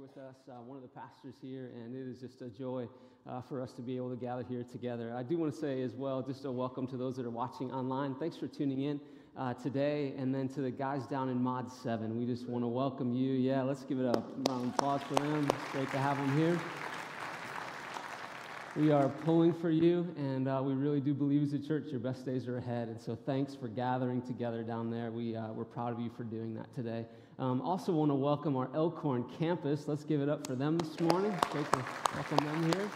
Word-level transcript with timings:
with 0.00 0.16
us, 0.16 0.36
uh, 0.48 0.54
one 0.62 0.76
of 0.76 0.82
the 0.82 0.88
pastors 0.88 1.34
here, 1.42 1.70
and 1.74 1.94
it 1.94 2.10
is 2.10 2.20
just 2.20 2.40
a 2.40 2.48
joy 2.48 2.88
uh, 3.28 3.42
for 3.42 3.60
us 3.60 3.72
to 3.72 3.82
be 3.82 3.96
able 3.96 4.10
to 4.10 4.16
gather 4.16 4.44
here 4.48 4.64
together. 4.64 5.14
I 5.14 5.22
do 5.22 5.36
want 5.36 5.52
to 5.52 5.58
say 5.58 5.82
as 5.82 5.94
well, 5.94 6.22
just 6.22 6.44
a 6.44 6.52
welcome 6.52 6.86
to 6.88 6.96
those 6.96 7.16
that 7.16 7.26
are 7.26 7.30
watching 7.30 7.70
online. 7.70 8.14
Thanks 8.14 8.36
for 8.36 8.46
tuning 8.46 8.82
in 8.82 9.00
uh, 9.36 9.54
today, 9.54 10.14
and 10.16 10.34
then 10.34 10.48
to 10.50 10.60
the 10.60 10.70
guys 10.70 11.06
down 11.06 11.28
in 11.28 11.42
Mod 11.42 11.70
7. 11.70 12.16
We 12.16 12.26
just 12.26 12.48
want 12.48 12.64
to 12.64 12.68
welcome 12.68 13.12
you. 13.12 13.32
Yeah, 13.32 13.62
let's 13.62 13.82
give 13.82 13.98
it 13.98 14.06
a 14.06 14.22
round 14.48 14.68
of 14.68 14.74
applause 14.74 15.02
for 15.02 15.14
them. 15.14 15.46
It's 15.48 15.72
great 15.72 15.90
to 15.90 15.98
have 15.98 16.16
them 16.16 16.36
here. 16.36 16.60
We 18.74 18.90
are 18.92 19.08
pulling 19.08 19.52
for 19.52 19.70
you, 19.70 20.14
and 20.16 20.48
uh, 20.48 20.62
we 20.64 20.72
really 20.72 21.00
do 21.00 21.12
believe 21.12 21.42
as 21.42 21.52
a 21.52 21.58
church 21.58 21.88
your 21.90 22.00
best 22.00 22.24
days 22.24 22.48
are 22.48 22.56
ahead. 22.56 22.88
And 22.88 22.98
so, 22.98 23.14
thanks 23.26 23.54
for 23.54 23.68
gathering 23.68 24.22
together 24.22 24.62
down 24.62 24.90
there. 24.90 25.10
We, 25.10 25.36
uh, 25.36 25.48
we're 25.48 25.64
proud 25.64 25.92
of 25.92 26.00
you 26.00 26.10
for 26.16 26.24
doing 26.24 26.54
that 26.54 26.72
today. 26.74 27.04
Um, 27.38 27.62
also, 27.62 27.92
want 27.92 28.10
to 28.10 28.14
welcome 28.14 28.56
our 28.56 28.68
Elkhorn 28.74 29.24
campus. 29.38 29.88
Let's 29.88 30.04
give 30.04 30.20
it 30.20 30.28
up 30.28 30.46
for 30.46 30.54
them 30.54 30.76
this 30.76 31.00
morning. 31.00 31.34
Great 31.50 31.70
to 31.72 31.84
welcome 32.14 32.36
them 32.36 32.72
here. 32.72 32.90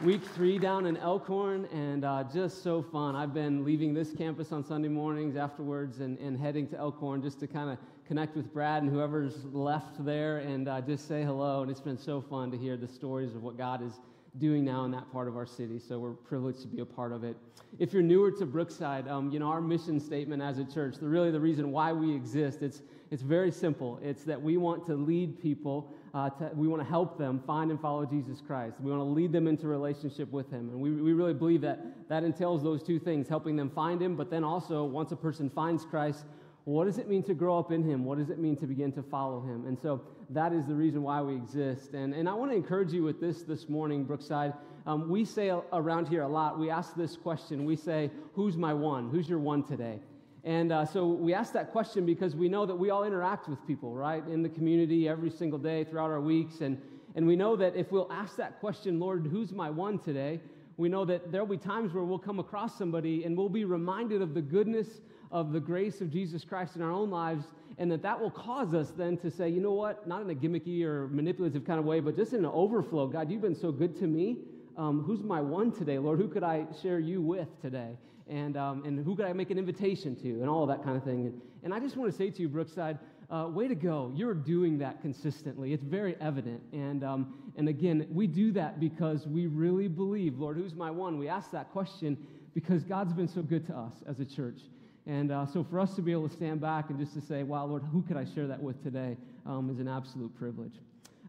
Week 0.00 0.22
three 0.24 0.58
down 0.58 0.86
in 0.86 0.96
Elkhorn, 0.96 1.64
and 1.72 2.04
uh, 2.04 2.22
just 2.32 2.62
so 2.62 2.80
fun. 2.80 3.16
I've 3.16 3.34
been 3.34 3.64
leaving 3.64 3.92
this 3.92 4.12
campus 4.12 4.52
on 4.52 4.64
Sunday 4.64 4.88
mornings 4.88 5.34
afterwards 5.34 5.98
and, 5.98 6.16
and 6.18 6.38
heading 6.38 6.68
to 6.68 6.78
Elkhorn 6.78 7.20
just 7.20 7.40
to 7.40 7.48
kind 7.48 7.70
of 7.70 7.78
connect 8.06 8.36
with 8.36 8.52
Brad 8.52 8.84
and 8.84 8.92
whoever's 8.92 9.44
left 9.46 10.04
there 10.04 10.38
and 10.38 10.68
uh, 10.68 10.80
just 10.80 11.08
say 11.08 11.24
hello. 11.24 11.62
And 11.62 11.70
it's 11.70 11.80
been 11.80 11.98
so 11.98 12.20
fun 12.20 12.52
to 12.52 12.56
hear 12.56 12.76
the 12.76 12.86
stories 12.86 13.34
of 13.34 13.42
what 13.42 13.58
God 13.58 13.82
is 13.82 13.94
doing 14.38 14.64
now 14.64 14.84
in 14.84 14.90
that 14.92 15.10
part 15.12 15.28
of 15.28 15.36
our 15.36 15.46
city. 15.46 15.78
So 15.78 15.98
we're 15.98 16.12
privileged 16.12 16.60
to 16.62 16.68
be 16.68 16.80
a 16.80 16.86
part 16.86 17.12
of 17.12 17.24
it. 17.24 17.36
If 17.78 17.92
you're 17.92 18.02
newer 18.02 18.30
to 18.32 18.46
Brookside, 18.46 19.08
um, 19.08 19.30
you 19.30 19.38
know, 19.38 19.48
our 19.48 19.60
mission 19.60 20.00
statement 20.00 20.42
as 20.42 20.58
a 20.58 20.64
church, 20.64 20.96
the, 20.96 21.08
really 21.08 21.30
the 21.30 21.40
reason 21.40 21.70
why 21.70 21.92
we 21.92 22.14
exist, 22.14 22.62
it's, 22.62 22.82
it's 23.10 23.22
very 23.22 23.50
simple. 23.50 23.98
It's 24.02 24.24
that 24.24 24.40
we 24.40 24.56
want 24.56 24.86
to 24.86 24.94
lead 24.94 25.40
people, 25.40 25.92
uh, 26.14 26.30
to, 26.30 26.50
we 26.54 26.68
want 26.68 26.82
to 26.82 26.88
help 26.88 27.18
them 27.18 27.42
find 27.46 27.70
and 27.70 27.80
follow 27.80 28.06
Jesus 28.06 28.40
Christ. 28.40 28.76
We 28.80 28.90
want 28.90 29.00
to 29.00 29.04
lead 29.04 29.32
them 29.32 29.46
into 29.46 29.66
relationship 29.66 30.30
with 30.32 30.50
Him. 30.50 30.70
And 30.70 30.80
we, 30.80 30.90
we 30.90 31.12
really 31.12 31.34
believe 31.34 31.60
that 31.62 32.08
that 32.08 32.24
entails 32.24 32.62
those 32.62 32.82
two 32.82 32.98
things, 32.98 33.28
helping 33.28 33.56
them 33.56 33.70
find 33.70 34.00
Him, 34.00 34.16
but 34.16 34.30
then 34.30 34.44
also, 34.44 34.84
once 34.84 35.12
a 35.12 35.16
person 35.16 35.50
finds 35.50 35.84
Christ, 35.84 36.24
what 36.68 36.84
does 36.84 36.98
it 36.98 37.08
mean 37.08 37.22
to 37.22 37.32
grow 37.32 37.58
up 37.58 37.72
in 37.72 37.82
Him? 37.82 38.04
What 38.04 38.18
does 38.18 38.28
it 38.28 38.38
mean 38.38 38.54
to 38.56 38.66
begin 38.66 38.92
to 38.92 39.02
follow 39.02 39.40
Him? 39.40 39.64
And 39.66 39.78
so 39.80 40.02
that 40.28 40.52
is 40.52 40.66
the 40.66 40.74
reason 40.74 41.02
why 41.02 41.22
we 41.22 41.34
exist. 41.34 41.94
And, 41.94 42.12
and 42.12 42.28
I 42.28 42.34
want 42.34 42.50
to 42.50 42.56
encourage 42.58 42.92
you 42.92 43.02
with 43.02 43.22
this 43.22 43.40
this 43.40 43.70
morning, 43.70 44.04
Brookside. 44.04 44.52
Um, 44.86 45.08
we 45.08 45.24
say 45.24 45.50
around 45.72 46.08
here 46.08 46.20
a 46.20 46.28
lot, 46.28 46.58
we 46.58 46.68
ask 46.68 46.94
this 46.94 47.16
question. 47.16 47.64
We 47.64 47.74
say, 47.74 48.10
Who's 48.34 48.58
my 48.58 48.74
one? 48.74 49.08
Who's 49.08 49.30
your 49.30 49.38
one 49.38 49.62
today? 49.62 49.98
And 50.44 50.70
uh, 50.70 50.84
so 50.84 51.06
we 51.06 51.32
ask 51.32 51.54
that 51.54 51.72
question 51.72 52.04
because 52.04 52.36
we 52.36 52.50
know 52.50 52.66
that 52.66 52.74
we 52.74 52.90
all 52.90 53.04
interact 53.04 53.48
with 53.48 53.66
people, 53.66 53.94
right, 53.94 54.22
in 54.28 54.42
the 54.42 54.50
community 54.50 55.08
every 55.08 55.30
single 55.30 55.58
day 55.58 55.84
throughout 55.84 56.10
our 56.10 56.20
weeks. 56.20 56.60
And, 56.60 56.78
and 57.14 57.26
we 57.26 57.34
know 57.34 57.56
that 57.56 57.76
if 57.76 57.90
we'll 57.90 58.12
ask 58.12 58.36
that 58.36 58.60
question, 58.60 59.00
Lord, 59.00 59.26
who's 59.30 59.52
my 59.52 59.70
one 59.70 59.98
today? 59.98 60.38
We 60.76 60.90
know 60.90 61.06
that 61.06 61.32
there'll 61.32 61.46
be 61.46 61.56
times 61.56 61.94
where 61.94 62.04
we'll 62.04 62.18
come 62.18 62.38
across 62.38 62.76
somebody 62.76 63.24
and 63.24 63.38
we'll 63.38 63.48
be 63.48 63.64
reminded 63.64 64.20
of 64.20 64.34
the 64.34 64.42
goodness 64.42 65.00
of 65.30 65.52
the 65.52 65.60
grace 65.60 66.00
of 66.00 66.10
Jesus 66.10 66.44
Christ 66.44 66.76
in 66.76 66.82
our 66.82 66.90
own 66.90 67.10
lives, 67.10 67.44
and 67.78 67.90
that 67.90 68.02
that 68.02 68.20
will 68.20 68.30
cause 68.30 68.74
us 68.74 68.90
then 68.90 69.16
to 69.18 69.30
say, 69.30 69.48
you 69.48 69.60
know 69.60 69.72
what, 69.72 70.06
not 70.06 70.22
in 70.22 70.30
a 70.30 70.34
gimmicky 70.34 70.82
or 70.82 71.08
manipulative 71.08 71.64
kind 71.64 71.78
of 71.78 71.84
way, 71.84 72.00
but 72.00 72.16
just 72.16 72.32
in 72.32 72.40
an 72.40 72.50
overflow. 72.52 73.06
God, 73.06 73.30
you've 73.30 73.42
been 73.42 73.54
so 73.54 73.70
good 73.70 73.96
to 73.98 74.06
me. 74.06 74.38
Um, 74.76 75.02
who's 75.02 75.22
my 75.22 75.40
one 75.40 75.72
today, 75.72 75.98
Lord? 75.98 76.18
Who 76.18 76.28
could 76.28 76.44
I 76.44 76.64
share 76.82 76.98
you 76.98 77.20
with 77.20 77.48
today? 77.60 77.96
And, 78.28 78.56
um, 78.56 78.84
and 78.84 79.04
who 79.04 79.16
could 79.16 79.26
I 79.26 79.32
make 79.32 79.50
an 79.50 79.58
invitation 79.58 80.14
to? 80.16 80.28
And 80.28 80.48
all 80.48 80.66
that 80.66 80.84
kind 80.84 80.96
of 80.96 81.02
thing. 81.02 81.26
And, 81.26 81.40
and 81.64 81.74
I 81.74 81.80
just 81.80 81.96
want 81.96 82.10
to 82.10 82.16
say 82.16 82.30
to 82.30 82.42
you, 82.42 82.48
Brookside, 82.48 82.98
uh, 83.30 83.48
way 83.50 83.68
to 83.68 83.74
go. 83.74 84.12
You're 84.14 84.34
doing 84.34 84.78
that 84.78 85.00
consistently. 85.02 85.72
It's 85.72 85.84
very 85.84 86.16
evident. 86.20 86.62
And, 86.72 87.04
um, 87.04 87.34
and 87.56 87.68
again, 87.68 88.06
we 88.10 88.26
do 88.26 88.52
that 88.52 88.80
because 88.80 89.26
we 89.26 89.46
really 89.46 89.88
believe, 89.88 90.38
Lord, 90.38 90.56
who's 90.56 90.74
my 90.74 90.90
one? 90.90 91.18
We 91.18 91.28
ask 91.28 91.50
that 91.50 91.70
question 91.70 92.16
because 92.54 92.84
God's 92.84 93.12
been 93.12 93.28
so 93.28 93.42
good 93.42 93.66
to 93.66 93.76
us 93.76 93.94
as 94.06 94.20
a 94.20 94.24
church. 94.24 94.60
And 95.08 95.32
uh, 95.32 95.46
so 95.46 95.64
for 95.64 95.80
us 95.80 95.94
to 95.96 96.02
be 96.02 96.12
able 96.12 96.28
to 96.28 96.34
stand 96.34 96.60
back 96.60 96.90
and 96.90 96.98
just 96.98 97.14
to 97.14 97.22
say, 97.22 97.42
wow, 97.42 97.64
Lord, 97.64 97.82
who 97.90 98.02
could 98.02 98.18
I 98.18 98.26
share 98.26 98.46
that 98.46 98.62
with 98.62 98.82
today 98.82 99.16
um, 99.46 99.70
is 99.70 99.80
an 99.80 99.88
absolute 99.88 100.36
privilege. 100.38 100.74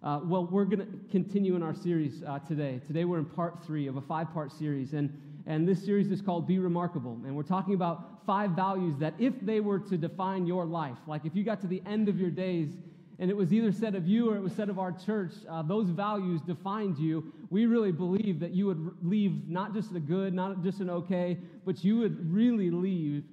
Uh, 0.03 0.19
well, 0.21 0.45
we're 0.45 0.65
going 0.65 0.79
to 0.79 0.87
continue 1.09 1.55
in 1.55 1.63
our 1.63 1.73
series 1.73 2.21
uh, 2.27 2.39
today. 2.39 2.81
Today 2.87 3.05
we're 3.05 3.19
in 3.19 3.25
part 3.25 3.63
three 3.65 3.87
of 3.87 3.95
a 3.95 4.01
five 4.01 4.33
part 4.33 4.51
series. 4.51 4.91
And, 4.91 5.09
and 5.47 5.65
this 5.65 5.81
series 5.83 6.11
is 6.11 6.21
called 6.21 6.45
Be 6.45 6.59
Remarkable. 6.59 7.17
And 7.25 7.33
we're 7.33 7.43
talking 7.43 7.73
about 7.73 8.25
five 8.25 8.51
values 8.51 8.97
that, 8.99 9.13
if 9.17 9.33
they 9.41 9.61
were 9.61 9.79
to 9.79 9.97
define 9.97 10.45
your 10.45 10.65
life, 10.65 10.97
like 11.07 11.23
if 11.23 11.33
you 11.33 11.45
got 11.45 11.61
to 11.61 11.67
the 11.67 11.81
end 11.85 12.09
of 12.09 12.19
your 12.19 12.31
days 12.31 12.71
and 13.17 13.31
it 13.31 13.35
was 13.35 13.53
either 13.53 13.71
said 13.71 13.95
of 13.95 14.05
you 14.05 14.29
or 14.29 14.35
it 14.35 14.41
was 14.41 14.53
said 14.53 14.67
of 14.67 14.77
our 14.77 14.91
church, 14.91 15.31
uh, 15.49 15.61
those 15.61 15.89
values 15.89 16.41
defined 16.41 16.97
you. 16.97 17.31
We 17.49 17.65
really 17.65 17.93
believe 17.93 18.41
that 18.41 18.51
you 18.51 18.65
would 18.65 18.91
leave 19.01 19.47
not 19.47 19.73
just 19.73 19.95
a 19.95 19.99
good, 20.01 20.33
not 20.33 20.63
just 20.63 20.81
an 20.81 20.89
okay, 20.89 21.37
but 21.65 21.81
you 21.83 21.97
would 21.99 22.33
really 22.33 22.71
leave 22.71 23.23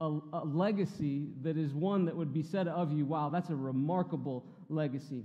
a, 0.00 0.18
a, 0.32 0.44
legacy 0.44 1.28
that 1.42 1.56
is 1.56 1.72
one 1.72 2.04
that 2.04 2.16
would 2.16 2.32
be 2.32 2.42
said 2.42 2.68
of 2.68 2.92
you, 2.92 3.04
wow, 3.04 3.28
that's 3.28 3.50
a 3.50 3.56
remarkable 3.56 4.44
legacy. 4.68 5.24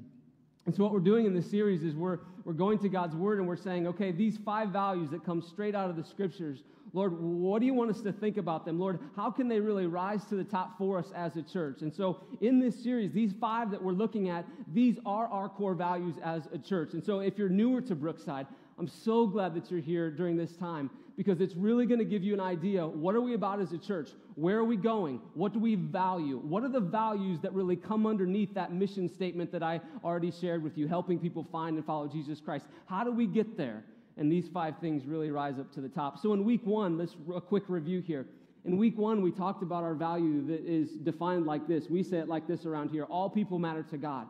And 0.66 0.76
so, 0.76 0.84
what 0.84 0.92
we're 0.94 1.00
doing 1.00 1.26
in 1.26 1.34
this 1.34 1.50
series 1.50 1.84
is 1.84 1.96
we're, 1.96 2.20
we're 2.46 2.54
going 2.54 2.78
to 2.80 2.90
God's 2.90 3.16
Word 3.16 3.40
and 3.40 3.48
we're 3.48 3.56
saying, 3.56 3.88
okay, 3.88 4.12
these 4.12 4.38
five 4.38 4.70
values 4.70 5.10
that 5.10 5.26
come 5.26 5.42
straight 5.42 5.76
out 5.76 5.90
of 5.90 5.96
the 5.96 6.04
Scriptures, 6.04 6.64
Lord, 6.94 7.14
what 7.20 7.60
do 7.60 7.66
you 7.66 7.74
want 7.74 7.90
us 7.90 8.02
to 8.02 8.12
think 8.12 8.38
about 8.38 8.66
them? 8.66 8.80
Lord, 8.80 9.00
how 9.16 9.32
can 9.32 9.48
they 9.48 9.60
really 9.60 9.88
rise 9.88 10.26
to 10.26 10.36
the 10.36 10.44
top 10.44 10.78
for 10.78 11.00
us 11.00 11.12
as 11.16 11.38
a 11.38 11.42
church? 11.42 11.82
And 11.82 11.94
so, 11.94 12.20
in 12.42 12.60
this 12.60 12.82
series, 12.84 13.14
these 13.14 13.34
five 13.40 13.72
that 13.72 13.82
we're 13.82 13.94
looking 13.94 14.30
at, 14.30 14.46
these 14.74 14.98
are 15.06 15.28
our 15.28 15.48
core 15.48 15.74
values 15.74 16.16
as 16.24 16.48
a 16.54 16.58
church. 16.58 16.94
And 16.94 17.04
so, 17.04 17.20
if 17.20 17.38
you're 17.38 17.50
newer 17.50 17.82
to 17.82 17.96
Brookside, 17.96 18.46
I'm 18.78 18.88
so 18.88 19.26
glad 19.26 19.54
that 19.56 19.72
you're 19.72 19.80
here 19.80 20.12
during 20.12 20.36
this 20.36 20.56
time 20.58 20.90
because 21.16 21.40
it's 21.40 21.56
really 21.56 21.86
going 21.86 22.00
to 22.00 22.06
give 22.06 22.24
you 22.24 22.34
an 22.34 22.40
idea 22.40 22.86
what 22.86 23.16
are 23.16 23.22
we 23.22 23.36
about 23.36 23.62
as 23.62 23.72
a 23.74 23.78
church? 23.78 24.10
Where 24.36 24.58
are 24.58 24.64
we 24.64 24.76
going? 24.76 25.22
What 25.34 25.54
do 25.54 25.60
we 25.60 25.76
value? 25.76 26.40
What 26.40 26.64
are 26.64 26.70
the 26.70 26.80
values 26.80 27.40
that 27.42 27.54
really 27.54 27.76
come 27.76 28.08
underneath 28.08 28.54
that 28.56 28.74
mission 28.74 29.08
statement 29.08 29.52
that 29.52 29.62
I 29.62 29.82
already 30.04 30.32
shared 30.32 30.64
with 30.64 30.78
you, 30.78 30.88
helping 30.88 31.20
people 31.20 31.46
find 31.52 31.78
and 31.78 31.86
follow 31.86 32.08
Jesus 32.08 32.42
Christ? 32.42 32.66
How 32.86 33.04
do 33.04 33.12
we 33.12 33.28
get 33.28 33.56
there? 33.56 33.84
And 34.18 34.32
these 34.32 34.48
five 34.48 34.78
things 34.80 35.06
really 35.06 35.32
rise 35.32 35.60
up 35.60 35.72
to 35.74 35.82
the 35.82 35.90
top. 35.90 36.20
So 36.20 36.34
in 36.34 36.44
week 36.44 36.66
1, 36.66 36.98
let's 36.98 37.16
a 37.34 37.42
quick 37.42 37.64
review 37.68 38.02
here. 38.02 38.26
In 38.66 38.78
week 38.78 38.98
1, 38.98 39.22
we 39.22 39.32
talked 39.32 39.64
about 39.64 39.84
our 39.84 39.96
value 39.96 40.46
that 40.48 40.64
is 40.66 40.92
defined 40.92 41.46
like 41.46 41.68
this. 41.68 41.90
We 41.90 42.04
say 42.04 42.18
it 42.18 42.28
like 42.28 42.48
this 42.48 42.66
around 42.66 42.90
here, 42.90 43.06
all 43.06 43.30
people 43.30 43.58
matter 43.58 43.84
to 43.84 43.98
God. 43.98 44.28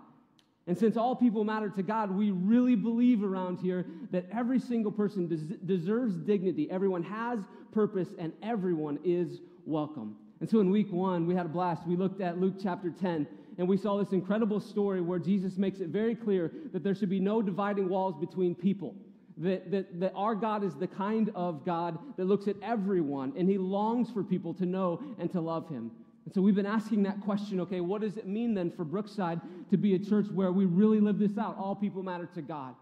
And 0.67 0.77
since 0.77 0.95
all 0.95 1.15
people 1.15 1.43
matter 1.43 1.69
to 1.69 1.83
God, 1.83 2.11
we 2.11 2.31
really 2.31 2.75
believe 2.75 3.23
around 3.23 3.59
here 3.59 3.85
that 4.11 4.25
every 4.31 4.59
single 4.59 4.91
person 4.91 5.27
des- 5.27 5.57
deserves 5.65 6.15
dignity. 6.17 6.69
Everyone 6.69 7.03
has 7.03 7.39
purpose, 7.73 8.09
and 8.17 8.31
everyone 8.43 8.99
is 9.03 9.41
welcome. 9.65 10.15
And 10.39 10.49
so 10.49 10.59
in 10.59 10.69
week 10.69 10.91
one, 10.91 11.25
we 11.25 11.35
had 11.35 11.45
a 11.45 11.49
blast. 11.49 11.87
We 11.87 11.95
looked 11.95 12.21
at 12.21 12.39
Luke 12.39 12.55
chapter 12.61 12.89
10, 12.89 13.27
and 13.57 13.67
we 13.67 13.75
saw 13.75 13.97
this 13.97 14.13
incredible 14.13 14.59
story 14.59 15.01
where 15.01 15.19
Jesus 15.19 15.57
makes 15.57 15.79
it 15.79 15.89
very 15.89 16.15
clear 16.15 16.51
that 16.73 16.83
there 16.83 16.95
should 16.95 17.09
be 17.09 17.19
no 17.19 17.41
dividing 17.41 17.89
walls 17.89 18.15
between 18.19 18.55
people. 18.55 18.95
That, 19.37 19.71
that, 19.71 19.99
that 19.99 20.13
our 20.15 20.35
God 20.35 20.63
is 20.63 20.75
the 20.75 20.87
kind 20.87 21.31
of 21.35 21.65
God 21.65 21.97
that 22.17 22.25
looks 22.25 22.47
at 22.47 22.57
everyone, 22.61 23.33
and 23.37 23.49
he 23.49 23.57
longs 23.57 24.11
for 24.11 24.23
people 24.23 24.53
to 24.55 24.65
know 24.65 25.01
and 25.19 25.31
to 25.31 25.39
love 25.39 25.69
him. 25.69 25.91
And 26.25 26.33
so 26.33 26.41
we've 26.41 26.55
been 26.55 26.65
asking 26.65 27.03
that 27.03 27.21
question 27.21 27.59
okay, 27.61 27.81
what 27.81 28.01
does 28.01 28.17
it 28.17 28.27
mean 28.27 28.53
then 28.53 28.71
for 28.71 28.83
Brookside 28.83 29.41
to 29.69 29.77
be 29.77 29.95
a 29.95 29.99
church 29.99 30.27
where 30.33 30.51
we 30.51 30.65
really 30.65 30.99
live 30.99 31.17
this 31.17 31.37
out? 31.37 31.57
All 31.57 31.75
people 31.75 32.03
matter 32.03 32.29
to 32.35 32.41
God. 32.41 32.75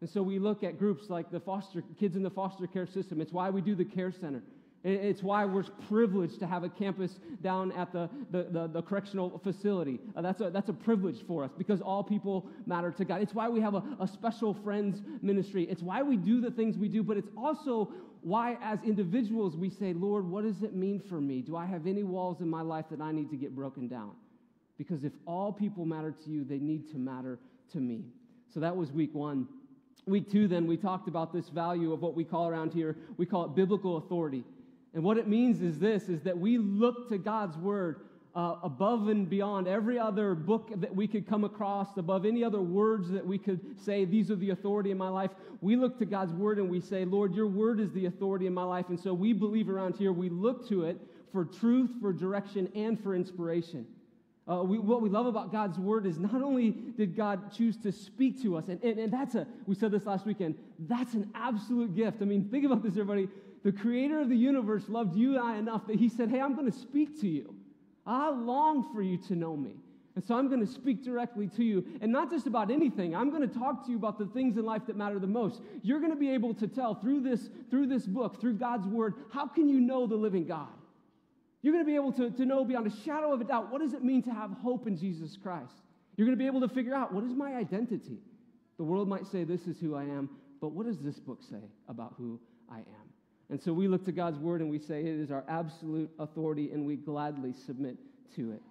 And 0.00 0.08
so 0.08 0.22
we 0.22 0.38
look 0.38 0.62
at 0.62 0.78
groups 0.78 1.08
like 1.08 1.30
the 1.30 1.40
foster 1.40 1.82
kids 1.98 2.16
in 2.16 2.22
the 2.22 2.30
foster 2.30 2.66
care 2.66 2.86
system. 2.86 3.20
It's 3.20 3.32
why 3.32 3.50
we 3.50 3.60
do 3.60 3.74
the 3.74 3.84
care 3.84 4.12
center. 4.12 4.42
It's 4.88 5.20
why 5.20 5.44
we're 5.44 5.64
privileged 5.88 6.38
to 6.38 6.46
have 6.46 6.62
a 6.62 6.68
campus 6.68 7.18
down 7.42 7.72
at 7.72 7.92
the, 7.92 8.08
the, 8.30 8.46
the, 8.52 8.68
the 8.68 8.82
correctional 8.82 9.40
facility. 9.42 9.98
Uh, 10.14 10.22
that's, 10.22 10.40
a, 10.40 10.48
that's 10.50 10.68
a 10.68 10.72
privilege 10.72 11.26
for 11.26 11.42
us 11.42 11.50
because 11.58 11.80
all 11.80 12.04
people 12.04 12.48
matter 12.66 12.92
to 12.92 13.04
God. 13.04 13.20
It's 13.20 13.34
why 13.34 13.48
we 13.48 13.60
have 13.60 13.74
a, 13.74 13.82
a 13.98 14.06
special 14.06 14.54
friends 14.54 15.02
ministry. 15.22 15.64
It's 15.68 15.82
why 15.82 16.04
we 16.04 16.16
do 16.16 16.40
the 16.40 16.52
things 16.52 16.78
we 16.78 16.88
do, 16.88 17.02
but 17.02 17.16
it's 17.16 17.30
also 17.36 17.90
why, 18.20 18.58
as 18.62 18.78
individuals, 18.84 19.56
we 19.56 19.70
say, 19.70 19.92
Lord, 19.92 20.24
what 20.24 20.44
does 20.44 20.62
it 20.62 20.72
mean 20.72 21.02
for 21.08 21.20
me? 21.20 21.42
Do 21.42 21.56
I 21.56 21.66
have 21.66 21.88
any 21.88 22.04
walls 22.04 22.40
in 22.40 22.48
my 22.48 22.62
life 22.62 22.84
that 22.92 23.00
I 23.00 23.10
need 23.10 23.28
to 23.30 23.36
get 23.36 23.56
broken 23.56 23.88
down? 23.88 24.12
Because 24.78 25.02
if 25.02 25.12
all 25.26 25.52
people 25.52 25.84
matter 25.84 26.14
to 26.24 26.30
you, 26.30 26.44
they 26.44 26.58
need 26.58 26.88
to 26.92 26.96
matter 26.96 27.40
to 27.72 27.78
me. 27.78 28.04
So 28.54 28.60
that 28.60 28.76
was 28.76 28.92
week 28.92 29.14
one. 29.14 29.48
Week 30.06 30.30
two, 30.30 30.46
then, 30.46 30.68
we 30.68 30.76
talked 30.76 31.08
about 31.08 31.32
this 31.32 31.48
value 31.48 31.92
of 31.92 32.02
what 32.02 32.14
we 32.14 32.22
call 32.22 32.46
around 32.48 32.72
here, 32.72 32.96
we 33.16 33.26
call 33.26 33.46
it 33.46 33.56
biblical 33.56 33.96
authority. 33.96 34.44
And 34.94 35.02
what 35.02 35.18
it 35.18 35.28
means 35.28 35.62
is 35.62 35.78
this 35.78 36.08
is 36.08 36.22
that 36.22 36.38
we 36.38 36.58
look 36.58 37.08
to 37.10 37.18
God's 37.18 37.56
word 37.56 38.00
uh, 38.34 38.56
above 38.62 39.08
and 39.08 39.28
beyond 39.28 39.66
every 39.66 39.98
other 39.98 40.34
book 40.34 40.70
that 40.76 40.94
we 40.94 41.08
could 41.08 41.26
come 41.26 41.44
across, 41.44 41.96
above 41.96 42.26
any 42.26 42.44
other 42.44 42.60
words 42.60 43.08
that 43.10 43.26
we 43.26 43.38
could 43.38 43.60
say, 43.80 44.04
these 44.04 44.30
are 44.30 44.36
the 44.36 44.50
authority 44.50 44.90
in 44.90 44.98
my 44.98 45.08
life. 45.08 45.30
We 45.62 45.74
look 45.74 45.98
to 46.00 46.04
God's 46.04 46.34
word 46.34 46.58
and 46.58 46.68
we 46.68 46.80
say, 46.80 47.06
Lord, 47.06 47.34
your 47.34 47.46
word 47.46 47.80
is 47.80 47.92
the 47.92 48.06
authority 48.06 48.46
in 48.46 48.52
my 48.52 48.64
life. 48.64 48.90
And 48.90 49.00
so 49.00 49.14
we 49.14 49.32
believe 49.32 49.70
around 49.70 49.96
here, 49.96 50.12
we 50.12 50.28
look 50.28 50.68
to 50.68 50.84
it 50.84 50.98
for 51.32 51.46
truth, 51.46 51.90
for 52.00 52.12
direction, 52.12 52.70
and 52.74 53.02
for 53.02 53.14
inspiration. 53.14 53.86
Uh, 54.48 54.62
we, 54.62 54.78
what 54.78 55.02
we 55.02 55.08
love 55.08 55.26
about 55.26 55.50
God's 55.50 55.78
word 55.78 56.06
is 56.06 56.18
not 56.18 56.40
only 56.40 56.70
did 56.70 57.16
God 57.16 57.52
choose 57.52 57.76
to 57.78 57.90
speak 57.90 58.40
to 58.42 58.56
us, 58.56 58.68
and, 58.68 58.82
and, 58.84 58.98
and 58.98 59.12
that's 59.12 59.34
a, 59.34 59.46
we 59.66 59.74
said 59.74 59.90
this 59.90 60.06
last 60.06 60.24
weekend, 60.24 60.56
that's 60.78 61.14
an 61.14 61.30
absolute 61.34 61.96
gift. 61.96 62.18
I 62.20 62.26
mean, 62.26 62.48
think 62.48 62.64
about 62.64 62.82
this, 62.82 62.92
everybody. 62.92 63.28
The 63.66 63.72
creator 63.72 64.20
of 64.20 64.28
the 64.28 64.36
universe 64.36 64.88
loved 64.88 65.16
you 65.16 65.30
and 65.30 65.40
I 65.40 65.56
enough 65.56 65.88
that 65.88 65.96
he 65.96 66.08
said, 66.08 66.30
Hey, 66.30 66.40
I'm 66.40 66.54
going 66.54 66.70
to 66.70 66.78
speak 66.78 67.20
to 67.22 67.26
you. 67.26 67.52
I 68.06 68.30
long 68.30 68.94
for 68.94 69.02
you 69.02 69.16
to 69.26 69.34
know 69.34 69.56
me. 69.56 69.72
And 70.14 70.24
so 70.24 70.36
I'm 70.36 70.46
going 70.46 70.64
to 70.64 70.72
speak 70.72 71.02
directly 71.02 71.48
to 71.56 71.64
you, 71.64 71.84
and 72.00 72.12
not 72.12 72.30
just 72.30 72.46
about 72.46 72.70
anything. 72.70 73.16
I'm 73.16 73.28
going 73.28 73.42
to 73.42 73.52
talk 73.52 73.84
to 73.84 73.90
you 73.90 73.96
about 73.96 74.20
the 74.20 74.26
things 74.26 74.56
in 74.56 74.64
life 74.64 74.82
that 74.86 74.96
matter 74.96 75.18
the 75.18 75.26
most. 75.26 75.62
You're 75.82 75.98
going 75.98 76.12
to 76.12 76.16
be 76.16 76.30
able 76.30 76.54
to 76.54 76.68
tell 76.68 76.94
through 76.94 77.22
this, 77.22 77.50
through 77.68 77.88
this 77.88 78.06
book, 78.06 78.40
through 78.40 78.54
God's 78.54 78.86
word, 78.86 79.14
how 79.32 79.48
can 79.48 79.68
you 79.68 79.80
know 79.80 80.06
the 80.06 80.14
living 80.14 80.46
God? 80.46 80.68
You're 81.60 81.72
going 81.72 81.84
to 81.84 81.90
be 81.90 81.96
able 81.96 82.12
to, 82.12 82.30
to 82.30 82.44
know 82.46 82.64
beyond 82.64 82.86
a 82.86 82.96
shadow 83.04 83.32
of 83.32 83.40
a 83.40 83.44
doubt 83.44 83.72
what 83.72 83.80
does 83.80 83.94
it 83.94 84.04
mean 84.04 84.22
to 84.22 84.30
have 84.30 84.52
hope 84.62 84.86
in 84.86 84.96
Jesus 84.96 85.36
Christ. 85.36 85.74
You're 86.16 86.26
going 86.26 86.38
to 86.38 86.42
be 86.42 86.46
able 86.46 86.60
to 86.60 86.72
figure 86.72 86.94
out 86.94 87.12
what 87.12 87.24
is 87.24 87.34
my 87.34 87.56
identity. 87.56 88.20
The 88.76 88.84
world 88.84 89.08
might 89.08 89.26
say 89.26 89.42
this 89.42 89.66
is 89.66 89.80
who 89.80 89.96
I 89.96 90.04
am, 90.04 90.30
but 90.60 90.70
what 90.70 90.86
does 90.86 91.00
this 91.00 91.18
book 91.18 91.40
say 91.42 91.68
about 91.88 92.14
who 92.16 92.38
I 92.70 92.78
am? 92.78 93.15
And 93.50 93.60
so 93.60 93.72
we 93.72 93.86
look 93.86 94.04
to 94.06 94.12
God's 94.12 94.38
word 94.38 94.60
and 94.60 94.70
we 94.70 94.78
say 94.78 95.00
it 95.00 95.06
is 95.06 95.30
our 95.30 95.44
absolute 95.48 96.10
authority 96.18 96.70
and 96.72 96.84
we 96.84 96.96
gladly 96.96 97.52
submit 97.52 97.96
to 98.34 98.52
it. 98.52 98.62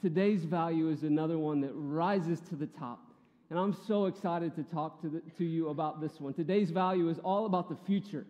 Today's 0.00 0.44
value 0.44 0.90
is 0.90 1.02
another 1.02 1.38
one 1.38 1.60
that 1.60 1.72
rises 1.74 2.40
to 2.50 2.56
the 2.56 2.66
top. 2.66 3.00
And 3.50 3.58
I'm 3.58 3.76
so 3.86 4.06
excited 4.06 4.54
to 4.56 4.62
talk 4.64 5.00
to, 5.02 5.08
the, 5.08 5.22
to 5.38 5.44
you 5.44 5.68
about 5.68 6.00
this 6.00 6.20
one. 6.20 6.34
Today's 6.34 6.70
value 6.70 7.08
is 7.08 7.18
all 7.18 7.46
about 7.46 7.68
the 7.68 7.76
future. 7.86 8.26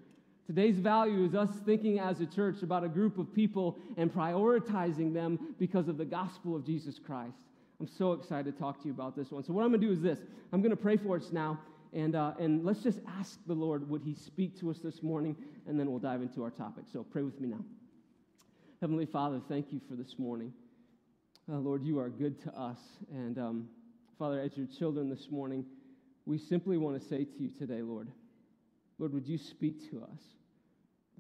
Today's 0.47 0.79
value 0.79 1.25
is 1.25 1.35
us 1.35 1.51
thinking 1.65 1.99
as 1.99 2.21
a 2.21 2.27
church 2.27 2.63
about 2.63 2.85
a 2.85 2.89
group 2.89 3.19
of 3.19 3.33
people 3.33 3.79
and 3.97 4.13
prioritizing 4.13 5.15
them 5.15 5.55
because 5.59 5.89
of 5.89 5.97
the 5.97 6.05
gospel 6.05 6.57
of 6.57 6.67
Jesus 6.67 6.99
Christ. 6.99 7.39
I'm 7.81 7.89
so 7.89 8.13
excited 8.13 8.53
to 8.53 8.61
talk 8.61 8.81
to 8.83 8.89
you 8.89 8.93
about 8.93 9.17
this 9.17 9.31
one. 9.31 9.43
So, 9.45 9.53
what 9.53 9.65
I'm 9.65 9.71
going 9.71 9.81
to 9.81 9.87
do 9.87 9.93
is 9.93 10.01
this 10.01 10.19
I'm 10.53 10.61
going 10.61 10.71
to 10.71 10.77
pray 10.77 10.97
for 10.97 11.17
us 11.17 11.31
now, 11.33 11.59
and, 11.93 12.15
uh, 12.17 12.33
and 12.39 12.65
let's 12.65 12.83
just 12.83 13.01
ask 13.19 13.39
the 13.47 13.55
Lord, 13.55 13.89
would 13.89 14.03
He 14.03 14.15
speak 14.15 14.59
to 14.61 14.71
us 14.71 14.79
this 14.79 15.03
morning, 15.03 15.37
and 15.67 15.79
then 15.79 15.91
we'll 15.91 16.01
dive 16.01 16.23
into 16.23 16.43
our 16.43 16.51
topic. 16.51 16.85
So, 16.93 17.03
pray 17.03 17.23
with 17.23 17.41
me 17.41 17.49
now. 17.49 17.65
Heavenly 18.81 19.07
Father, 19.07 19.41
thank 19.49 19.73
you 19.73 19.81
for 19.89 19.95
this 19.95 20.19
morning. 20.19 20.53
Uh, 21.51 21.57
Lord, 21.57 21.85
you 21.85 21.99
are 21.99 22.09
good 22.09 22.41
to 22.43 22.53
us. 22.59 22.79
And 23.11 23.39
um, 23.39 23.69
Father, 24.19 24.41
as 24.41 24.57
your 24.57 24.67
children 24.67 25.09
this 25.11 25.31
morning, 25.31 25.65
we 26.27 26.39
simply 26.39 26.79
want 26.79 27.01
to 27.01 27.09
say 27.09 27.25
to 27.25 27.39
you 27.39 27.51
today, 27.51 27.83
Lord, 27.83 28.09
Lord, 28.99 29.13
would 29.13 29.27
you 29.27 29.39
speak 29.39 29.91
to 29.91 30.03
us? 30.03 30.21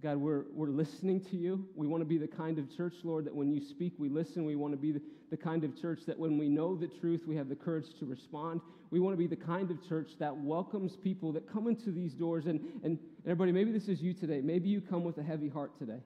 God, 0.03 0.17
we're, 0.17 0.47
we're 0.53 0.67
listening 0.67 1.21
to 1.27 1.37
you. 1.37 1.65
We 1.77 1.87
want 1.87 2.01
to 2.01 2.05
be 2.05 2.19
the 2.19 2.27
kind 2.27 2.59
of 2.59 2.75
church, 2.77 2.95
Lord, 3.05 3.25
that 3.27 3.35
when 3.35 3.53
you 3.53 3.61
speak, 3.61 3.93
we 3.99 4.09
listen. 4.09 4.45
We 4.45 4.57
want 4.57 4.73
to 4.73 4.77
be 4.77 4.91
the, 4.91 5.01
the 5.31 5.37
kind 5.37 5.63
of 5.63 5.81
church 5.81 6.01
that 6.09 6.19
when 6.19 6.37
we 6.37 6.49
know 6.49 6.75
the 6.75 6.89
truth, 6.89 7.23
we 7.25 7.37
have 7.37 7.49
the 7.49 7.55
courage 7.55 7.87
to 8.01 8.07
respond. 8.07 8.61
We 8.91 8.99
want 8.99 9.15
to 9.15 9.19
be 9.19 9.29
the 9.29 9.37
kind 9.37 9.71
of 9.71 9.77
church 9.89 10.11
that 10.19 10.37
welcomes 10.37 10.97
people 10.97 11.31
that 11.35 11.51
come 11.51 11.69
into 11.69 11.93
these 11.93 12.15
doors. 12.15 12.47
And, 12.47 12.61
and 12.83 12.99
everybody, 13.25 13.53
maybe 13.53 13.71
this 13.71 13.87
is 13.87 14.03
you 14.03 14.13
today. 14.13 14.41
Maybe 14.41 14.69
you 14.69 14.81
come 14.81 15.05
with 15.05 15.19
a 15.19 15.23
heavy 15.23 15.49
heart 15.49 15.79
today. 15.79 16.01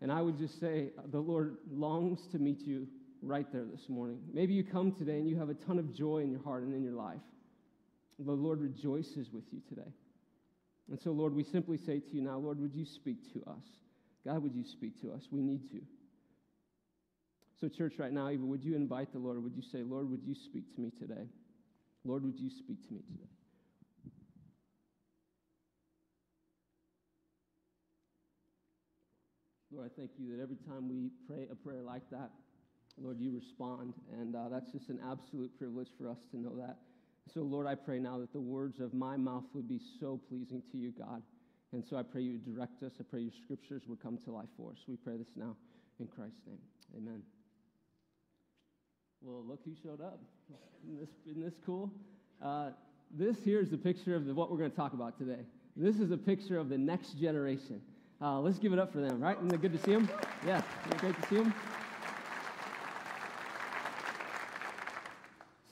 And 0.00 0.12
I 0.12 0.22
would 0.22 0.38
just 0.38 0.60
say, 0.60 0.90
the 1.10 1.18
Lord 1.18 1.56
longs 1.68 2.28
to 2.28 2.38
meet 2.38 2.60
you 2.60 2.86
right 3.22 3.46
there 3.52 3.64
this 3.64 3.88
morning. 3.88 4.20
Maybe 4.32 4.54
you 4.54 4.62
come 4.62 4.92
today 4.92 5.18
and 5.18 5.28
you 5.28 5.36
have 5.36 5.50
a 5.50 5.54
ton 5.54 5.80
of 5.80 5.92
joy 5.92 6.18
in 6.18 6.30
your 6.30 6.42
heart 6.44 6.62
and 6.62 6.72
in 6.72 6.84
your 6.84 6.94
life. 6.94 7.18
The 8.20 8.30
Lord 8.30 8.60
rejoices 8.60 9.32
with 9.32 9.44
you 9.50 9.60
today. 9.68 9.90
And 10.90 11.00
so, 11.00 11.12
Lord, 11.12 11.34
we 11.34 11.44
simply 11.44 11.78
say 11.78 12.00
to 12.00 12.10
you 12.10 12.20
now, 12.20 12.36
Lord, 12.36 12.60
would 12.60 12.74
you 12.74 12.84
speak 12.84 13.32
to 13.32 13.48
us? 13.48 13.64
God, 14.26 14.42
would 14.42 14.54
you 14.54 14.64
speak 14.64 15.00
to 15.02 15.12
us? 15.12 15.28
We 15.30 15.40
need 15.40 15.70
to. 15.70 15.80
So, 17.60 17.68
church, 17.68 17.94
right 17.98 18.12
now, 18.12 18.28
even 18.30 18.48
would 18.48 18.64
you 18.64 18.74
invite 18.74 19.12
the 19.12 19.18
Lord? 19.18 19.42
Would 19.42 19.54
you 19.54 19.62
say, 19.62 19.82
Lord, 19.82 20.10
would 20.10 20.24
you 20.24 20.34
speak 20.34 20.74
to 20.74 20.80
me 20.80 20.90
today? 20.98 21.28
Lord, 22.04 22.24
would 22.24 22.38
you 22.38 22.50
speak 22.50 22.86
to 22.88 22.94
me 22.94 23.00
today? 23.06 23.30
Lord, 29.72 29.88
I 29.92 30.00
thank 30.00 30.10
you 30.18 30.36
that 30.36 30.42
every 30.42 30.56
time 30.56 30.88
we 30.88 31.10
pray 31.28 31.46
a 31.52 31.54
prayer 31.54 31.82
like 31.82 32.02
that, 32.10 32.30
Lord, 33.00 33.20
you 33.20 33.32
respond. 33.32 33.94
And 34.18 34.34
uh, 34.34 34.48
that's 34.50 34.72
just 34.72 34.88
an 34.88 34.98
absolute 35.08 35.56
privilege 35.56 35.88
for 35.96 36.08
us 36.08 36.18
to 36.32 36.36
know 36.36 36.56
that. 36.56 36.78
So, 37.32 37.42
Lord, 37.42 37.66
I 37.66 37.74
pray 37.74 37.98
now 37.98 38.18
that 38.18 38.32
the 38.32 38.40
words 38.40 38.80
of 38.80 38.92
my 38.92 39.16
mouth 39.16 39.44
would 39.54 39.68
be 39.68 39.80
so 40.00 40.20
pleasing 40.28 40.62
to 40.72 40.78
you, 40.78 40.92
God. 40.98 41.22
And 41.72 41.84
so 41.88 41.96
I 41.96 42.02
pray 42.02 42.22
you 42.22 42.38
direct 42.38 42.82
us. 42.82 42.92
I 42.98 43.04
pray 43.04 43.20
your 43.20 43.32
scriptures 43.44 43.82
would 43.86 44.02
come 44.02 44.18
to 44.24 44.32
life 44.32 44.48
for 44.56 44.72
us. 44.72 44.78
We 44.88 44.96
pray 44.96 45.16
this 45.16 45.28
now 45.36 45.54
in 46.00 46.08
Christ's 46.08 46.40
name. 46.46 46.58
Amen. 46.96 47.22
Well, 49.22 49.44
look 49.46 49.60
who 49.64 49.72
showed 49.80 50.00
up. 50.00 50.18
Isn't 50.84 50.98
this, 50.98 51.08
isn't 51.30 51.44
this 51.44 51.54
cool? 51.64 51.92
Uh, 52.42 52.70
this 53.12 53.36
here 53.44 53.60
is 53.60 53.70
the 53.70 53.78
picture 53.78 54.16
of 54.16 54.24
the, 54.26 54.34
what 54.34 54.50
we're 54.50 54.58
going 54.58 54.70
to 54.70 54.76
talk 54.76 54.92
about 54.92 55.16
today. 55.18 55.42
This 55.76 56.00
is 56.00 56.10
a 56.10 56.16
picture 56.16 56.58
of 56.58 56.68
the 56.68 56.78
next 56.78 57.20
generation. 57.20 57.80
Uh, 58.20 58.40
let's 58.40 58.58
give 58.58 58.72
it 58.72 58.78
up 58.78 58.92
for 58.92 59.00
them, 59.00 59.20
right? 59.20 59.36
Isn't 59.36 59.54
it 59.54 59.62
good 59.62 59.72
to 59.72 59.78
see 59.78 59.92
them? 59.92 60.08
Yeah, 60.44 60.62
great 60.98 61.20
to 61.22 61.28
see 61.28 61.36
them. 61.36 61.54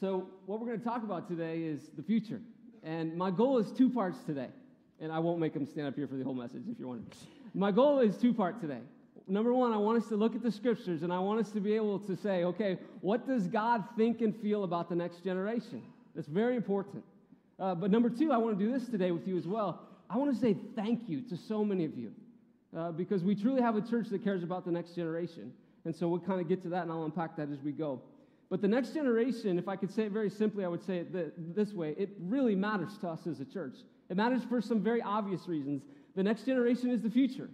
So, 0.00 0.28
what 0.46 0.60
we're 0.60 0.66
going 0.66 0.78
to 0.78 0.84
talk 0.84 1.02
about 1.02 1.28
today 1.28 1.62
is 1.62 1.90
the 1.96 2.02
future. 2.04 2.40
And 2.84 3.16
my 3.16 3.32
goal 3.32 3.58
is 3.58 3.72
two 3.72 3.90
parts 3.90 4.18
today. 4.24 4.48
And 5.00 5.10
I 5.10 5.18
won't 5.18 5.40
make 5.40 5.54
them 5.54 5.66
stand 5.66 5.88
up 5.88 5.96
here 5.96 6.06
for 6.06 6.14
the 6.14 6.22
whole 6.22 6.34
message 6.34 6.62
if 6.70 6.78
you're 6.78 6.88
wondering. 6.88 7.10
My 7.52 7.72
goal 7.72 7.98
is 7.98 8.16
two 8.16 8.32
part 8.32 8.60
today. 8.60 8.78
Number 9.26 9.52
one, 9.52 9.72
I 9.72 9.76
want 9.76 10.00
us 10.00 10.08
to 10.08 10.16
look 10.16 10.36
at 10.36 10.42
the 10.42 10.52
scriptures 10.52 11.02
and 11.02 11.12
I 11.12 11.18
want 11.18 11.40
us 11.40 11.50
to 11.50 11.60
be 11.60 11.74
able 11.74 11.98
to 12.00 12.16
say, 12.16 12.44
okay, 12.44 12.78
what 13.00 13.26
does 13.26 13.48
God 13.48 13.84
think 13.96 14.20
and 14.20 14.34
feel 14.36 14.64
about 14.64 14.88
the 14.88 14.94
next 14.94 15.24
generation? 15.24 15.82
That's 16.14 16.28
very 16.28 16.56
important. 16.56 17.04
Uh, 17.58 17.74
but 17.74 17.90
number 17.90 18.08
two, 18.08 18.32
I 18.32 18.36
want 18.38 18.58
to 18.58 18.64
do 18.64 18.72
this 18.72 18.88
today 18.88 19.10
with 19.10 19.26
you 19.26 19.36
as 19.36 19.46
well. 19.46 19.82
I 20.08 20.16
want 20.16 20.32
to 20.32 20.40
say 20.40 20.56
thank 20.76 21.08
you 21.08 21.22
to 21.22 21.36
so 21.36 21.64
many 21.64 21.84
of 21.84 21.98
you 21.98 22.12
uh, 22.76 22.92
because 22.92 23.24
we 23.24 23.34
truly 23.34 23.60
have 23.60 23.76
a 23.76 23.82
church 23.82 24.08
that 24.10 24.22
cares 24.22 24.42
about 24.44 24.64
the 24.64 24.72
next 24.72 24.94
generation. 24.94 25.52
And 25.84 25.94
so 25.94 26.08
we'll 26.08 26.20
kind 26.20 26.40
of 26.40 26.48
get 26.48 26.62
to 26.62 26.68
that 26.70 26.84
and 26.84 26.92
I'll 26.92 27.04
unpack 27.04 27.36
that 27.36 27.50
as 27.50 27.60
we 27.62 27.72
go. 27.72 28.00
But 28.50 28.62
the 28.62 28.68
next 28.68 28.94
generation, 28.94 29.58
if 29.58 29.68
I 29.68 29.76
could 29.76 29.90
say 29.90 30.04
it 30.04 30.12
very 30.12 30.30
simply, 30.30 30.64
I 30.64 30.68
would 30.68 30.82
say 30.82 30.98
it 30.98 31.54
this 31.54 31.72
way 31.74 31.94
it 31.98 32.10
really 32.18 32.54
matters 32.54 32.96
to 32.98 33.08
us 33.08 33.26
as 33.26 33.40
a 33.40 33.44
church. 33.44 33.76
It 34.08 34.16
matters 34.16 34.42
for 34.44 34.60
some 34.60 34.82
very 34.82 35.02
obvious 35.02 35.46
reasons. 35.48 35.82
The 36.16 36.22
next 36.22 36.46
generation 36.46 36.90
is 36.90 37.02
the 37.02 37.10
future. 37.10 37.50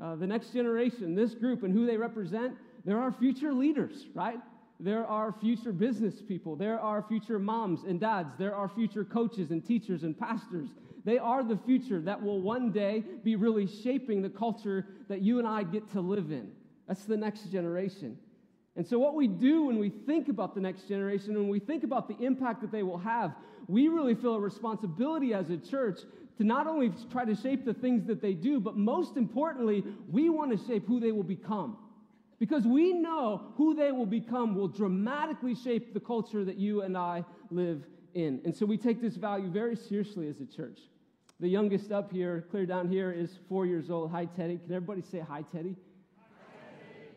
Uh, 0.00 0.14
the 0.14 0.26
next 0.26 0.52
generation, 0.52 1.14
this 1.14 1.34
group 1.34 1.64
and 1.64 1.72
who 1.72 1.84
they 1.84 1.96
represent, 1.96 2.54
there 2.84 2.98
are 2.98 3.12
future 3.12 3.52
leaders, 3.52 4.06
right? 4.14 4.38
There 4.80 5.04
are 5.04 5.32
future 5.32 5.72
business 5.72 6.22
people. 6.22 6.54
There 6.54 6.80
are 6.80 7.02
future 7.02 7.38
moms 7.38 7.82
and 7.82 7.98
dads. 7.98 8.34
There 8.38 8.54
are 8.54 8.68
future 8.68 9.04
coaches 9.04 9.50
and 9.50 9.64
teachers 9.64 10.04
and 10.04 10.16
pastors. 10.16 10.68
They 11.04 11.18
are 11.18 11.42
the 11.42 11.56
future 11.56 12.00
that 12.02 12.22
will 12.22 12.40
one 12.40 12.70
day 12.70 13.02
be 13.24 13.34
really 13.34 13.66
shaping 13.66 14.22
the 14.22 14.30
culture 14.30 14.86
that 15.08 15.20
you 15.20 15.38
and 15.40 15.48
I 15.48 15.64
get 15.64 15.90
to 15.92 16.00
live 16.00 16.30
in. 16.30 16.52
That's 16.86 17.04
the 17.04 17.16
next 17.16 17.50
generation. 17.50 18.18
And 18.78 18.86
so, 18.86 18.96
what 18.96 19.16
we 19.16 19.26
do 19.26 19.64
when 19.64 19.78
we 19.78 19.90
think 19.90 20.28
about 20.28 20.54
the 20.54 20.60
next 20.60 20.86
generation, 20.86 21.34
when 21.34 21.48
we 21.48 21.58
think 21.58 21.82
about 21.82 22.06
the 22.06 22.16
impact 22.24 22.60
that 22.60 22.70
they 22.70 22.84
will 22.84 22.98
have, 22.98 23.34
we 23.66 23.88
really 23.88 24.14
feel 24.14 24.34
a 24.34 24.40
responsibility 24.40 25.34
as 25.34 25.50
a 25.50 25.56
church 25.56 25.98
to 26.36 26.44
not 26.44 26.68
only 26.68 26.92
try 27.10 27.24
to 27.24 27.34
shape 27.34 27.64
the 27.64 27.74
things 27.74 28.06
that 28.06 28.22
they 28.22 28.34
do, 28.34 28.60
but 28.60 28.76
most 28.76 29.16
importantly, 29.16 29.82
we 30.08 30.30
want 30.30 30.56
to 30.56 30.66
shape 30.68 30.86
who 30.86 31.00
they 31.00 31.10
will 31.10 31.24
become. 31.24 31.76
Because 32.38 32.68
we 32.68 32.92
know 32.92 33.52
who 33.56 33.74
they 33.74 33.90
will 33.90 34.06
become 34.06 34.54
will 34.54 34.68
dramatically 34.68 35.56
shape 35.56 35.92
the 35.92 35.98
culture 35.98 36.44
that 36.44 36.56
you 36.56 36.82
and 36.82 36.96
I 36.96 37.24
live 37.50 37.84
in. 38.14 38.40
And 38.44 38.54
so 38.54 38.64
we 38.64 38.78
take 38.78 39.02
this 39.02 39.16
value 39.16 39.50
very 39.50 39.74
seriously 39.74 40.28
as 40.28 40.40
a 40.40 40.46
church. 40.46 40.78
The 41.40 41.48
youngest 41.48 41.90
up 41.90 42.12
here, 42.12 42.46
clear 42.48 42.64
down 42.64 42.88
here, 42.88 43.10
is 43.10 43.40
four 43.48 43.66
years 43.66 43.90
old. 43.90 44.12
Hi, 44.12 44.26
Teddy. 44.26 44.58
Can 44.58 44.72
everybody 44.72 45.02
say 45.02 45.18
hi, 45.18 45.42
Teddy? 45.42 45.74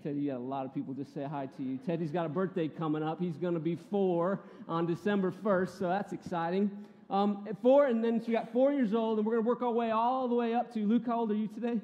Teddy, 0.03 0.21
you 0.21 0.31
got 0.31 0.37
a 0.37 0.39
lot 0.39 0.65
of 0.65 0.73
people 0.73 0.93
just 0.93 1.13
say 1.13 1.23
hi 1.23 1.45
to 1.45 1.63
you. 1.63 1.77
Teddy's 1.77 2.11
got 2.11 2.25
a 2.25 2.29
birthday 2.29 2.67
coming 2.67 3.03
up. 3.03 3.19
He's 3.19 3.37
going 3.37 3.53
to 3.53 3.59
be 3.59 3.75
four 3.75 4.39
on 4.67 4.85
December 4.87 5.31
1st, 5.31 5.77
so 5.77 5.89
that's 5.89 6.11
exciting. 6.11 6.71
Um, 7.09 7.47
four, 7.61 7.87
and 7.87 8.03
then 8.03 8.23
she 8.23 8.31
got 8.31 8.51
four 8.51 8.71
years 8.71 8.93
old, 8.93 9.19
and 9.19 9.27
we're 9.27 9.33
going 9.33 9.43
to 9.43 9.47
work 9.47 9.61
our 9.61 9.71
way 9.71 9.91
all 9.91 10.27
the 10.27 10.35
way 10.35 10.55
up 10.55 10.73
to 10.73 10.79
Luke. 10.79 11.03
How 11.05 11.19
old 11.19 11.31
are 11.31 11.35
you 11.35 11.47
today? 11.47 11.79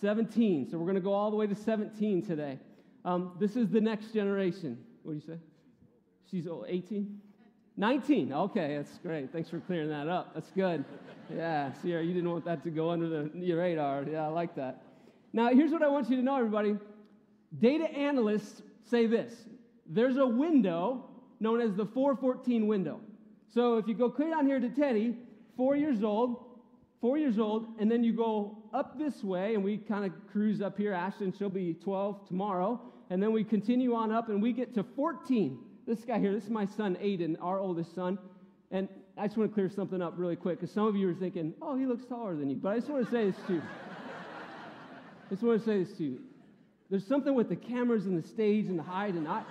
17. 0.00 0.70
So 0.70 0.78
we're 0.78 0.84
going 0.84 0.94
to 0.94 1.00
go 1.00 1.12
all 1.12 1.30
the 1.30 1.36
way 1.36 1.46
to 1.46 1.54
17 1.54 2.22
today. 2.24 2.58
Um, 3.04 3.32
this 3.40 3.56
is 3.56 3.70
the 3.70 3.80
next 3.80 4.12
generation. 4.12 4.78
What 5.02 5.12
do 5.12 5.16
you 5.16 5.34
say? 5.34 5.40
She's 6.30 6.46
18? 6.46 7.20
19. 7.76 8.32
Okay, 8.32 8.76
that's 8.76 8.98
great. 8.98 9.32
Thanks 9.32 9.48
for 9.48 9.58
clearing 9.60 9.88
that 9.88 10.06
up. 10.08 10.34
That's 10.34 10.50
good. 10.50 10.84
Yeah, 11.34 11.72
Sierra, 11.80 12.04
you 12.04 12.12
didn't 12.12 12.30
want 12.30 12.44
that 12.44 12.62
to 12.64 12.70
go 12.70 12.90
under 12.90 13.08
the, 13.08 13.30
your 13.34 13.58
radar. 13.58 14.04
Yeah, 14.04 14.26
I 14.26 14.28
like 14.28 14.54
that. 14.56 14.82
Now, 15.32 15.48
here's 15.48 15.70
what 15.70 15.82
I 15.82 15.88
want 15.88 16.10
you 16.10 16.16
to 16.16 16.22
know, 16.22 16.36
everybody. 16.36 16.76
Data 17.58 17.84
analysts 17.90 18.62
say 18.88 19.06
this 19.06 19.32
there's 19.86 20.16
a 20.16 20.26
window 20.26 21.04
known 21.40 21.60
as 21.60 21.74
the 21.74 21.86
414 21.86 22.66
window. 22.66 23.00
So 23.52 23.78
if 23.78 23.88
you 23.88 23.94
go 23.94 24.08
clear 24.08 24.30
down 24.30 24.46
here 24.46 24.60
to 24.60 24.68
Teddy, 24.68 25.16
four 25.56 25.74
years 25.74 26.04
old, 26.04 26.44
four 27.00 27.18
years 27.18 27.38
old, 27.38 27.66
and 27.80 27.90
then 27.90 28.04
you 28.04 28.12
go 28.12 28.58
up 28.72 28.98
this 28.98 29.24
way, 29.24 29.54
and 29.54 29.64
we 29.64 29.78
kind 29.78 30.04
of 30.04 30.12
cruise 30.30 30.62
up 30.62 30.76
here. 30.76 30.92
Ashton, 30.92 31.32
she'll 31.36 31.48
be 31.48 31.74
12 31.74 32.28
tomorrow. 32.28 32.80
And 33.08 33.20
then 33.20 33.32
we 33.32 33.42
continue 33.42 33.94
on 33.94 34.12
up 34.12 34.28
and 34.28 34.40
we 34.40 34.52
get 34.52 34.72
to 34.74 34.84
14. 34.94 35.58
This 35.86 36.04
guy 36.04 36.20
here, 36.20 36.32
this 36.32 36.44
is 36.44 36.50
my 36.50 36.64
son 36.64 36.96
Aiden, 37.02 37.36
our 37.40 37.58
oldest 37.58 37.92
son. 37.92 38.18
And 38.70 38.88
I 39.18 39.26
just 39.26 39.36
want 39.36 39.50
to 39.50 39.54
clear 39.54 39.68
something 39.68 40.00
up 40.00 40.14
really 40.16 40.36
quick 40.36 40.60
because 40.60 40.72
some 40.72 40.86
of 40.86 40.94
you 40.94 41.10
are 41.10 41.14
thinking, 41.14 41.52
oh, 41.60 41.76
he 41.76 41.86
looks 41.86 42.04
taller 42.04 42.36
than 42.36 42.48
you. 42.48 42.56
But 42.56 42.68
I 42.68 42.76
just 42.76 42.88
want 42.88 43.04
to 43.04 43.10
say 43.10 43.26
this 43.26 43.36
to 43.48 43.54
you. 43.54 43.62
I 45.26 45.30
just 45.30 45.42
want 45.42 45.58
to 45.58 45.66
say 45.66 45.82
this 45.82 45.96
to 45.98 46.04
you. 46.04 46.20
There's 46.90 47.06
something 47.06 47.34
with 47.34 47.48
the 47.48 47.56
cameras 47.56 48.06
and 48.06 48.20
the 48.20 48.26
stage 48.26 48.66
and 48.66 48.76
the 48.78 48.82
height, 48.82 49.14
and 49.14 49.28
I, 49.28 49.42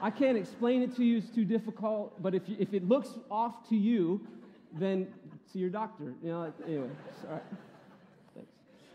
I 0.00 0.10
can't 0.10 0.38
explain 0.38 0.82
it 0.82 0.96
to 0.96 1.04
you. 1.04 1.18
It's 1.18 1.28
too 1.28 1.44
difficult. 1.44 2.20
But 2.22 2.34
if, 2.34 2.48
you, 2.48 2.56
if 2.58 2.72
it 2.72 2.88
looks 2.88 3.10
off 3.30 3.68
to 3.68 3.76
you, 3.76 4.26
then 4.72 5.06
see 5.52 5.58
your 5.58 5.68
doctor. 5.68 6.14
You 6.22 6.30
know, 6.30 6.52
anyway, 6.66 6.88
all 7.26 7.32
right. 7.32 7.42
Thanks. 8.34 8.50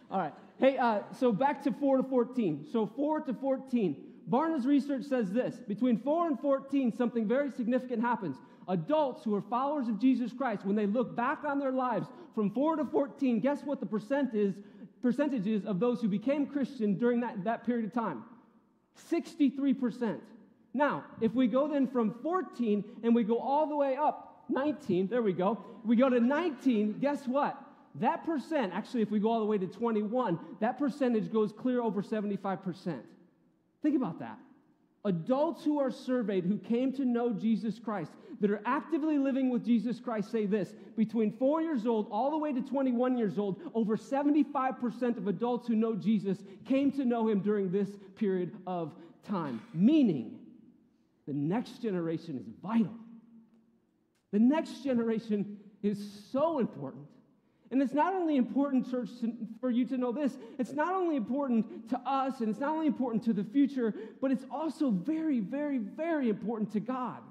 All 0.10 0.20
right. 0.20 0.34
Hey, 0.60 0.78
uh, 0.78 1.02
so 1.20 1.32
back 1.32 1.64
to 1.64 1.72
4 1.72 1.98
to 1.98 2.04
14. 2.04 2.68
So 2.72 2.90
4 2.96 3.22
to 3.22 3.34
14. 3.36 3.96
Barna's 4.28 4.66
research 4.66 5.04
says 5.04 5.32
this 5.32 5.56
between 5.68 5.98
4 6.00 6.28
and 6.28 6.40
14, 6.40 6.96
something 6.96 7.28
very 7.28 7.52
significant 7.52 8.02
happens. 8.02 8.38
Adults 8.68 9.24
who 9.24 9.36
are 9.36 9.42
followers 9.42 9.88
of 9.88 10.00
Jesus 10.00 10.32
Christ, 10.32 10.66
when 10.66 10.76
they 10.76 10.86
look 10.86 11.16
back 11.16 11.44
on 11.44 11.60
their 11.60 11.72
lives 11.72 12.08
from 12.34 12.52
4 12.52 12.78
to 12.78 12.86
14, 12.86 13.40
guess 13.40 13.64
what 13.64 13.80
the 13.80 13.86
percent 13.86 14.34
is, 14.34 14.56
percentages 15.02 15.66
of 15.66 15.80
those 15.80 16.02
who 16.02 16.08
became 16.08 16.46
Christian 16.46 16.98
during 16.98 17.22
that, 17.22 17.44
that 17.44 17.66
period 17.66 17.86
of 17.86 17.94
time? 17.94 18.24
63%. 19.10 20.20
Now, 20.74 21.04
if 21.20 21.34
we 21.34 21.48
go 21.48 21.68
then 21.68 21.88
from 21.88 22.16
14 22.22 22.84
and 23.04 23.14
we 23.14 23.24
go 23.24 23.38
all 23.38 23.68
the 23.68 23.76
way 23.76 23.96
up, 23.96 24.46
19, 24.50 25.08
there 25.08 25.22
we 25.22 25.34
go, 25.34 25.64
we 25.86 25.96
go 25.96 26.10
to 26.10 26.20
19, 26.20 27.00
guess 27.00 27.28
what? 27.28 27.62
That 27.96 28.26
percent, 28.26 28.74
actually, 28.74 29.02
if 29.02 29.12
we 29.12 29.20
go 29.20 29.32
all 29.32 29.40
the 29.40 29.46
way 29.46 29.58
to 29.58 29.68
21, 29.68 30.40
that 30.60 30.78
percentage 30.80 31.32
goes 31.32 31.52
clear 31.52 31.82
over 31.82 32.02
75%. 32.02 33.00
Think 33.82 33.96
about 33.96 34.20
that. 34.20 34.38
Adults 35.04 35.64
who 35.64 35.80
are 35.80 35.90
surveyed 35.90 36.46
who 36.46 36.58
came 36.58 36.94
to 36.94 37.06
know 37.06 37.34
Jesus 37.34 37.80
Christ, 37.80 38.12
that 38.40 38.52
are 38.52 38.62
actively 38.66 39.18
living 39.18 39.50
with 39.50 39.66
Jesus 39.66 40.00
Christ, 40.00 40.32
say 40.32 40.46
this 40.46 40.74
between 40.96 41.32
four 41.32 41.62
years 41.62 41.86
old 41.86 42.08
all 42.12 42.32
the 42.32 42.38
way 42.38 42.54
to 42.54 42.62
21 42.62 43.18
years 43.18 43.38
old, 43.38 43.62
over 43.74 43.98
75% 43.98 45.18
of 45.18 45.28
adults 45.28 45.68
who 45.68 45.76
know 45.76 45.96
Jesus 45.96 46.38
came 46.66 46.92
to 46.94 47.06
know 47.06 47.28
him 47.28 47.40
during 47.40 47.72
this 47.72 47.90
period 48.16 48.52
of 48.68 48.94
time. 49.24 49.62
Meaning, 49.74 50.40
the 51.28 51.34
next 51.34 51.82
generation 51.82 52.38
is 52.38 52.48
vital. 52.62 52.94
The 54.32 54.40
next 54.40 54.84
generation 54.84 55.58
is 55.84 56.24
so 56.32 56.60
important. 56.60 57.06
And 57.72 57.82
it's 57.82 57.94
not 57.94 58.14
only 58.14 58.36
important, 58.36 58.92
church, 58.92 59.10
to, 59.22 59.34
for 59.62 59.70
you 59.70 59.86
to 59.86 59.98
know 59.98 60.12
this, 60.12 60.38
it's 60.60 60.74
not 60.74 60.94
only 60.94 61.16
important 61.16 61.90
to 61.90 62.00
us 62.06 62.42
and 62.42 62.50
it's 62.50 62.60
not 62.60 62.72
only 62.72 62.88
important 62.88 63.24
to 63.24 63.34
the 63.34 63.46
future, 63.46 63.94
but 64.20 64.30
it's 64.30 64.46
also 64.52 64.92
very, 64.92 65.40
very, 65.40 65.78
very 65.78 66.30
important 66.30 66.72
to 66.74 66.82
God. 66.82 67.22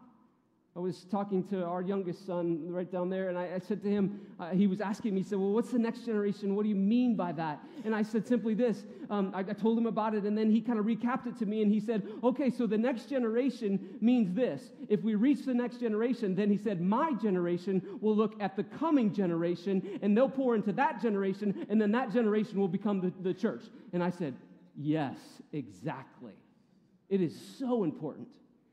I 0.76 0.78
was 0.78 1.04
talking 1.10 1.42
to 1.48 1.64
our 1.64 1.82
youngest 1.82 2.24
son 2.24 2.70
right 2.70 2.90
down 2.90 3.10
there, 3.10 3.28
and 3.28 3.36
I, 3.36 3.54
I 3.56 3.58
said 3.58 3.82
to 3.82 3.90
him, 3.90 4.20
uh, 4.38 4.50
he 4.50 4.68
was 4.68 4.80
asking 4.80 5.14
me, 5.14 5.22
he 5.22 5.28
said, 5.28 5.38
Well, 5.38 5.50
what's 5.50 5.72
the 5.72 5.80
next 5.80 6.06
generation? 6.06 6.54
What 6.54 6.62
do 6.62 6.68
you 6.68 6.76
mean 6.76 7.16
by 7.16 7.32
that? 7.32 7.58
And 7.84 7.92
I 7.92 8.02
said 8.02 8.24
simply 8.24 8.54
this. 8.54 8.84
Um, 9.10 9.32
I, 9.34 9.40
I 9.40 9.52
told 9.52 9.76
him 9.76 9.86
about 9.86 10.14
it, 10.14 10.22
and 10.22 10.38
then 10.38 10.48
he 10.48 10.60
kind 10.60 10.78
of 10.78 10.84
recapped 10.84 11.26
it 11.26 11.36
to 11.38 11.46
me, 11.46 11.62
and 11.62 11.72
he 11.72 11.80
said, 11.80 12.06
Okay, 12.22 12.50
so 12.50 12.68
the 12.68 12.78
next 12.78 13.06
generation 13.06 13.98
means 14.00 14.32
this. 14.32 14.70
If 14.88 15.02
we 15.02 15.16
reach 15.16 15.44
the 15.44 15.54
next 15.54 15.78
generation, 15.80 16.36
then 16.36 16.48
he 16.48 16.56
said, 16.56 16.80
My 16.80 17.14
generation 17.14 17.82
will 18.00 18.14
look 18.14 18.40
at 18.40 18.54
the 18.54 18.62
coming 18.62 19.12
generation, 19.12 19.98
and 20.02 20.16
they'll 20.16 20.28
pour 20.28 20.54
into 20.54 20.72
that 20.74 21.02
generation, 21.02 21.66
and 21.68 21.80
then 21.80 21.90
that 21.92 22.12
generation 22.12 22.60
will 22.60 22.68
become 22.68 23.00
the, 23.00 23.12
the 23.22 23.34
church. 23.34 23.64
And 23.92 24.04
I 24.04 24.10
said, 24.10 24.36
Yes, 24.76 25.18
exactly. 25.52 26.34
It 27.08 27.20
is 27.20 27.36
so 27.58 27.82
important. 27.82 28.28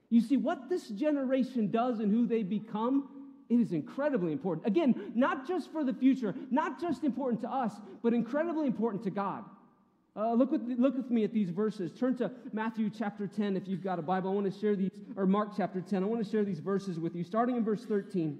You 0.09 0.21
see, 0.21 0.37
what 0.37 0.69
this 0.69 0.87
generation 0.87 1.69
does 1.69 1.99
and 1.99 2.11
who 2.11 2.25
they 2.25 2.43
become, 2.43 3.09
it 3.49 3.59
is 3.59 3.73
incredibly 3.73 4.31
important. 4.31 4.67
Again, 4.67 5.11
not 5.15 5.47
just 5.47 5.71
for 5.71 5.83
the 5.83 5.93
future, 5.93 6.33
not 6.49 6.79
just 6.79 7.03
important 7.03 7.41
to 7.41 7.49
us, 7.49 7.73
but 8.01 8.13
incredibly 8.13 8.67
important 8.67 9.03
to 9.03 9.09
God. 9.09 9.43
Uh, 10.15 10.33
look, 10.33 10.51
with, 10.51 10.63
look 10.79 10.97
with 10.97 11.11
me 11.11 11.23
at 11.23 11.31
these 11.31 11.49
verses. 11.49 11.91
Turn 11.91 12.15
to 12.17 12.31
Matthew 12.51 12.89
chapter 12.89 13.27
10 13.27 13.55
if 13.55 13.67
you've 13.67 13.83
got 13.83 13.99
a 13.99 14.01
Bible. 14.01 14.31
I 14.31 14.33
want 14.33 14.51
to 14.51 14.59
share 14.59 14.75
these, 14.75 14.89
or 15.15 15.27
Mark 15.27 15.49
chapter 15.55 15.79
10. 15.79 16.03
I 16.03 16.07
want 16.07 16.23
to 16.25 16.29
share 16.29 16.43
these 16.43 16.59
verses 16.59 16.99
with 16.99 17.15
you. 17.15 17.23
Starting 17.23 17.55
in 17.55 17.63
verse 17.63 17.85
13. 17.85 18.39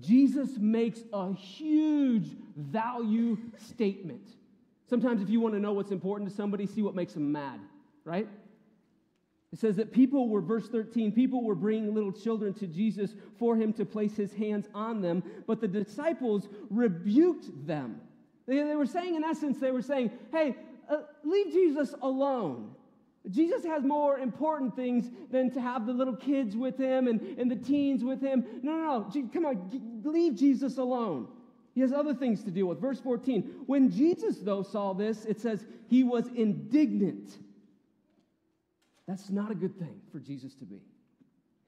Jesus 0.00 0.56
makes 0.58 1.00
a 1.12 1.32
huge 1.34 2.26
value 2.56 3.38
statement. 3.58 4.28
Sometimes, 4.90 5.22
if 5.22 5.30
you 5.30 5.40
want 5.40 5.54
to 5.54 5.60
know 5.60 5.72
what's 5.72 5.92
important 5.92 6.28
to 6.28 6.34
somebody, 6.34 6.66
see 6.66 6.82
what 6.82 6.96
makes 6.96 7.14
them 7.14 7.30
mad, 7.30 7.60
right? 8.04 8.26
It 9.54 9.60
says 9.60 9.76
that 9.76 9.92
people 9.92 10.28
were, 10.28 10.40
verse 10.40 10.68
13, 10.68 11.12
people 11.12 11.44
were 11.44 11.54
bringing 11.54 11.94
little 11.94 12.10
children 12.10 12.52
to 12.54 12.66
Jesus 12.66 13.14
for 13.38 13.54
him 13.54 13.72
to 13.74 13.84
place 13.84 14.16
his 14.16 14.34
hands 14.34 14.66
on 14.74 15.00
them, 15.00 15.22
but 15.46 15.60
the 15.60 15.68
disciples 15.68 16.48
rebuked 16.70 17.64
them. 17.64 18.00
They, 18.48 18.64
they 18.64 18.74
were 18.74 18.84
saying, 18.84 19.14
in 19.14 19.22
essence, 19.22 19.60
they 19.60 19.70
were 19.70 19.80
saying, 19.80 20.10
hey, 20.32 20.56
uh, 20.90 21.02
leave 21.22 21.52
Jesus 21.52 21.94
alone. 22.02 22.74
Jesus 23.30 23.64
has 23.64 23.84
more 23.84 24.18
important 24.18 24.74
things 24.74 25.08
than 25.30 25.52
to 25.52 25.60
have 25.60 25.86
the 25.86 25.92
little 25.92 26.16
kids 26.16 26.56
with 26.56 26.76
him 26.76 27.06
and, 27.06 27.20
and 27.38 27.48
the 27.48 27.54
teens 27.54 28.02
with 28.02 28.20
him. 28.20 28.44
No, 28.64 28.72
no, 28.72 29.08
no. 29.14 29.28
Come 29.32 29.46
on, 29.46 30.02
leave 30.02 30.34
Jesus 30.34 30.78
alone. 30.78 31.28
He 31.76 31.80
has 31.80 31.92
other 31.92 32.12
things 32.12 32.42
to 32.42 32.50
deal 32.50 32.66
with. 32.66 32.80
Verse 32.80 32.98
14. 32.98 33.62
When 33.66 33.88
Jesus, 33.88 34.38
though, 34.38 34.64
saw 34.64 34.94
this, 34.94 35.24
it 35.26 35.40
says 35.40 35.64
he 35.86 36.02
was 36.02 36.26
indignant 36.34 37.38
that's 39.06 39.30
not 39.30 39.50
a 39.50 39.54
good 39.54 39.78
thing 39.78 40.00
for 40.10 40.18
Jesus 40.18 40.54
to 40.56 40.64
be. 40.64 40.80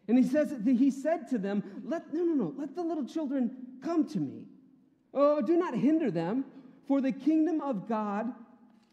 And 0.09 0.17
he 0.17 0.25
says 0.25 0.55
he 0.65 0.91
said 0.91 1.29
to 1.31 1.39
them, 1.39 1.63
Let 1.85 2.13
no 2.15 2.23
no 2.23 2.35
no, 2.35 2.55
let 2.57 2.75
the 2.75 2.83
little 2.83 3.05
children 3.05 3.51
come 3.83 4.07
to 4.11 4.19
me. 4.19 4.45
Oh, 5.13 5.41
do 5.41 5.57
not 5.57 5.75
hinder 5.75 6.11
them, 6.11 6.45
for 6.87 7.01
the 7.01 7.13
kingdom 7.13 7.61
of 7.61 7.89
God 7.89 8.33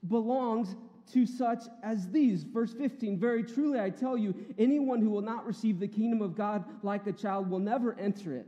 belongs 0.08 0.76
to 1.12 1.26
such 1.26 1.64
as 1.84 2.10
these. 2.10 2.44
Verse 2.44 2.74
15 2.74 3.20
Very 3.20 3.44
truly 3.44 3.80
I 3.80 3.90
tell 3.90 4.18
you, 4.18 4.34
anyone 4.58 5.02
who 5.02 5.10
will 5.10 5.22
not 5.22 5.46
receive 5.46 5.80
the 5.80 5.88
kingdom 5.88 6.22
of 6.22 6.36
God 6.36 6.66
like 6.82 7.06
a 7.08 7.12
child 7.12 7.50
will 7.50 7.60
never 7.60 7.98
enter 8.00 8.36
it. 8.36 8.48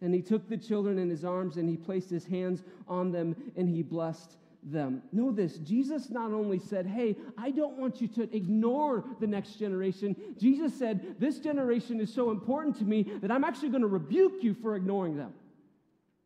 And 0.00 0.14
he 0.14 0.22
took 0.22 0.48
the 0.48 0.56
children 0.56 0.98
in 0.98 1.10
his 1.10 1.24
arms 1.24 1.56
and 1.56 1.68
he 1.68 1.76
placed 1.76 2.08
his 2.08 2.24
hands 2.24 2.62
on 2.86 3.10
them 3.10 3.34
and 3.56 3.68
he 3.68 3.82
blessed 3.82 4.36
them. 4.62 5.02
Know 5.12 5.30
this 5.30 5.58
Jesus 5.58 6.10
not 6.10 6.32
only 6.32 6.58
said, 6.58 6.86
Hey, 6.86 7.16
I 7.36 7.50
don't 7.50 7.78
want 7.78 8.00
you 8.00 8.08
to 8.08 8.34
ignore 8.34 9.04
the 9.20 9.26
next 9.26 9.58
generation. 9.58 10.16
Jesus 10.38 10.76
said, 10.78 11.16
This 11.18 11.38
generation 11.38 12.00
is 12.00 12.12
so 12.12 12.30
important 12.30 12.76
to 12.78 12.84
me 12.84 13.04
that 13.20 13.30
I'm 13.30 13.44
actually 13.44 13.70
going 13.70 13.82
to 13.82 13.88
rebuke 13.88 14.42
you 14.42 14.54
for 14.54 14.76
ignoring 14.76 15.16
them. 15.16 15.32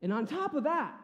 And 0.02 0.12
on 0.12 0.26
top 0.26 0.54
of 0.54 0.64
that, 0.64 0.94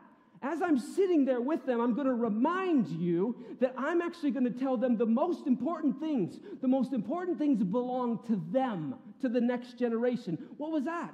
as 0.42 0.62
I'm 0.62 0.78
sitting 0.78 1.24
there 1.24 1.40
with 1.40 1.66
them, 1.66 1.80
I'm 1.80 1.94
going 1.94 2.06
to 2.06 2.14
remind 2.14 2.88
you 2.88 3.36
that 3.60 3.74
I'm 3.76 4.00
actually 4.00 4.30
going 4.30 4.44
to 4.44 4.58
tell 4.58 4.76
them 4.76 4.96
the 4.96 5.06
most 5.06 5.46
important 5.46 5.98
things. 5.98 6.38
The 6.60 6.68
most 6.68 6.92
important 6.92 7.38
things 7.38 7.62
belong 7.62 8.20
to 8.28 8.40
them, 8.52 8.94
to 9.20 9.28
the 9.28 9.40
next 9.40 9.78
generation. 9.78 10.38
What 10.56 10.70
was 10.70 10.84
that? 10.84 11.12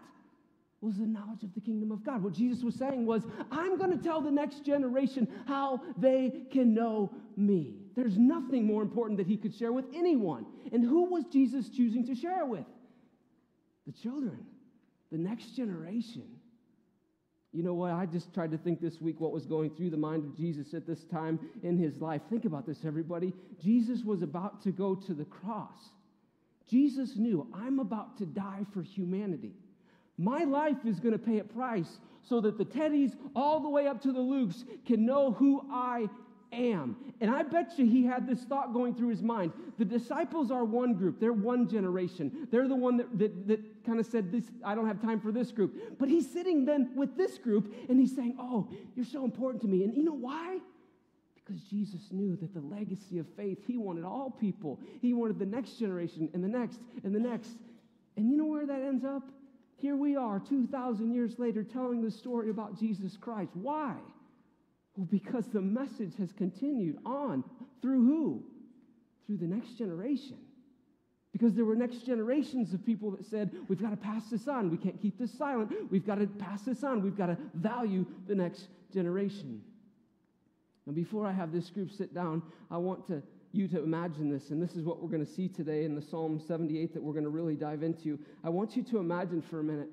Was 0.84 0.96
the 0.96 1.06
knowledge 1.06 1.42
of 1.42 1.54
the 1.54 1.60
kingdom 1.60 1.90
of 1.90 2.04
God. 2.04 2.22
What 2.22 2.34
Jesus 2.34 2.62
was 2.62 2.74
saying 2.74 3.06
was, 3.06 3.22
I'm 3.50 3.78
going 3.78 3.90
to 3.90 4.02
tell 4.02 4.20
the 4.20 4.30
next 4.30 4.64
generation 4.64 5.26
how 5.46 5.80
they 5.96 6.42
can 6.52 6.74
know 6.74 7.10
me. 7.36 7.76
There's 7.96 8.18
nothing 8.18 8.66
more 8.66 8.82
important 8.82 9.18
that 9.18 9.26
he 9.26 9.36
could 9.36 9.54
share 9.54 9.72
with 9.72 9.86
anyone. 9.94 10.46
And 10.72 10.84
who 10.84 11.10
was 11.10 11.24
Jesus 11.32 11.68
choosing 11.70 12.06
to 12.06 12.14
share 12.14 12.40
it 12.40 12.48
with? 12.48 12.66
The 13.86 13.92
children, 13.92 14.44
the 15.10 15.18
next 15.18 15.56
generation. 15.56 16.24
You 17.52 17.62
know 17.62 17.74
what? 17.74 17.92
I 17.92 18.04
just 18.06 18.34
tried 18.34 18.50
to 18.50 18.58
think 18.58 18.80
this 18.80 19.00
week 19.00 19.20
what 19.20 19.32
was 19.32 19.46
going 19.46 19.70
through 19.70 19.90
the 19.90 19.96
mind 19.96 20.24
of 20.24 20.36
Jesus 20.36 20.74
at 20.74 20.86
this 20.86 21.04
time 21.04 21.38
in 21.62 21.78
his 21.78 21.96
life. 22.00 22.20
Think 22.28 22.44
about 22.44 22.66
this, 22.66 22.84
everybody. 22.84 23.32
Jesus 23.62 24.02
was 24.04 24.22
about 24.22 24.62
to 24.62 24.72
go 24.72 24.94
to 24.94 25.14
the 25.14 25.24
cross. 25.24 25.78
Jesus 26.68 27.16
knew, 27.16 27.46
I'm 27.54 27.78
about 27.78 28.18
to 28.18 28.26
die 28.26 28.66
for 28.72 28.82
humanity. 28.82 29.52
My 30.16 30.44
life 30.44 30.84
is 30.84 31.00
going 31.00 31.12
to 31.12 31.18
pay 31.18 31.38
a 31.40 31.44
price 31.44 31.98
so 32.22 32.40
that 32.40 32.56
the 32.56 32.64
Teddies, 32.64 33.16
all 33.34 33.60
the 33.60 33.68
way 33.68 33.86
up 33.86 34.00
to 34.02 34.12
the 34.12 34.20
Lukes, 34.20 34.64
can 34.86 35.04
know 35.04 35.32
who 35.32 35.66
I 35.70 36.08
am. 36.52 36.96
And 37.20 37.30
I 37.30 37.42
bet 37.42 37.72
you 37.78 37.86
he 37.86 38.04
had 38.04 38.26
this 38.26 38.44
thought 38.44 38.72
going 38.72 38.94
through 38.94 39.08
his 39.08 39.22
mind. 39.22 39.52
The 39.78 39.84
disciples 39.84 40.50
are 40.50 40.64
one 40.64 40.94
group, 40.94 41.20
they're 41.20 41.32
one 41.32 41.68
generation. 41.68 42.48
They're 42.50 42.68
the 42.68 42.76
one 42.76 42.96
that, 42.98 43.18
that, 43.18 43.48
that 43.48 43.84
kind 43.84 43.98
of 43.98 44.06
said, 44.06 44.30
this, 44.30 44.44
I 44.64 44.74
don't 44.74 44.86
have 44.86 45.02
time 45.02 45.20
for 45.20 45.32
this 45.32 45.50
group. 45.50 45.98
But 45.98 46.08
he's 46.08 46.30
sitting 46.30 46.64
then 46.64 46.90
with 46.94 47.16
this 47.16 47.38
group 47.38 47.74
and 47.88 47.98
he's 47.98 48.14
saying, 48.14 48.36
Oh, 48.38 48.68
you're 48.94 49.04
so 49.04 49.24
important 49.24 49.62
to 49.62 49.68
me. 49.68 49.84
And 49.84 49.94
you 49.96 50.04
know 50.04 50.14
why? 50.14 50.58
Because 51.34 51.62
Jesus 51.64 52.00
knew 52.10 52.36
that 52.36 52.54
the 52.54 52.60
legacy 52.60 53.18
of 53.18 53.26
faith, 53.36 53.58
he 53.66 53.76
wanted 53.76 54.04
all 54.04 54.30
people. 54.30 54.80
He 55.02 55.12
wanted 55.12 55.38
the 55.38 55.46
next 55.46 55.72
generation 55.78 56.30
and 56.32 56.42
the 56.42 56.48
next 56.48 56.80
and 57.02 57.14
the 57.14 57.20
next. 57.20 57.50
And 58.16 58.30
you 58.30 58.36
know 58.36 58.46
where 58.46 58.66
that 58.66 58.80
ends 58.80 59.04
up? 59.04 59.24
Here 59.84 59.96
we 59.96 60.16
are, 60.16 60.40
2,000 60.40 61.12
years 61.12 61.38
later, 61.38 61.62
telling 61.62 62.00
the 62.00 62.10
story 62.10 62.48
about 62.48 62.80
Jesus 62.80 63.18
Christ. 63.18 63.50
Why? 63.52 63.94
Well, 64.96 65.06
because 65.10 65.46
the 65.48 65.60
message 65.60 66.16
has 66.16 66.32
continued 66.32 66.96
on 67.04 67.44
through 67.82 68.02
who? 68.06 68.44
through 69.26 69.36
the 69.36 69.46
next 69.46 69.76
generation. 69.76 70.38
Because 71.32 71.54
there 71.54 71.66
were 71.66 71.76
next 71.76 72.06
generations 72.06 72.72
of 72.72 72.82
people 72.86 73.10
that 73.10 73.26
said, 73.26 73.50
we've 73.68 73.78
got 73.78 73.90
to 73.90 73.96
pass 73.98 74.22
this 74.30 74.48
on. 74.48 74.70
We 74.70 74.78
can't 74.78 74.98
keep 75.02 75.18
this 75.18 75.36
silent. 75.36 75.70
We've 75.90 76.06
got 76.06 76.14
to 76.14 76.26
pass 76.26 76.62
this 76.62 76.82
on. 76.82 77.02
We've 77.02 77.16
got 77.16 77.26
to 77.26 77.36
value 77.52 78.06
the 78.26 78.34
next 78.34 78.68
generation. 78.90 79.60
Now, 80.86 80.94
before 80.94 81.26
I 81.26 81.32
have 81.32 81.52
this 81.52 81.68
group 81.68 81.90
sit 81.90 82.14
down, 82.14 82.42
I 82.70 82.78
want 82.78 83.06
to, 83.08 83.22
you 83.54 83.68
to 83.68 83.82
imagine 83.82 84.30
this, 84.30 84.50
and 84.50 84.62
this 84.62 84.72
is 84.76 84.84
what 84.84 85.02
we're 85.02 85.08
going 85.08 85.24
to 85.24 85.32
see 85.32 85.48
today 85.48 85.84
in 85.84 85.94
the 85.94 86.02
Psalm 86.02 86.40
78 86.46 86.94
that 86.94 87.02
we're 87.02 87.12
going 87.12 87.24
to 87.24 87.30
really 87.30 87.54
dive 87.54 87.82
into. 87.82 88.18
I 88.42 88.48
want 88.48 88.76
you 88.76 88.82
to 88.84 88.98
imagine 88.98 89.42
for 89.50 89.60
a 89.60 89.64
minute, 89.64 89.88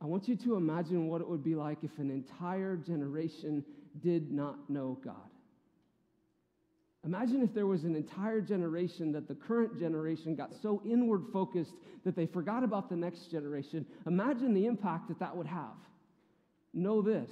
I 0.00 0.06
want 0.06 0.28
you 0.28 0.36
to 0.36 0.56
imagine 0.56 1.08
what 1.08 1.20
it 1.20 1.28
would 1.28 1.42
be 1.42 1.54
like 1.54 1.78
if 1.82 1.98
an 1.98 2.10
entire 2.10 2.76
generation 2.76 3.64
did 4.02 4.30
not 4.30 4.68
know 4.68 4.98
God. 5.04 5.14
Imagine 7.04 7.42
if 7.42 7.54
there 7.54 7.66
was 7.66 7.84
an 7.84 7.94
entire 7.94 8.40
generation 8.40 9.12
that 9.12 9.28
the 9.28 9.34
current 9.34 9.78
generation 9.78 10.34
got 10.34 10.50
so 10.60 10.82
inward 10.84 11.22
focused 11.32 11.74
that 12.04 12.16
they 12.16 12.26
forgot 12.26 12.64
about 12.64 12.88
the 12.88 12.96
next 12.96 13.30
generation. 13.30 13.86
Imagine 14.06 14.52
the 14.52 14.66
impact 14.66 15.08
that 15.08 15.20
that 15.20 15.36
would 15.36 15.46
have. 15.46 15.76
Know 16.74 17.00
this 17.00 17.30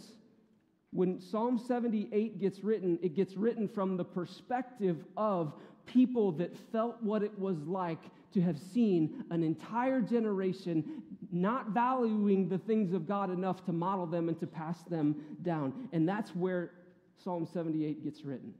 when 0.94 1.20
Psalm 1.20 1.58
78 1.58 2.40
gets 2.40 2.62
written, 2.62 3.00
it 3.02 3.16
gets 3.16 3.36
written 3.36 3.66
from 3.66 3.96
the 3.96 4.04
perspective 4.04 5.04
of 5.16 5.52
people 5.86 6.30
that 6.30 6.56
felt 6.70 7.02
what 7.02 7.20
it 7.20 7.36
was 7.36 7.58
like 7.66 7.98
to 8.32 8.40
have 8.40 8.56
seen 8.58 9.24
an 9.30 9.42
entire 9.42 10.00
generation 10.00 11.02
not 11.32 11.70
valuing 11.70 12.48
the 12.48 12.58
things 12.58 12.92
of 12.92 13.08
God 13.08 13.28
enough 13.28 13.64
to 13.64 13.72
model 13.72 14.06
them 14.06 14.28
and 14.28 14.38
to 14.38 14.46
pass 14.46 14.84
them 14.84 15.16
down. 15.42 15.88
And 15.92 16.08
that's 16.08 16.30
where 16.30 16.70
Psalm 17.16 17.44
78 17.52 18.04
gets 18.04 18.24
written. 18.24 18.54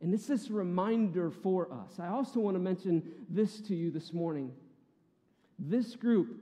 And 0.00 0.14
it's 0.14 0.26
this 0.26 0.48
reminder 0.48 1.32
for 1.32 1.72
us. 1.72 1.98
I 1.98 2.06
also 2.06 2.38
want 2.38 2.54
to 2.54 2.60
mention 2.60 3.02
this 3.28 3.60
to 3.62 3.74
you 3.74 3.90
this 3.90 4.12
morning. 4.12 4.52
This 5.58 5.96
group, 5.96 6.40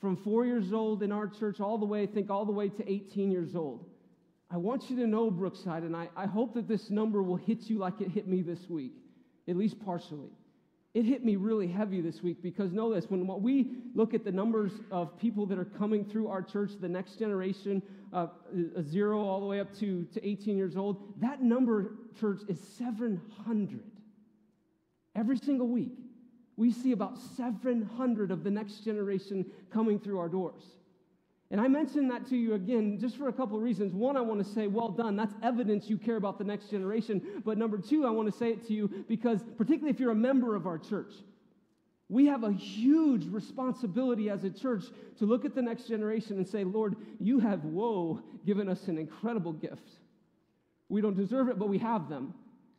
from 0.00 0.16
four 0.16 0.46
years 0.46 0.72
old 0.72 1.02
in 1.02 1.12
our 1.12 1.28
church 1.28 1.60
all 1.60 1.76
the 1.76 1.84
way, 1.84 2.02
I 2.02 2.06
think 2.06 2.30
all 2.30 2.46
the 2.46 2.52
way 2.52 2.70
to 2.70 2.90
18 2.90 3.30
years 3.30 3.54
old, 3.54 3.84
I 4.50 4.56
want 4.56 4.88
you 4.90 4.96
to 4.96 5.06
know, 5.06 5.30
Brookside, 5.30 5.82
and 5.82 5.96
I, 5.96 6.08
I 6.16 6.26
hope 6.26 6.54
that 6.54 6.68
this 6.68 6.90
number 6.90 7.22
will 7.22 7.36
hit 7.36 7.68
you 7.68 7.78
like 7.78 8.00
it 8.00 8.10
hit 8.10 8.28
me 8.28 8.42
this 8.42 8.70
week, 8.70 8.92
at 9.48 9.56
least 9.56 9.84
partially. 9.84 10.30
It 10.94 11.04
hit 11.04 11.24
me 11.24 11.36
really 11.36 11.66
heavy 11.66 12.00
this 12.00 12.22
week 12.22 12.42
because 12.42 12.72
know 12.72 12.94
this 12.94 13.10
when 13.10 13.26
we 13.42 13.72
look 13.94 14.14
at 14.14 14.24
the 14.24 14.32
numbers 14.32 14.72
of 14.90 15.18
people 15.18 15.44
that 15.46 15.58
are 15.58 15.64
coming 15.66 16.04
through 16.04 16.28
our 16.28 16.40
church, 16.40 16.70
the 16.80 16.88
next 16.88 17.18
generation, 17.18 17.82
uh, 18.14 18.28
zero 18.80 19.20
all 19.20 19.40
the 19.40 19.46
way 19.46 19.60
up 19.60 19.74
to, 19.80 20.04
to 20.14 20.26
18 20.26 20.56
years 20.56 20.76
old, 20.76 21.20
that 21.20 21.42
number, 21.42 21.96
church, 22.18 22.40
is 22.48 22.58
700. 22.78 23.82
Every 25.14 25.36
single 25.36 25.68
week, 25.68 25.98
we 26.56 26.72
see 26.72 26.92
about 26.92 27.18
700 27.18 28.30
of 28.30 28.42
the 28.42 28.50
next 28.50 28.84
generation 28.84 29.44
coming 29.70 29.98
through 29.98 30.18
our 30.18 30.28
doors. 30.28 30.62
And 31.50 31.60
I 31.60 31.68
mention 31.68 32.08
that 32.08 32.26
to 32.28 32.36
you 32.36 32.54
again 32.54 32.98
just 32.98 33.16
for 33.16 33.28
a 33.28 33.32
couple 33.32 33.56
of 33.56 33.62
reasons. 33.62 33.94
One, 33.94 34.16
I 34.16 34.20
want 34.20 34.44
to 34.44 34.52
say, 34.52 34.66
well 34.66 34.88
done. 34.88 35.14
That's 35.14 35.34
evidence 35.42 35.88
you 35.88 35.96
care 35.96 36.16
about 36.16 36.38
the 36.38 36.44
next 36.44 36.70
generation. 36.70 37.42
But 37.44 37.56
number 37.56 37.78
two, 37.78 38.04
I 38.04 38.10
want 38.10 38.30
to 38.30 38.36
say 38.36 38.50
it 38.50 38.66
to 38.66 38.72
you 38.72 39.04
because, 39.08 39.40
particularly 39.56 39.90
if 39.90 40.00
you're 40.00 40.10
a 40.10 40.14
member 40.14 40.56
of 40.56 40.66
our 40.66 40.78
church, 40.78 41.12
we 42.08 42.26
have 42.26 42.44
a 42.44 42.52
huge 42.52 43.26
responsibility 43.26 44.28
as 44.30 44.44
a 44.44 44.50
church 44.50 44.84
to 45.18 45.26
look 45.26 45.44
at 45.44 45.54
the 45.54 45.62
next 45.62 45.88
generation 45.88 46.36
and 46.36 46.46
say, 46.46 46.64
Lord, 46.64 46.96
you 47.20 47.38
have, 47.40 47.64
whoa, 47.64 48.20
given 48.44 48.68
us 48.68 48.86
an 48.88 48.98
incredible 48.98 49.52
gift. 49.52 49.88
We 50.88 51.00
don't 51.00 51.16
deserve 51.16 51.48
it, 51.48 51.58
but 51.58 51.68
we 51.68 51.78
have 51.78 52.08
them. 52.08 52.34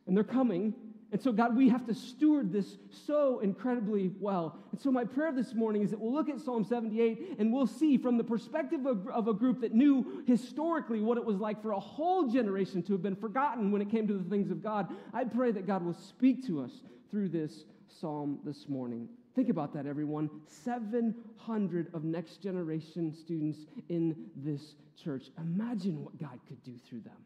And 0.07 0.15
they're 0.15 0.23
coming, 0.23 0.73
and 1.09 1.21
so, 1.21 1.31
God, 1.31 1.55
we 1.55 1.69
have 1.69 1.85
to 1.85 1.93
steward 1.93 2.51
this 2.51 2.77
so 2.89 3.39
incredibly 3.39 4.11
well. 4.19 4.59
And 4.71 4.81
so, 4.81 4.91
my 4.91 5.05
prayer 5.05 5.31
this 5.31 5.53
morning 5.53 5.81
is 5.81 5.91
that 5.91 5.99
we'll 5.99 6.13
look 6.13 6.27
at 6.27 6.41
Psalm 6.41 6.65
78 6.65 7.37
and 7.39 7.53
we'll 7.53 7.65
see 7.65 7.97
from 7.97 8.17
the 8.17 8.25
perspective 8.25 8.85
of, 8.85 9.07
of, 9.07 9.29
a 9.29 9.33
group 9.33 9.61
that 9.61 9.73
knew 9.73 10.23
historically 10.27 10.99
what 10.99 11.17
it 11.17 11.23
was 11.23 11.37
like 11.37 11.61
for 11.61 11.71
a 11.71 11.79
whole 11.79 12.27
generation 12.27 12.83
to 12.83 12.93
have 12.93 13.01
been 13.01 13.15
forgotten 13.15 13.71
when 13.71 13.81
it 13.81 13.89
came 13.89 14.05
to 14.07 14.13
the 14.13 14.29
things 14.29 14.51
of 14.51 14.61
God. 14.61 14.93
I 15.13 15.23
pray 15.23 15.51
that 15.51 15.65
God 15.65 15.85
will 15.85 15.93
speak 15.93 16.45
to 16.47 16.61
us 16.61 16.71
through 17.09 17.29
this 17.29 17.63
psalm 17.87 18.39
this 18.43 18.67
morning. 18.67 19.07
Think 19.33 19.47
about 19.47 19.73
that, 19.75 19.85
everyone. 19.85 20.29
700 20.47 21.93
of 21.93 22.03
next 22.03 22.41
generation 22.41 23.13
students 23.13 23.59
in 23.87 24.13
this 24.35 24.75
church. 25.01 25.27
Imagine 25.37 26.03
what 26.03 26.19
God 26.19 26.37
could 26.49 26.61
do 26.63 26.73
through 26.89 27.01
them. 27.01 27.17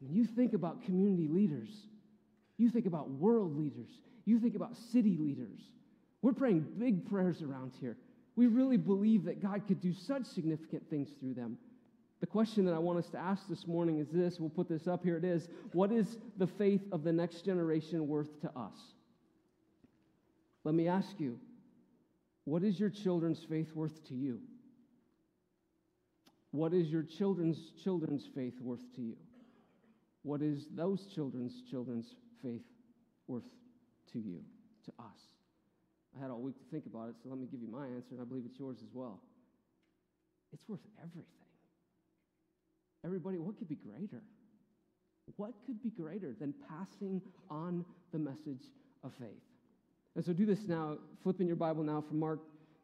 When 0.00 0.14
you 0.14 0.24
think 0.24 0.54
about 0.54 0.82
community 0.82 1.28
leaders, 1.28 1.88
you 2.56 2.70
think 2.70 2.86
about 2.86 3.10
world 3.10 3.56
leaders. 3.56 3.88
You 4.24 4.38
think 4.38 4.54
about 4.54 4.76
city 4.92 5.16
leaders. 5.18 5.60
We're 6.22 6.32
praying 6.32 6.66
big 6.78 7.08
prayers 7.08 7.42
around 7.42 7.72
here. 7.80 7.96
We 8.36 8.46
really 8.46 8.76
believe 8.76 9.24
that 9.24 9.42
God 9.42 9.62
could 9.66 9.80
do 9.80 9.92
such 9.92 10.24
significant 10.24 10.88
things 10.88 11.10
through 11.20 11.34
them. 11.34 11.58
The 12.20 12.26
question 12.26 12.64
that 12.64 12.74
I 12.74 12.78
want 12.78 12.98
us 12.98 13.10
to 13.10 13.18
ask 13.18 13.46
this 13.48 13.66
morning 13.66 13.98
is 13.98 14.08
this. 14.10 14.40
We'll 14.40 14.48
put 14.48 14.68
this 14.68 14.86
up 14.86 15.04
here. 15.04 15.18
It 15.18 15.24
is 15.24 15.48
What 15.72 15.92
is 15.92 16.18
the 16.38 16.46
faith 16.46 16.80
of 16.90 17.04
the 17.04 17.12
next 17.12 17.44
generation 17.44 18.08
worth 18.08 18.40
to 18.40 18.48
us? 18.58 18.78
Let 20.64 20.74
me 20.74 20.88
ask 20.88 21.08
you, 21.18 21.38
what 22.44 22.62
is 22.62 22.80
your 22.80 22.90
children's 22.90 23.44
faith 23.48 23.74
worth 23.74 24.02
to 24.08 24.14
you? 24.14 24.40
What 26.50 26.72
is 26.72 26.88
your 26.88 27.02
children's 27.02 27.58
children's 27.82 28.26
faith 28.34 28.54
worth 28.60 28.94
to 28.96 29.02
you? 29.02 29.16
What 30.22 30.40
is 30.40 30.66
those 30.74 31.04
children's 31.14 31.52
children's 31.70 32.14
faith 32.42 32.62
worth 33.26 33.44
to 34.12 34.18
you, 34.18 34.40
to 34.86 34.92
us? 34.98 35.28
I 36.16 36.22
had 36.22 36.30
all 36.30 36.40
week 36.40 36.58
to 36.58 36.64
think 36.70 36.86
about 36.86 37.08
it, 37.08 37.16
so 37.22 37.28
let 37.28 37.38
me 37.38 37.46
give 37.50 37.60
you 37.60 37.68
my 37.68 37.86
answer, 37.86 38.12
and 38.12 38.20
I 38.20 38.24
believe 38.24 38.44
it's 38.46 38.58
yours 38.58 38.78
as 38.82 38.94
well. 38.94 39.20
It's 40.52 40.68
worth 40.68 40.80
everything. 41.02 41.24
Everybody, 43.04 43.38
what 43.38 43.58
could 43.58 43.68
be 43.68 43.76
greater? 43.76 44.22
What 45.36 45.52
could 45.66 45.82
be 45.82 45.90
greater 45.90 46.34
than 46.38 46.54
passing 46.68 47.20
on 47.50 47.84
the 48.12 48.18
message 48.18 48.70
of 49.02 49.12
faith? 49.18 49.42
And 50.16 50.24
so 50.24 50.32
do 50.32 50.46
this 50.46 50.68
now. 50.68 50.98
Flip 51.22 51.40
in 51.40 51.46
your 51.46 51.56
Bible 51.56 51.82
now 51.82 52.00
from 52.00 52.20
Mark 52.20 52.40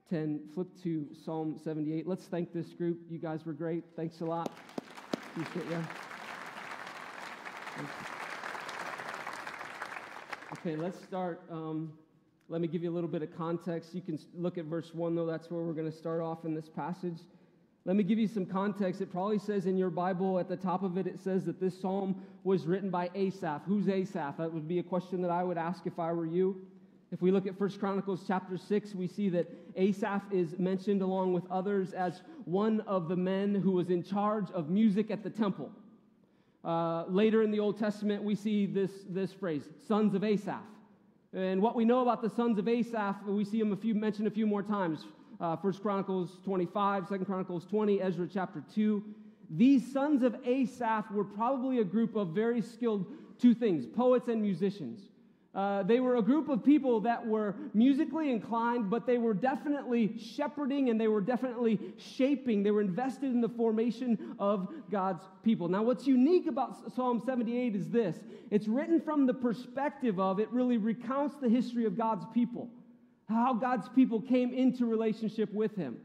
10, 0.08 0.40
flip 0.54 0.66
to 0.82 1.06
Psalm 1.24 1.56
78. 1.62 2.06
Let's 2.06 2.24
thank 2.24 2.52
this 2.52 2.72
group. 2.72 2.98
You 3.08 3.18
guys 3.18 3.46
were 3.46 3.52
great. 3.52 3.84
Thanks 3.94 4.20
a 4.20 4.24
lot. 4.24 4.50
Appreciate 5.36 5.70
you. 5.70 5.84
Okay, 10.52 10.74
let's 10.74 11.00
start. 11.04 11.42
Um, 11.48 11.92
let 12.48 12.60
me 12.60 12.66
give 12.66 12.82
you 12.82 12.90
a 12.90 12.92
little 12.92 13.08
bit 13.08 13.22
of 13.22 13.32
context. 13.36 13.94
You 13.94 14.00
can 14.00 14.18
look 14.34 14.58
at 14.58 14.64
verse 14.64 14.92
1, 14.92 15.14
though. 15.14 15.24
That's 15.24 15.48
where 15.48 15.62
we're 15.62 15.74
going 15.74 15.90
to 15.90 15.96
start 15.96 16.20
off 16.20 16.44
in 16.44 16.56
this 16.56 16.68
passage. 16.68 17.18
Let 17.84 17.94
me 17.94 18.02
give 18.02 18.18
you 18.18 18.26
some 18.26 18.44
context. 18.44 19.00
It 19.00 19.12
probably 19.12 19.38
says 19.38 19.66
in 19.66 19.78
your 19.78 19.90
Bible 19.90 20.40
at 20.40 20.48
the 20.48 20.56
top 20.56 20.82
of 20.82 20.98
it, 20.98 21.06
it 21.06 21.20
says 21.20 21.44
that 21.44 21.60
this 21.60 21.80
psalm 21.80 22.20
was 22.42 22.66
written 22.66 22.90
by 22.90 23.10
Asaph. 23.14 23.62
Who's 23.64 23.88
Asaph? 23.88 24.38
That 24.38 24.52
would 24.52 24.66
be 24.66 24.80
a 24.80 24.82
question 24.82 25.22
that 25.22 25.30
I 25.30 25.44
would 25.44 25.56
ask 25.56 25.86
if 25.86 26.00
I 26.00 26.12
were 26.12 26.26
you. 26.26 26.60
If 27.12 27.22
we 27.22 27.30
look 27.30 27.46
at 27.46 27.58
1 27.58 27.70
Chronicles 27.78 28.24
chapter 28.26 28.58
6, 28.58 28.92
we 28.96 29.06
see 29.06 29.28
that 29.28 29.46
Asaph 29.76 30.24
is 30.32 30.58
mentioned 30.58 31.00
along 31.00 31.32
with 31.32 31.48
others 31.48 31.92
as 31.92 32.22
one 32.44 32.80
of 32.88 33.08
the 33.08 33.16
men 33.16 33.54
who 33.54 33.70
was 33.70 33.88
in 33.88 34.02
charge 34.02 34.50
of 34.50 34.68
music 34.68 35.12
at 35.12 35.22
the 35.22 35.30
temple. 35.30 35.70
Uh, 36.64 37.04
later 37.08 37.42
in 37.42 37.50
the 37.50 37.58
Old 37.58 37.78
Testament, 37.78 38.22
we 38.22 38.34
see 38.34 38.66
this, 38.66 38.90
this 39.08 39.32
phrase, 39.32 39.62
sons 39.88 40.14
of 40.14 40.22
Asaph. 40.22 40.62
And 41.32 41.62
what 41.62 41.76
we 41.76 41.84
know 41.84 42.02
about 42.02 42.22
the 42.22 42.30
sons 42.30 42.58
of 42.58 42.68
Asaph, 42.68 43.16
we 43.26 43.44
see 43.44 43.58
them 43.58 43.72
a 43.72 43.76
few, 43.76 43.94
mentioned 43.94 44.26
a 44.26 44.30
few 44.30 44.46
more 44.46 44.62
times. 44.62 45.04
Uh, 45.40 45.56
1 45.56 45.72
Chronicles 45.74 46.38
25, 46.44 47.08
2 47.08 47.18
Chronicles 47.24 47.64
20, 47.64 48.02
Ezra 48.02 48.28
chapter 48.30 48.62
2. 48.74 49.02
These 49.48 49.90
sons 49.92 50.22
of 50.22 50.36
Asaph 50.44 51.10
were 51.10 51.24
probably 51.24 51.78
a 51.78 51.84
group 51.84 52.14
of 52.14 52.28
very 52.28 52.60
skilled 52.60 53.06
two 53.38 53.54
things 53.54 53.86
poets 53.86 54.28
and 54.28 54.42
musicians. 54.42 55.00
Uh, 55.52 55.82
they 55.82 55.98
were 55.98 56.16
a 56.16 56.22
group 56.22 56.48
of 56.48 56.62
people 56.62 57.00
that 57.00 57.26
were 57.26 57.56
musically 57.74 58.30
inclined, 58.30 58.88
but 58.88 59.04
they 59.04 59.18
were 59.18 59.34
definitely 59.34 60.16
shepherding 60.16 60.90
and 60.90 61.00
they 61.00 61.08
were 61.08 61.20
definitely 61.20 61.80
shaping. 61.96 62.62
They 62.62 62.70
were 62.70 62.80
invested 62.80 63.32
in 63.32 63.40
the 63.40 63.48
formation 63.48 64.36
of 64.38 64.68
God's 64.92 65.24
people. 65.42 65.68
Now, 65.68 65.82
what's 65.82 66.06
unique 66.06 66.46
about 66.46 66.94
Psalm 66.94 67.20
78 67.24 67.74
is 67.74 67.90
this 67.90 68.16
it's 68.50 68.68
written 68.68 69.00
from 69.00 69.26
the 69.26 69.34
perspective 69.34 70.20
of, 70.20 70.38
it 70.38 70.50
really 70.52 70.76
recounts 70.76 71.34
the 71.36 71.48
history 71.48 71.84
of 71.84 71.96
God's 71.96 72.26
people, 72.32 72.70
how 73.28 73.52
God's 73.52 73.88
people 73.88 74.20
came 74.20 74.54
into 74.54 74.86
relationship 74.86 75.52
with 75.52 75.74
Him. 75.74 75.96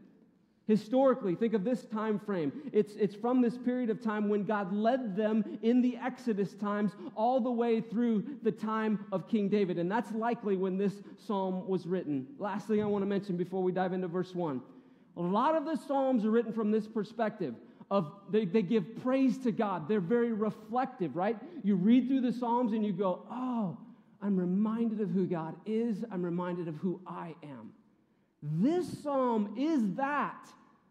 Historically, 0.67 1.35
think 1.35 1.53
of 1.53 1.63
this 1.63 1.85
time 1.85 2.17
frame. 2.17 2.51
It's, 2.73 2.93
it's 2.95 3.13
from 3.13 3.39
this 3.39 3.55
period 3.55 3.91
of 3.91 4.01
time 4.01 4.29
when 4.29 4.43
God 4.43 4.73
led 4.73 5.15
them 5.15 5.59
in 5.61 5.79
the 5.79 5.95
Exodus 5.97 6.55
times 6.55 6.93
all 7.15 7.39
the 7.39 7.51
way 7.51 7.81
through 7.81 8.23
the 8.41 8.51
time 8.51 9.05
of 9.11 9.27
King 9.27 9.47
David. 9.47 9.77
And 9.77 9.91
that's 9.91 10.11
likely 10.11 10.57
when 10.57 10.77
this 10.77 11.03
psalm 11.17 11.67
was 11.67 11.85
written. 11.85 12.25
Last 12.39 12.67
thing 12.67 12.81
I 12.81 12.85
want 12.85 13.03
to 13.03 13.07
mention 13.07 13.37
before 13.37 13.61
we 13.61 13.71
dive 13.71 13.93
into 13.93 14.07
verse 14.07 14.33
1. 14.33 14.59
A 15.17 15.21
lot 15.21 15.55
of 15.55 15.65
the 15.65 15.75
psalms 15.75 16.25
are 16.25 16.31
written 16.31 16.51
from 16.51 16.71
this 16.71 16.87
perspective 16.87 17.53
of 17.91 18.11
they, 18.31 18.45
they 18.45 18.63
give 18.63 19.03
praise 19.03 19.37
to 19.39 19.51
God. 19.51 19.87
They're 19.87 19.99
very 19.99 20.33
reflective, 20.33 21.15
right? 21.15 21.37
You 21.63 21.75
read 21.75 22.07
through 22.07 22.21
the 22.21 22.33
psalms 22.33 22.73
and 22.73 22.83
you 22.83 22.91
go, 22.91 23.23
oh, 23.29 23.77
I'm 24.19 24.35
reminded 24.35 24.99
of 24.99 25.11
who 25.11 25.27
God 25.27 25.55
is. 25.67 26.03
I'm 26.11 26.23
reminded 26.23 26.67
of 26.67 26.75
who 26.77 26.99
I 27.05 27.35
am. 27.43 27.71
This 28.53 29.01
psalm 29.01 29.55
is 29.57 29.95
that, 29.95 30.47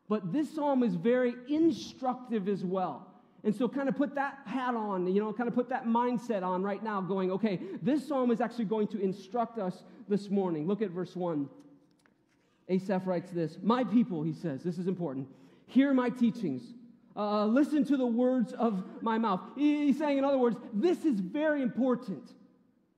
but 0.09 0.33
this 0.33 0.53
psalm 0.55 0.83
is 0.83 0.95
very 0.95 1.35
instructive 1.49 2.49
as 2.49 2.65
well. 2.65 3.07
And 3.45 3.55
so, 3.55 3.69
kind 3.69 3.89
of 3.89 3.97
put 3.97 4.15
that 4.15 4.39
hat 4.47 4.75
on, 4.75 5.07
you 5.07 5.21
know, 5.21 5.33
kind 5.33 5.49
of 5.49 5.55
put 5.55 5.69
that 5.69 5.87
mindset 5.87 6.43
on 6.43 6.63
right 6.63 6.83
now, 6.83 7.01
going, 7.03 7.31
okay, 7.31 7.61
this 7.83 8.09
psalm 8.09 8.31
is 8.31 8.41
actually 8.41 8.65
going 8.65 8.89
to 8.89 9.01
instruct 9.01 9.59
us 9.59 9.85
this 10.09 10.31
morning. 10.31 10.67
Look 10.67 10.81
at 10.81 10.91
verse 10.91 11.15
1. 11.15 11.49
Asaph 12.69 13.07
writes 13.07 13.31
this 13.31 13.59
My 13.63 13.85
people, 13.85 14.23
he 14.23 14.33
says, 14.33 14.63
this 14.63 14.79
is 14.79 14.89
important, 14.89 15.29
hear 15.67 15.93
my 15.93 16.09
teachings. 16.09 16.63
Uh, 17.17 17.47
listen 17.47 17.85
to 17.85 17.97
the 17.97 18.07
words 18.07 18.53
of 18.55 18.83
my 19.01 19.19
mouth. 19.19 19.41
He's 19.55 19.99
saying, 19.99 20.19
in 20.19 20.25
other 20.25 20.39
words, 20.39 20.57
this 20.73 21.05
is 21.05 21.21
very 21.21 21.63
important. 21.63 22.33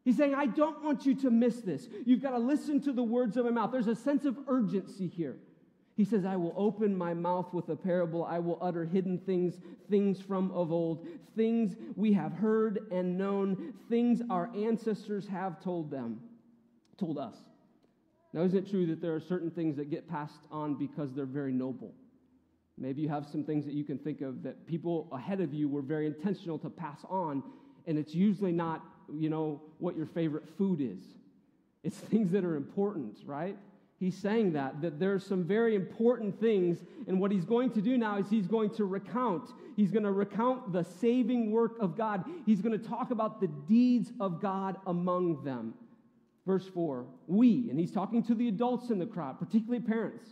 He's 0.07 0.17
saying, 0.17 0.37
I 0.37 0.47
don't 0.47 0.85
want 0.85 1.05
you 1.05 1.17
to 1.17 1.31
miss 1.33 1.57
this. 1.63 1.89
You've 2.05 2.23
got 2.23 2.31
to 2.31 2.39
listen 2.39 2.81
to 2.83 2.93
the 2.93 3.03
words 3.03 3.37
of 3.37 3.45
my 3.45 3.51
mouth. 3.51 3.73
There's 3.73 3.89
a 3.89 3.97
sense 3.97 4.25
of 4.25 4.39
urgency 4.47 5.09
here. 5.09 5.37
He 5.97 6.05
says, 6.05 6.25
I 6.25 6.37
will 6.37 6.55
open 6.57 6.97
my 6.97 7.13
mouth 7.13 7.53
with 7.53 7.71
a 7.71 7.75
parable. 7.75 8.25
I 8.25 8.39
will 8.39 8.57
utter 8.63 8.85
hidden 8.85 9.19
things, 9.19 9.55
things 9.91 10.21
from 10.21 10.53
of 10.53 10.71
old, 10.71 11.09
things 11.35 11.75
we 11.97 12.13
have 12.13 12.33
heard 12.35 12.87
and 12.93 13.19
known, 13.19 13.75
things 13.89 14.23
our 14.31 14.49
ancestors 14.55 15.27
have 15.27 15.61
told 15.61 15.91
them, 15.91 16.21
told 16.99 17.19
us. 17.19 17.35
Now, 18.33 18.43
isn't 18.43 18.59
it 18.59 18.71
true 18.71 18.87
that 18.87 19.01
there 19.01 19.17
are 19.17 19.21
certain 19.21 19.51
things 19.51 19.77
that 19.77 19.91
get 19.91 20.09
passed 20.09 20.47
on 20.53 20.75
because 20.75 21.15
they're 21.15 21.27
very 21.27 21.53
noble? 21.53 21.93
Maybe 22.79 23.03
you 23.03 23.09
have 23.09 23.27
some 23.27 23.43
things 23.43 23.65
that 23.65 23.75
you 23.75 23.83
can 23.83 23.99
think 23.99 24.21
of 24.21 24.45
that 24.45 24.69
people 24.69 25.09
ahead 25.11 25.41
of 25.41 25.53
you 25.53 25.69
were 25.69 25.83
very 25.83 26.07
intentional 26.07 26.61
to 26.61 26.71
pass 26.71 27.01
on, 27.11 27.43
and 27.89 27.99
it's 27.99 28.15
usually 28.15 28.53
not, 28.53 28.85
you 29.13 29.29
know, 29.31 29.61
what 29.79 29.97
your 29.97 30.07
favorite 30.07 30.49
food 30.57 30.81
is. 30.81 31.03
It's 31.83 31.97
things 32.11 32.31
that 32.33 32.45
are 32.45 32.57
important, 32.57 33.19
right? 33.27 33.57
He's 33.99 34.17
saying 34.17 34.53
that, 34.53 34.83
that 34.83 35.01
there 35.01 35.15
are 35.15 35.19
some 35.19 35.45
very 35.45 35.75
important 35.75 36.39
things, 36.39 36.85
and 37.07 37.19
what 37.19 37.33
he's 37.33 37.47
going 37.47 37.71
to 37.71 37.81
do 37.81 37.97
now 37.97 38.19
is 38.19 38.29
he's 38.29 38.47
going 38.47 38.71
to 38.75 38.85
recount. 38.85 39.51
He's 39.75 39.91
going 39.91 40.03
to 40.03 40.13
recount 40.13 40.73
the 40.73 40.85
saving 40.85 41.51
work 41.51 41.79
of 41.81 41.97
God. 41.97 42.25
He's 42.45 42.61
going 42.61 42.79
to 42.79 42.89
talk 42.89 43.11
about 43.11 43.41
the 43.41 43.47
deeds 43.47 44.13
of 44.21 44.43
God 44.43 44.77
among 44.87 45.45
them. 45.45 45.75
Verse 46.47 46.67
4 46.69 47.07
We, 47.27 47.71
and 47.71 47.81
he's 47.81 47.91
talking 47.91 48.23
to 48.25 48.35
the 48.35 48.49
adults 48.49 48.91
in 48.91 48.99
the 48.99 49.07
crowd, 49.07 49.39
particularly 49.39 49.81
parents. 49.81 50.29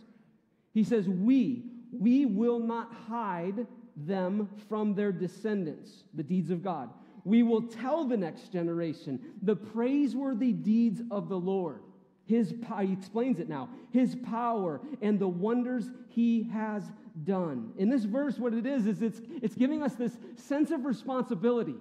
He 0.73 0.83
says, 0.83 1.07
We, 1.07 1.63
we 1.91 2.25
will 2.25 2.59
not 2.59 2.93
hide 3.07 3.65
them 3.95 4.49
from 4.69 4.93
their 4.93 5.11
descendants, 5.11 6.03
the 6.13 6.23
deeds 6.23 6.51
of 6.51 6.63
God. 6.63 6.89
We 7.25 7.43
will 7.43 7.63
tell 7.63 8.05
the 8.05 8.15
next 8.15 8.53
generation 8.53 9.19
the 9.41 9.55
praiseworthy 9.55 10.53
deeds 10.53 11.01
of 11.11 11.27
the 11.27 11.37
Lord. 11.37 11.81
His, 12.27 12.53
he 12.79 12.93
explains 12.93 13.39
it 13.39 13.49
now, 13.49 13.69
his 13.91 14.15
power 14.15 14.79
and 15.01 15.19
the 15.19 15.27
wonders 15.27 15.89
he 16.07 16.43
has 16.53 16.83
done. 17.23 17.71
In 17.77 17.89
this 17.89 18.03
verse, 18.03 18.37
what 18.39 18.53
it 18.53 18.65
is, 18.65 18.87
is 18.87 19.01
it's, 19.01 19.21
it's 19.41 19.55
giving 19.55 19.83
us 19.83 19.93
this 19.95 20.17
sense 20.35 20.71
of 20.71 20.85
responsibility. 20.85 21.75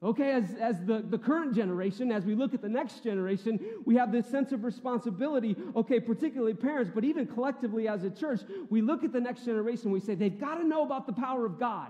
Okay, 0.00 0.30
as, 0.30 0.54
as 0.60 0.84
the, 0.84 1.04
the 1.08 1.18
current 1.18 1.56
generation, 1.56 2.12
as 2.12 2.24
we 2.24 2.36
look 2.36 2.54
at 2.54 2.62
the 2.62 2.68
next 2.68 3.02
generation, 3.02 3.58
we 3.84 3.96
have 3.96 4.12
this 4.12 4.26
sense 4.26 4.52
of 4.52 4.62
responsibility. 4.62 5.56
Okay, 5.74 5.98
particularly 5.98 6.54
parents, 6.54 6.92
but 6.94 7.02
even 7.02 7.26
collectively 7.26 7.88
as 7.88 8.04
a 8.04 8.10
church, 8.10 8.42
we 8.70 8.80
look 8.80 9.02
at 9.02 9.12
the 9.12 9.20
next 9.20 9.44
generation, 9.44 9.90
we 9.90 9.98
say, 9.98 10.14
they've 10.14 10.38
got 10.38 10.54
to 10.56 10.64
know 10.64 10.84
about 10.84 11.08
the 11.08 11.12
power 11.12 11.44
of 11.44 11.58
God. 11.58 11.88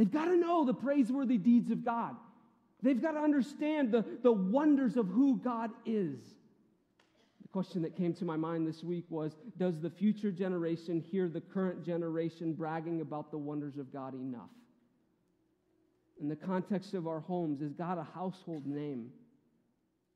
They've 0.00 0.10
got 0.10 0.24
to 0.24 0.36
know 0.36 0.64
the 0.64 0.72
praiseworthy 0.72 1.36
deeds 1.36 1.70
of 1.70 1.84
God. 1.84 2.16
They've 2.82 3.02
got 3.02 3.12
to 3.12 3.20
understand 3.20 3.92
the, 3.92 4.02
the 4.22 4.32
wonders 4.32 4.96
of 4.96 5.08
who 5.08 5.36
God 5.36 5.70
is. 5.84 6.18
The 7.42 7.48
question 7.52 7.82
that 7.82 7.94
came 7.94 8.14
to 8.14 8.24
my 8.24 8.38
mind 8.38 8.66
this 8.66 8.82
week 8.82 9.04
was 9.10 9.36
Does 9.58 9.78
the 9.78 9.90
future 9.90 10.32
generation 10.32 11.04
hear 11.10 11.28
the 11.28 11.42
current 11.42 11.84
generation 11.84 12.54
bragging 12.54 13.02
about 13.02 13.30
the 13.30 13.36
wonders 13.36 13.76
of 13.76 13.92
God 13.92 14.14
enough? 14.14 14.48
in 16.20 16.28
the 16.28 16.36
context 16.36 16.94
of 16.94 17.06
our 17.06 17.20
homes? 17.20 17.60
Is 17.62 17.72
God 17.72 17.98
a 17.98 18.06
household 18.14 18.66
name? 18.66 19.10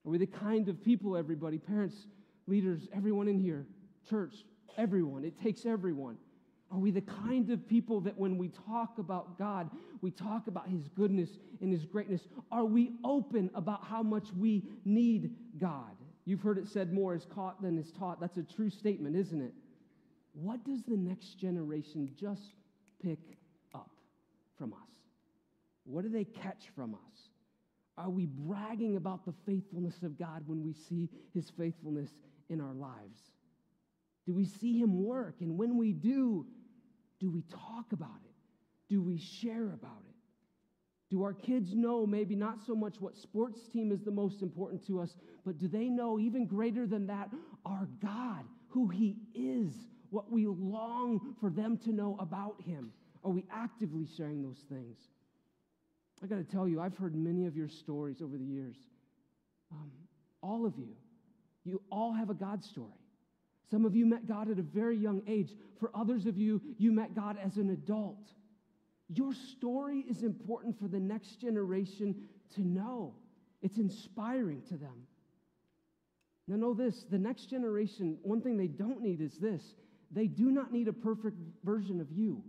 Are 0.06 0.10
we 0.10 0.18
the 0.18 0.26
kind 0.26 0.68
of 0.68 0.82
people, 0.82 1.16
everybody, 1.16 1.58
parents, 1.58 2.06
leaders, 2.46 2.88
everyone 2.94 3.26
in 3.26 3.38
here, 3.38 3.66
church, 4.08 4.34
everyone? 4.76 5.24
It 5.24 5.40
takes 5.42 5.64
everyone. 5.64 6.18
Are 6.74 6.78
we 6.78 6.90
the 6.90 7.02
kind 7.02 7.50
of 7.50 7.68
people 7.68 8.00
that 8.00 8.18
when 8.18 8.36
we 8.36 8.48
talk 8.48 8.98
about 8.98 9.38
God, 9.38 9.70
we 10.00 10.10
talk 10.10 10.48
about 10.48 10.68
His 10.68 10.88
goodness 10.88 11.30
and 11.60 11.72
His 11.72 11.84
greatness? 11.84 12.22
Are 12.50 12.64
we 12.64 12.94
open 13.04 13.48
about 13.54 13.84
how 13.84 14.02
much 14.02 14.26
we 14.36 14.64
need 14.84 15.36
God? 15.56 15.94
You've 16.24 16.40
heard 16.40 16.58
it 16.58 16.66
said 16.66 16.92
more 16.92 17.14
is 17.14 17.26
caught 17.32 17.62
than 17.62 17.78
is 17.78 17.92
taught. 17.92 18.20
That's 18.20 18.38
a 18.38 18.42
true 18.42 18.70
statement, 18.70 19.14
isn't 19.14 19.40
it? 19.40 19.52
What 20.32 20.64
does 20.64 20.82
the 20.82 20.96
next 20.96 21.38
generation 21.38 22.10
just 22.18 22.54
pick 23.00 23.20
up 23.72 23.90
from 24.58 24.72
us? 24.72 24.90
What 25.84 26.02
do 26.02 26.08
they 26.08 26.24
catch 26.24 26.70
from 26.74 26.94
us? 26.94 27.28
Are 27.96 28.10
we 28.10 28.26
bragging 28.26 28.96
about 28.96 29.24
the 29.24 29.34
faithfulness 29.46 30.02
of 30.02 30.18
God 30.18 30.42
when 30.46 30.64
we 30.64 30.72
see 30.72 31.08
his 31.32 31.50
faithfulness 31.50 32.10
in 32.48 32.60
our 32.60 32.74
lives? 32.74 33.20
Do 34.26 34.34
we 34.34 34.46
see 34.46 34.80
him 34.80 35.04
work? 35.04 35.36
And 35.40 35.56
when 35.56 35.76
we 35.76 35.92
do, 35.92 36.46
do 37.24 37.30
we 37.30 37.42
talk 37.50 37.90
about 37.92 38.20
it? 38.22 38.92
Do 38.92 39.00
we 39.00 39.16
share 39.40 39.72
about 39.72 40.02
it? 40.06 40.14
Do 41.10 41.22
our 41.22 41.32
kids 41.32 41.74
know 41.74 42.06
maybe 42.06 42.34
not 42.34 42.58
so 42.66 42.74
much 42.74 43.00
what 43.00 43.16
sports 43.16 43.60
team 43.72 43.90
is 43.92 44.02
the 44.02 44.10
most 44.10 44.42
important 44.42 44.86
to 44.88 45.00
us, 45.00 45.14
but 45.46 45.56
do 45.56 45.66
they 45.66 45.88
know 45.88 46.18
even 46.18 46.44
greater 46.44 46.86
than 46.86 47.06
that 47.06 47.30
our 47.64 47.88
God, 48.02 48.44
who 48.68 48.88
he 48.88 49.16
is, 49.34 49.72
what 50.10 50.30
we 50.30 50.46
long 50.46 51.34
for 51.40 51.48
them 51.48 51.78
to 51.78 51.92
know 51.92 52.14
about 52.20 52.56
him? 52.60 52.92
Are 53.24 53.30
we 53.30 53.46
actively 53.50 54.06
sharing 54.18 54.42
those 54.42 54.62
things? 54.68 54.98
I 56.22 56.26
got 56.26 56.36
to 56.36 56.44
tell 56.44 56.68
you, 56.68 56.78
I've 56.78 56.96
heard 56.98 57.14
many 57.14 57.46
of 57.46 57.56
your 57.56 57.68
stories 57.68 58.20
over 58.20 58.36
the 58.36 58.44
years. 58.44 58.76
Um, 59.72 59.90
all 60.42 60.66
of 60.66 60.76
you, 60.76 60.94
you 61.64 61.80
all 61.90 62.12
have 62.12 62.28
a 62.28 62.34
God 62.34 62.62
story. 62.62 63.03
Some 63.70 63.84
of 63.84 63.96
you 63.96 64.06
met 64.06 64.26
God 64.26 64.50
at 64.50 64.58
a 64.58 64.62
very 64.62 64.96
young 64.96 65.22
age. 65.26 65.54
For 65.80 65.90
others 65.94 66.26
of 66.26 66.36
you, 66.36 66.60
you 66.78 66.92
met 66.92 67.14
God 67.14 67.38
as 67.42 67.56
an 67.56 67.70
adult. 67.70 68.30
Your 69.08 69.34
story 69.34 70.04
is 70.08 70.22
important 70.22 70.78
for 70.78 70.88
the 70.88 71.00
next 71.00 71.40
generation 71.40 72.14
to 72.54 72.62
know. 72.62 73.14
It's 73.62 73.78
inspiring 73.78 74.62
to 74.68 74.76
them. 74.76 75.06
Now, 76.46 76.56
know 76.56 76.74
this 76.74 77.04
the 77.10 77.18
next 77.18 77.46
generation, 77.46 78.18
one 78.22 78.42
thing 78.42 78.56
they 78.56 78.66
don't 78.66 79.00
need 79.00 79.20
is 79.20 79.38
this 79.38 79.62
they 80.10 80.26
do 80.26 80.50
not 80.50 80.72
need 80.72 80.88
a 80.88 80.92
perfect 80.92 81.36
version 81.64 82.00
of 82.00 82.12
you. 82.12 82.42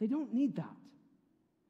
They 0.00 0.06
don't 0.06 0.32
need 0.32 0.56
that. 0.56 0.76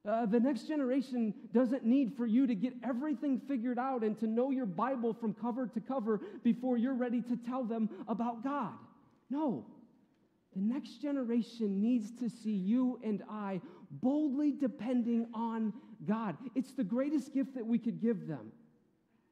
Uh, 0.09 0.27
the 0.27 0.41
next 0.41 0.67
generation 0.67 1.33
doesn't 1.55 1.85
need 1.85 2.13
for 2.17 2.27
you 2.27 2.47
to 2.47 2.57
get 2.57 2.73
everything 2.85 3.41
figured 3.47 3.79
out 3.79 4.03
and 4.03 4.19
to 4.19 4.27
know 4.27 4.51
your 4.51 4.67
Bible 4.67 5.15
from 5.15 5.33
cover 5.33 5.69
to 5.69 5.81
cover 5.81 6.21
before 6.43 6.77
you're 6.77 6.95
ready 6.95 7.21
to 7.23 7.37
tell 7.37 7.63
them 7.63 7.89
about 8.09 8.43
God. 8.43 8.73
No. 9.31 9.65
The 10.57 10.61
next 10.61 11.01
generation 11.01 11.81
needs 11.81 12.11
to 12.19 12.29
see 12.29 12.53
you 12.53 12.99
and 13.05 13.23
I 13.31 13.61
boldly 13.91 14.53
depending 14.53 15.29
on 15.33 15.73
God. 16.05 16.37
It's 16.57 16.73
the 16.73 16.85
greatest 16.85 17.33
gift 17.33 17.55
that 17.55 17.65
we 17.65 17.79
could 17.79 18.01
give 18.03 18.27
them. 18.27 18.51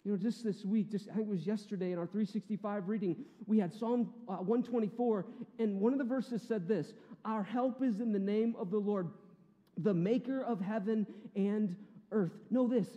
You 0.05 0.13
know, 0.13 0.17
just 0.17 0.43
this 0.45 0.65
week, 0.65 0.91
just 0.91 1.11
I 1.11 1.17
think 1.17 1.29
it 1.29 1.31
was 1.31 1.47
yesterday 1.47 1.93
in 1.93 1.99
our 1.99 2.07
365 2.07 2.89
reading, 2.89 3.17
we 3.47 3.59
had 3.59 3.75
Psalm 3.75 4.15
uh, 4.29 4.37
124, 4.37 5.27
and 5.59 5.79
one 5.79 5.93
of 5.93 5.99
the 5.99 6.07
verses 6.07 6.43
said 6.43 6.67
this 6.67 6.95
Our 7.27 7.43
help 7.43 7.83
is 7.83 8.01
in 8.01 8.11
the 8.11 8.19
name 8.19 8.55
of 8.59 8.71
the 8.71 8.79
Lord 8.79 9.11
the 9.83 9.95
maker 9.95 10.43
of 10.43 10.61
heaven 10.61 11.07
and 11.37 11.77
earth. 12.12 12.33
Know 12.51 12.69
this 12.69 12.88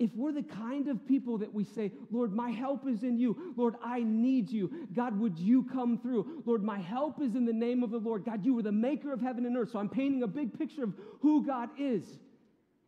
if 0.00 0.16
we're 0.16 0.32
the 0.32 0.42
kind 0.42 0.88
of 0.88 1.06
people 1.06 1.36
that 1.36 1.52
we 1.52 1.62
say, 1.62 1.92
Lord, 2.10 2.32
my 2.32 2.50
help 2.50 2.88
is 2.88 3.02
in 3.02 3.18
you. 3.18 3.52
Lord, 3.54 3.74
I 3.84 4.02
need 4.02 4.50
you. 4.50 4.88
God, 4.94 5.20
would 5.20 5.38
you 5.38 5.62
come 5.64 5.98
through? 5.98 6.42
Lord, 6.46 6.64
my 6.64 6.78
help 6.78 7.20
is 7.20 7.34
in 7.34 7.44
the 7.44 7.52
name 7.52 7.82
of 7.82 7.90
the 7.90 7.98
Lord. 7.98 8.24
God, 8.24 8.42
you 8.42 8.58
are 8.58 8.62
the 8.62 8.72
maker 8.72 9.12
of 9.12 9.20
heaven 9.20 9.44
and 9.44 9.54
earth. 9.58 9.72
So 9.72 9.78
I'm 9.78 9.90
painting 9.90 10.22
a 10.22 10.26
big 10.26 10.58
picture 10.58 10.84
of 10.84 10.94
who 11.20 11.44
God 11.46 11.68
is. 11.78 12.18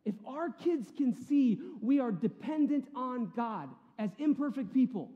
If 0.07 0.15
our 0.27 0.49
kids 0.49 0.91
can 0.97 1.13
see 1.13 1.61
we 1.83 2.01
are 2.01 2.11
dependent 2.11 2.89
on 2.97 3.31
God 3.37 3.69
as 3.99 4.11
imperfect 4.19 4.73
people, 4.73 5.11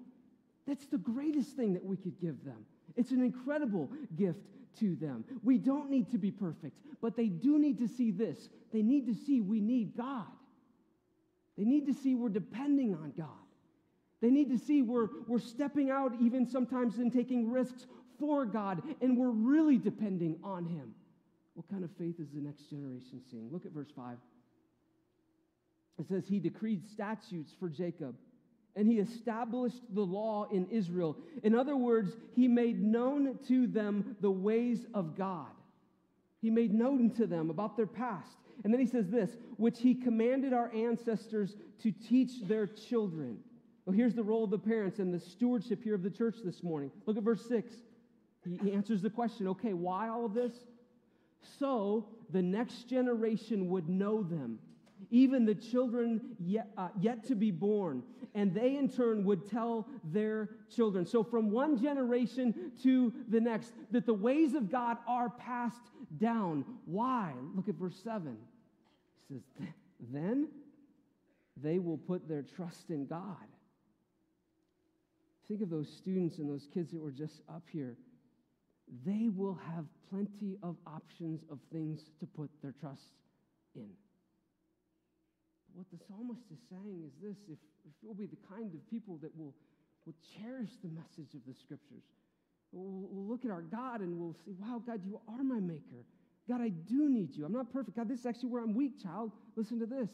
that's 0.68 0.86
the 0.86 0.98
greatest 0.98 1.56
thing 1.56 1.72
that 1.72 1.84
we 1.84 1.96
could 1.96 2.20
give 2.20 2.44
them. 2.44 2.66
It's 2.96 3.10
an 3.10 3.22
incredible 3.22 3.90
gift 4.16 4.44
to 4.80 4.94
them. 4.96 5.24
We 5.42 5.58
don't 5.58 5.90
need 5.90 6.10
to 6.10 6.18
be 6.18 6.30
perfect, 6.30 6.78
but 7.00 7.16
they 7.16 7.26
do 7.26 7.58
need 7.58 7.78
to 7.78 7.88
see 7.88 8.10
this. 8.10 8.48
They 8.72 8.82
need 8.82 9.06
to 9.06 9.14
see 9.14 9.40
we 9.40 9.60
need 9.60 9.96
God. 9.96 10.26
They 11.56 11.64
need 11.64 11.86
to 11.86 11.94
see 11.94 12.14
we're 12.14 12.28
depending 12.28 12.94
on 12.94 13.12
God. 13.16 13.28
They 14.20 14.30
need 14.30 14.50
to 14.50 14.58
see 14.58 14.82
we're, 14.82 15.08
we're 15.26 15.38
stepping 15.38 15.90
out, 15.90 16.12
even 16.20 16.46
sometimes 16.46 16.98
in 16.98 17.10
taking 17.10 17.50
risks 17.50 17.86
for 18.18 18.46
God, 18.46 18.82
and 19.00 19.16
we're 19.16 19.30
really 19.30 19.78
depending 19.78 20.38
on 20.42 20.64
Him. 20.64 20.94
What 21.54 21.68
kind 21.68 21.84
of 21.84 21.90
faith 21.98 22.18
is 22.18 22.28
the 22.32 22.40
next 22.40 22.68
generation 22.70 23.20
seeing? 23.30 23.50
Look 23.50 23.66
at 23.66 23.72
verse 23.72 23.90
5. 23.94 24.16
it 25.98 26.08
says, 26.08 26.26
He 26.26 26.38
decreed 26.38 26.86
statutes 26.86 27.52
for 27.58 27.68
Jacob 27.68 28.16
and 28.76 28.86
he 28.86 28.98
established 28.98 29.82
the 29.94 30.02
law 30.02 30.46
in 30.52 30.66
Israel. 30.66 31.16
In 31.42 31.54
other 31.54 31.76
words, 31.76 32.14
he 32.34 32.46
made 32.46 32.82
known 32.82 33.38
to 33.48 33.66
them 33.66 34.16
the 34.20 34.30
ways 34.30 34.84
of 34.92 35.16
God. 35.16 35.48
He 36.42 36.50
made 36.50 36.74
known 36.74 37.10
to 37.12 37.26
them 37.26 37.48
about 37.48 37.76
their 37.76 37.86
past. 37.86 38.36
And 38.62 38.72
then 38.72 38.80
he 38.80 38.86
says 38.86 39.08
this, 39.08 39.30
which 39.56 39.80
he 39.80 39.94
commanded 39.94 40.52
our 40.52 40.72
ancestors 40.74 41.56
to 41.82 41.90
teach 41.90 42.42
their 42.46 42.66
children. 42.66 43.38
Well, 43.86 43.96
here's 43.96 44.14
the 44.14 44.22
role 44.22 44.44
of 44.44 44.50
the 44.50 44.58
parents 44.58 44.98
and 44.98 45.12
the 45.12 45.20
stewardship 45.20 45.82
here 45.82 45.94
of 45.94 46.02
the 46.02 46.10
church 46.10 46.36
this 46.44 46.62
morning. 46.62 46.90
Look 47.06 47.16
at 47.16 47.22
verse 47.22 47.46
6. 47.48 47.72
He, 48.44 48.60
he 48.62 48.72
answers 48.72 49.00
the 49.00 49.10
question 49.10 49.48
okay, 49.48 49.72
why 49.72 50.08
all 50.08 50.26
of 50.26 50.34
this? 50.34 50.52
So 51.58 52.08
the 52.30 52.42
next 52.42 52.88
generation 52.88 53.70
would 53.70 53.88
know 53.88 54.22
them 54.22 54.58
even 55.10 55.44
the 55.44 55.54
children 55.54 56.20
yet, 56.38 56.68
uh, 56.76 56.88
yet 56.98 57.24
to 57.26 57.34
be 57.34 57.50
born, 57.50 58.02
and 58.34 58.52
they 58.54 58.76
in 58.76 58.88
turn 58.88 59.24
would 59.24 59.48
tell 59.48 59.86
their 60.04 60.50
children. 60.74 61.06
So, 61.06 61.22
from 61.22 61.50
one 61.50 61.80
generation 61.80 62.72
to 62.82 63.12
the 63.28 63.40
next, 63.40 63.72
that 63.92 64.06
the 64.06 64.14
ways 64.14 64.54
of 64.54 64.70
God 64.70 64.98
are 65.06 65.30
passed 65.30 65.90
down. 66.18 66.64
Why? 66.84 67.32
Look 67.54 67.68
at 67.68 67.76
verse 67.76 67.98
7. 68.02 68.36
He 69.28 69.34
says, 69.34 69.68
Then 70.12 70.48
they 71.56 71.78
will 71.78 71.98
put 71.98 72.28
their 72.28 72.42
trust 72.42 72.90
in 72.90 73.06
God. 73.06 73.36
Think 75.48 75.62
of 75.62 75.70
those 75.70 75.88
students 75.88 76.38
and 76.38 76.50
those 76.50 76.66
kids 76.74 76.90
that 76.92 77.00
were 77.00 77.12
just 77.12 77.40
up 77.48 77.62
here. 77.70 77.96
They 79.04 79.28
will 79.28 79.58
have 79.74 79.84
plenty 80.10 80.56
of 80.62 80.76
options 80.86 81.44
of 81.50 81.58
things 81.72 82.10
to 82.20 82.26
put 82.26 82.50
their 82.62 82.74
trust 82.80 83.14
in 83.74 83.88
what 85.76 85.86
the 85.92 86.00
psalmist 86.08 86.40
is 86.50 86.58
saying 86.70 87.04
is 87.04 87.12
this 87.22 87.36
if, 87.52 87.58
if 87.84 87.92
we'll 88.02 88.14
be 88.14 88.26
the 88.26 88.40
kind 88.48 88.72
of 88.72 88.80
people 88.90 89.18
that 89.20 89.30
will, 89.36 89.52
will 90.06 90.16
cherish 90.40 90.70
the 90.82 90.88
message 90.88 91.34
of 91.34 91.44
the 91.46 91.52
scriptures, 91.52 92.02
we'll, 92.72 93.06
we'll 93.12 93.28
look 93.28 93.44
at 93.44 93.50
our 93.50 93.60
God 93.60 94.00
and 94.00 94.18
we'll 94.18 94.32
say, 94.32 94.52
wow, 94.58 94.82
God, 94.84 95.00
you 95.04 95.20
are 95.28 95.44
my 95.44 95.60
maker. 95.60 96.08
God, 96.48 96.62
I 96.62 96.70
do 96.70 97.10
need 97.10 97.36
you. 97.36 97.44
I'm 97.44 97.52
not 97.52 97.72
perfect. 97.72 97.96
God, 97.96 98.08
this 98.08 98.20
is 98.20 98.26
actually 98.26 98.48
where 98.48 98.62
I'm 98.62 98.74
weak, 98.74 99.02
child. 99.02 99.32
Listen 99.54 99.78
to 99.80 99.86
this. 99.86 100.08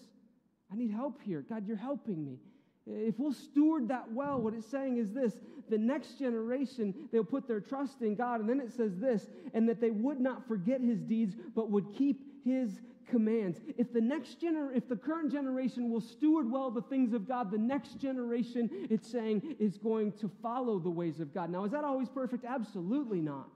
I 0.72 0.77
need 0.77 0.90
help 0.90 1.20
here. 1.22 1.44
God, 1.48 1.66
you're 1.66 1.77
helping 1.77 2.25
me. 2.25 2.38
If 2.85 3.18
we'll 3.18 3.33
steward 3.33 3.87
that 3.88 4.11
well, 4.11 4.40
what 4.40 4.55
it's 4.55 4.66
saying 4.66 4.96
is 4.96 5.12
this 5.12 5.35
the 5.70 5.79
next 5.79 6.18
generation, 6.18 6.92
they'll 7.12 7.22
put 7.22 7.46
their 7.46 7.61
trust 7.61 8.03
in 8.03 8.16
God. 8.16 8.40
And 8.40 8.48
then 8.48 8.61
it 8.61 8.72
says 8.72 8.98
this, 8.98 9.29
and 9.55 9.68
that 9.68 9.81
they 9.81 9.90
would 9.90 10.20
not 10.20 10.46
forget 10.48 10.81
his 10.81 11.01
deeds, 11.01 11.37
but 11.55 11.70
would 11.70 11.94
keep 11.96 12.20
his 12.44 12.81
commands. 13.07 13.61
If 13.77 13.93
the 13.93 14.01
next 14.01 14.41
gener- 14.41 14.75
if 14.75 14.88
the 14.88 14.97
current 14.97 15.33
generation 15.33 15.91
will 15.91 16.01
steward 16.01 16.51
well 16.51 16.71
the 16.71 16.83
things 16.83 17.12
of 17.12 17.27
God, 17.27 17.51
the 17.51 17.59
next 17.59 17.99
generation, 17.99 18.71
it's 18.91 19.11
saying, 19.11 19.57
is 19.59 19.79
going 19.79 20.12
to 20.12 20.31
follow 20.43 20.79
the 20.79 20.91
ways 20.91 21.21
of 21.21 21.33
God. 21.35 21.51
Now, 21.51 21.65
is 21.65 21.73
that 21.73 21.85
always 21.85 22.09
perfect? 22.09 22.45
Absolutely 22.45 23.21
not. 23.21 23.49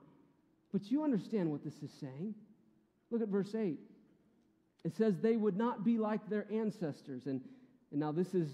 But 0.71 0.91
you 0.91 1.03
understand 1.03 1.49
what 1.49 1.63
this 1.63 1.81
is 1.81 1.91
saying. 1.99 2.35
Look 3.09 3.21
at 3.21 3.29
verse 3.29 3.55
8. 3.55 3.77
It 4.83 4.95
says 4.95 5.15
they 5.19 5.37
would 5.37 5.57
not 5.57 5.83
be 5.83 5.97
like 5.97 6.29
their 6.29 6.45
ancestors. 6.51 7.25
And, 7.25 7.41
and 7.91 7.99
now 7.99 8.11
this 8.11 8.33
is 8.33 8.49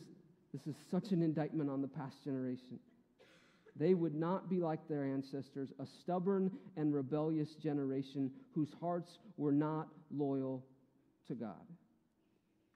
this 0.53 0.67
is 0.67 0.75
such 0.91 1.11
an 1.11 1.23
indictment 1.23 1.69
on 1.69 1.81
the 1.81 1.87
past 1.87 2.23
generation. 2.23 2.79
They 3.75 3.95
would 3.95 4.13
not 4.13 4.49
be 4.49 4.59
like 4.59 4.87
their 4.87 5.03
ancestors, 5.03 5.73
a 5.79 5.85
stubborn 5.85 6.51
and 6.77 6.93
rebellious 6.93 7.55
generation 7.55 8.29
whose 8.53 8.69
hearts 8.79 9.17
were 9.37 9.51
not 9.51 9.87
loyal 10.15 10.63
to 11.27 11.35
God. 11.35 11.65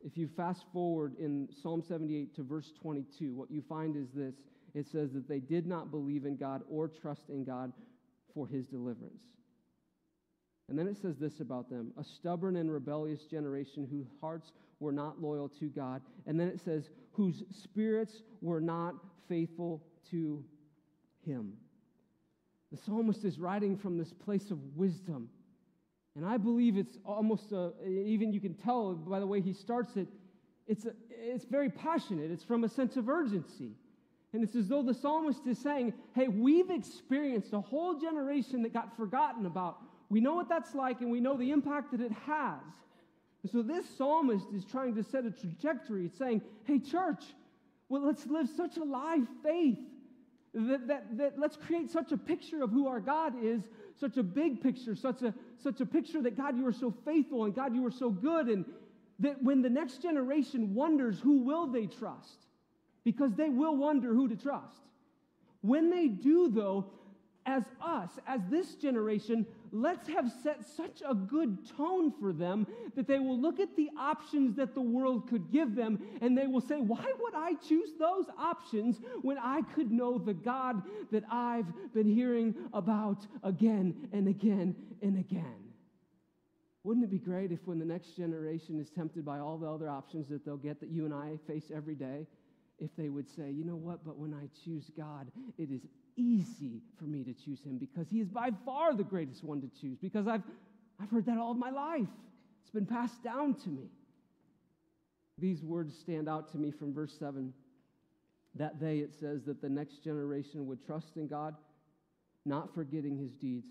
If 0.02 0.18
you 0.18 0.28
fast 0.28 0.64
forward 0.72 1.16
in 1.20 1.50
Psalm 1.62 1.82
78 1.82 2.36
to 2.36 2.44
verse 2.44 2.72
22, 2.82 3.34
what 3.34 3.50
you 3.52 3.64
find 3.68 3.96
is 3.96 4.10
this 4.14 4.36
it 4.74 4.88
says 4.88 5.12
that 5.14 5.28
they 5.28 5.40
did 5.40 5.66
not 5.66 5.90
believe 5.90 6.26
in 6.26 6.36
God 6.36 6.62
or 6.70 6.88
trust 6.88 7.30
in 7.30 7.44
God 7.44 7.72
for 8.34 8.48
his 8.48 8.68
deliverance. 8.68 9.24
And 10.70 10.78
then 10.78 10.88
it 10.88 10.98
says 11.02 11.18
this 11.18 11.40
about 11.40 11.70
them 11.70 11.94
a 11.98 12.04
stubborn 12.04 12.58
and 12.58 12.72
rebellious 12.72 13.24
generation 13.26 13.88
whose 13.90 14.08
hearts 14.22 14.52
were 14.80 14.92
not 14.92 15.22
loyal 15.22 15.50
to 15.60 15.68
God. 15.70 16.02
And 16.26 16.40
then 16.40 16.48
it 16.48 16.62
says, 16.64 16.90
whose 17.12 17.44
spirits 17.52 18.22
were 18.42 18.62
not 18.62 18.96
faithful 19.28 19.84
to 20.12 20.44
him. 21.26 21.54
The 22.72 22.78
psalmist 22.78 23.24
is 23.24 23.40
writing 23.40 23.78
from 23.78 23.98
this 23.98 24.14
place 24.14 24.52
of 24.52 24.60
wisdom. 24.76 25.30
And 26.18 26.26
I 26.26 26.38
believe 26.38 26.78
it's 26.78 26.98
almost, 27.06 27.52
a, 27.52 27.72
even 27.88 28.34
you 28.34 28.42
can 28.42 28.56
tell 28.56 28.96
by 28.96 29.20
the 29.20 29.28
way 29.28 29.40
he 29.40 29.54
starts 29.54 29.96
it, 29.98 30.08
it's, 30.68 30.86
a, 30.86 30.94
it's 31.12 31.46
very 31.46 31.70
passionate. 31.70 32.32
It's 32.32 32.44
from 32.44 32.64
a 32.64 32.70
sense 32.70 32.98
of 32.98 33.08
urgency. 33.08 33.74
And 34.34 34.44
it's 34.44 34.56
as 34.56 34.68
though 34.68 34.82
the 34.82 34.96
psalmist 34.96 35.46
is 35.46 35.60
saying, 35.60 35.94
hey, 36.16 36.28
we've 36.28 36.72
experienced 36.72 37.54
a 37.54 37.62
whole 37.62 38.00
generation 38.00 38.64
that 38.64 38.74
got 38.74 38.98
forgotten 38.98 39.46
about. 39.46 39.78
We 40.10 40.20
know 40.20 40.34
what 40.34 40.50
that's 40.50 40.74
like, 40.74 41.02
and 41.02 41.12
we 41.12 41.20
know 41.20 41.38
the 41.38 41.52
impact 41.52 41.92
that 41.92 42.02
it 42.02 42.12
has. 42.26 42.60
And 43.44 43.52
so 43.52 43.62
this 43.62 43.86
psalmist 43.98 44.48
is 44.56 44.66
trying 44.66 44.96
to 44.96 45.04
set 45.04 45.24
a 45.24 45.32
trajectory. 45.32 46.08
It's 46.08 46.18
saying, 46.18 46.42
hey, 46.64 46.80
church, 46.80 47.24
well, 47.90 48.02
let's 48.02 48.26
live 48.26 48.50
such 48.58 48.78
a 48.78 48.84
live 48.84 49.28
faith 49.44 49.78
that, 50.54 50.88
that, 50.88 51.18
that 51.18 51.40
let's 51.40 51.56
create 51.56 51.92
such 51.92 52.12
a 52.12 52.18
picture 52.18 52.64
of 52.64 52.72
who 52.72 52.88
our 52.88 53.00
God 53.00 53.34
is, 53.42 53.62
such 54.00 54.18
a 54.18 54.24
big 54.24 54.62
picture, 54.62 54.96
such 54.96 55.22
a, 55.22 55.34
such 55.62 55.82
a 55.82 55.86
picture 55.86 56.22
that 56.22 56.38
God, 56.38 56.58
you 56.58 56.66
are 56.68 56.74
so 56.74 56.94
faithful 57.06 57.46
and 57.46 57.56
God, 57.56 57.76
you 57.76 57.86
are 57.86 57.92
so 57.92 58.10
good. 58.10 58.48
And 58.48 58.66
that 59.20 59.42
when 59.44 59.62
the 59.62 59.70
next 59.70 60.02
generation 60.02 60.74
wonders, 60.74 61.20
who 61.20 61.44
will 61.44 61.68
they 61.68 61.88
trust? 61.88 62.46
Because 63.04 63.34
they 63.34 63.50
will 63.50 63.76
wonder 63.76 64.14
who 64.14 64.28
to 64.28 64.36
trust. 64.36 64.82
When 65.62 65.90
they 65.90 66.08
do, 66.08 66.50
though, 66.50 66.86
as 67.46 67.64
us, 67.84 68.10
as 68.28 68.42
this 68.50 68.76
generation, 68.76 69.46
let's 69.72 70.08
have 70.08 70.32
set 70.44 70.66
such 70.76 71.02
a 71.08 71.14
good 71.14 71.58
tone 71.78 72.12
for 72.20 72.34
them 72.34 72.68
that 72.96 73.08
they 73.08 73.20
will 73.20 73.40
look 73.40 73.60
at 73.60 73.76
the 73.76 73.90
options 73.98 74.56
that 74.56 74.74
the 74.74 74.82
world 74.82 75.28
could 75.30 75.52
give 75.52 75.76
them 75.76 76.00
and 76.22 76.38
they 76.38 76.48
will 76.48 76.62
say, 76.62 76.76
Why 76.76 77.06
would 77.20 77.36
I 77.36 77.54
choose 77.68 77.90
those 78.00 78.26
options 78.38 79.00
when 79.22 79.38
I 79.38 79.62
could 79.74 79.92
know 79.92 80.18
the 80.18 80.34
God 80.34 80.84
that 81.12 81.24
I've 81.32 81.68
been 81.94 82.08
hearing 82.08 82.56
about 82.74 83.26
again 83.44 84.10
and 84.12 84.28
again 84.28 84.76
and 85.02 85.18
again? 85.18 85.68
Wouldn't 86.84 87.04
it 87.04 87.12
be 87.12 87.20
great 87.20 87.52
if, 87.52 87.60
when 87.66 87.80
the 87.80 87.86
next 87.86 88.16
generation 88.16 88.80
is 88.80 88.90
tempted 88.90 89.26
by 89.26 89.40
all 89.40 89.58
the 89.58 89.70
other 89.70 89.90
options 89.90 90.30
that 90.30 90.46
they'll 90.46 90.56
get 90.56 90.80
that 90.80 90.90
you 90.90 91.04
and 91.04 91.14
I 91.14 91.38
face 91.46 91.66
every 91.76 91.96
day, 91.96 92.26
if 92.80 92.96
they 92.96 93.10
would 93.10 93.28
say, 93.30 93.52
you 93.52 93.66
know 93.66 93.76
what, 93.76 94.06
but 94.06 94.18
when 94.18 94.34
I 94.34 94.48
choose 94.64 94.90
God, 94.96 95.28
it 95.58 95.70
is 95.70 95.82
easy 96.18 96.82
for 96.98 97.06
me 97.06 97.24
to 97.24 97.34
choose 97.34 97.62
him 97.62 97.78
because 97.78 98.10
he 98.10 98.20
is 98.20 98.28
by 98.28 98.50
far 98.66 98.94
the 98.94 99.04
greatest 99.04 99.44
one 99.44 99.62
to 99.62 99.70
choose 99.80 99.98
because 100.00 100.28
I've, 100.28 100.44
I've 101.02 101.10
heard 101.10 101.26
that 101.28 101.38
all 101.38 101.54
my 101.54 101.70
life. 101.70 102.10
It's 102.62 102.72
been 102.72 102.86
passed 102.86 103.24
down 103.24 103.54
to 103.54 103.70
me. 103.70 103.88
These 105.38 105.64
words 105.64 105.98
stand 105.98 106.28
out 106.28 106.52
to 106.52 106.58
me 106.58 106.72
from 106.72 106.94
verse 106.94 107.16
7. 107.18 107.54
That 108.56 108.80
day 108.80 109.00
it 109.00 109.14
says 109.14 109.44
that 109.46 109.62
the 109.62 109.70
next 109.70 110.04
generation 110.04 110.66
would 110.66 110.84
trust 110.86 111.16
in 111.16 111.28
God, 111.28 111.56
not 112.46 112.74
forgetting 112.74 113.18
his 113.18 113.34
deeds, 113.36 113.68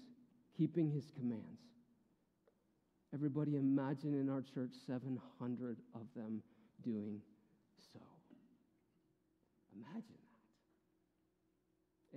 keeping 0.56 0.90
his 0.90 1.10
commands. 1.18 1.60
Everybody 3.12 3.56
imagine 3.56 4.14
in 4.14 4.28
our 4.28 4.42
church 4.42 4.70
700 4.86 5.76
of 5.94 6.02
them 6.14 6.42
doing 6.82 7.20
so. 7.92 8.00
Imagine. 9.74 10.25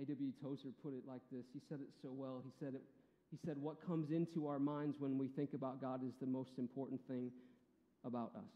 A.W. 0.00 0.32
Tozer 0.42 0.68
put 0.82 0.94
it 0.94 1.02
like 1.06 1.20
this. 1.30 1.44
He 1.52 1.60
said 1.68 1.78
it 1.80 1.88
so 2.00 2.08
well. 2.10 2.42
He 2.44 2.52
said, 2.58 2.74
it, 2.74 2.82
he 3.30 3.38
said, 3.44 3.56
What 3.58 3.84
comes 3.86 4.10
into 4.10 4.46
our 4.46 4.58
minds 4.58 4.96
when 4.98 5.18
we 5.18 5.28
think 5.28 5.52
about 5.52 5.80
God 5.80 6.02
is 6.02 6.14
the 6.20 6.26
most 6.26 6.52
important 6.58 7.00
thing 7.06 7.30
about 8.04 8.32
us. 8.34 8.50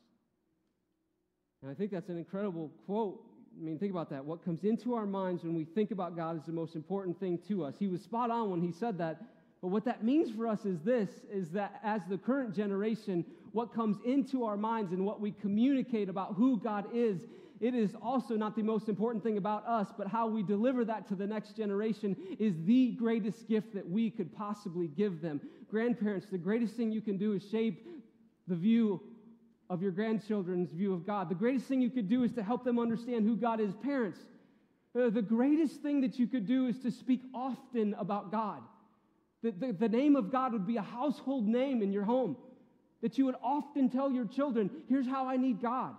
And 1.63 1.71
I 1.71 1.75
think 1.75 1.91
that's 1.91 2.09
an 2.09 2.17
incredible 2.17 2.71
quote. 2.87 3.21
I 3.59 3.63
mean, 3.63 3.79
think 3.79 3.93
about 3.93 4.11
that. 4.11 4.25
What 4.25 4.45
comes 4.45 4.65
into 4.65 4.95
our 4.95 5.07
minds 5.07 5.45
when 5.45 5.55
we 5.55 5.65
think 5.65 5.91
about 5.91 6.17
God 6.17 6.37
is 6.37 6.45
the 6.45 6.53
most 6.53 6.75
important 6.75 7.21
thing 7.21 7.39
to 7.49 7.65
us. 7.65 7.75
He 7.79 7.87
was 7.89 8.03
spot 8.03 8.31
on 8.31 8.51
when 8.51 8.61
he 8.61 8.73
said 8.73 8.99
that. 8.99 9.23
But 9.61 9.69
what 9.69 9.85
that 9.85 10.03
means 10.03 10.35
for 10.35 10.47
us 10.47 10.65
is 10.65 10.81
this 10.81 11.09
is 11.31 11.51
that 11.51 11.81
as 11.83 12.03
the 12.09 12.19
current 12.19 12.55
generation, 12.55 13.25
what 13.53 13.73
comes 13.73 13.97
into 14.05 14.45
our 14.45 14.57
minds 14.57 14.93
and 14.93 15.07
what 15.07 15.21
we 15.21 15.31
communicate 15.31 16.09
about 16.09 16.35
who 16.35 16.59
God 16.59 16.87
is 16.93 17.21
it 17.61 17.75
is 17.75 17.95
also 18.03 18.35
not 18.35 18.57
the 18.57 18.63
most 18.63 18.89
important 18.89 19.23
thing 19.23 19.39
about 19.39 19.67
us, 19.67 19.89
but 19.97 20.09
how 20.09 20.27
we 20.27 20.43
deliver 20.43 20.85
that 20.85 21.07
to 21.09 21.15
the 21.15 21.27
next 21.27 21.57
generation 21.57 22.17
is 22.39 22.55
the 22.65 22.93
greatest 22.93 23.49
gift 23.49 23.75
that 23.75 23.89
we 23.89 24.11
could 24.11 24.35
possibly 24.35 24.89
give 24.89 25.21
them. 25.21 25.41
Grandparents, 25.71 26.27
the 26.31 26.39
greatest 26.39 26.75
thing 26.75 26.91
you 26.91 27.01
can 27.01 27.17
do 27.17 27.33
is 27.33 27.49
shape 27.49 27.87
the 28.49 28.57
view 28.57 29.01
of 29.71 29.83
your 29.83 29.93
grandchildren's 29.93 30.71
view 30.73 30.93
of 30.93 31.07
God. 31.07 31.29
The 31.29 31.35
greatest 31.35 31.67
thing 31.67 31.81
you 31.81 31.91
could 31.91 32.09
do 32.09 32.23
is 32.23 32.33
to 32.33 32.43
help 32.43 32.65
them 32.65 32.79
understand 32.79 33.25
who 33.25 33.37
God 33.37 33.61
is. 33.61 33.75
Parents, 33.83 34.19
uh, 34.99 35.11
the 35.11 35.23
greatest 35.23 35.81
thing 35.81 36.01
that 36.03 36.19
you 36.19 36.27
could 36.27 36.47
do 36.47 36.67
is 36.67 36.79
to 36.81 36.91
speak 36.91 37.23
often 37.35 37.95
about 37.95 38.31
God. 38.31 38.63
The, 39.43 39.53
the, 39.53 39.73
the 39.73 39.89
name 39.89 40.17
of 40.17 40.31
God 40.31 40.53
would 40.53 40.67
be 40.67 40.77
a 40.77 40.83
household 40.83 41.47
name 41.47 41.83
in 41.83 41.93
your 41.93 42.05
home. 42.05 42.37
That 43.03 43.19
you 43.19 43.27
would 43.27 43.37
often 43.43 43.91
tell 43.91 44.11
your 44.11 44.27
children, 44.27 44.71
here's 44.89 45.07
how 45.07 45.29
I 45.29 45.37
need 45.37 45.61
God. 45.61 45.95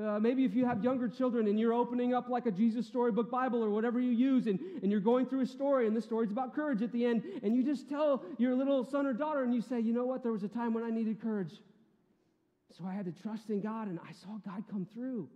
Uh, 0.00 0.18
maybe 0.18 0.44
if 0.44 0.54
you 0.54 0.64
have 0.64 0.82
younger 0.82 1.08
children 1.08 1.46
and 1.46 1.58
you're 1.58 1.72
opening 1.72 2.14
up 2.14 2.28
like 2.28 2.46
a 2.46 2.50
Jesus 2.50 2.84
storybook 2.84 3.30
Bible 3.30 3.62
or 3.62 3.70
whatever 3.70 4.00
you 4.00 4.10
use, 4.10 4.48
and, 4.48 4.58
and 4.82 4.90
you're 4.90 5.00
going 5.00 5.24
through 5.24 5.42
a 5.42 5.46
story, 5.46 5.86
and 5.86 5.96
the 5.96 6.02
story's 6.02 6.32
about 6.32 6.52
courage 6.52 6.82
at 6.82 6.90
the 6.90 7.04
end, 7.04 7.22
and 7.44 7.54
you 7.54 7.62
just 7.62 7.88
tell 7.88 8.24
your 8.36 8.56
little 8.56 8.84
son 8.84 9.06
or 9.06 9.12
daughter, 9.12 9.44
and 9.44 9.54
you 9.54 9.60
say, 9.60 9.78
You 9.78 9.92
know 9.92 10.04
what? 10.04 10.24
There 10.24 10.32
was 10.32 10.42
a 10.42 10.48
time 10.48 10.74
when 10.74 10.82
I 10.82 10.90
needed 10.90 11.20
courage. 11.20 11.52
So 12.76 12.84
I 12.84 12.92
had 12.92 13.04
to 13.04 13.12
trust 13.22 13.50
in 13.50 13.60
God, 13.60 13.86
and 13.86 14.00
I 14.00 14.12
saw 14.12 14.36
God 14.44 14.64
come 14.68 14.84
through. 14.92 15.28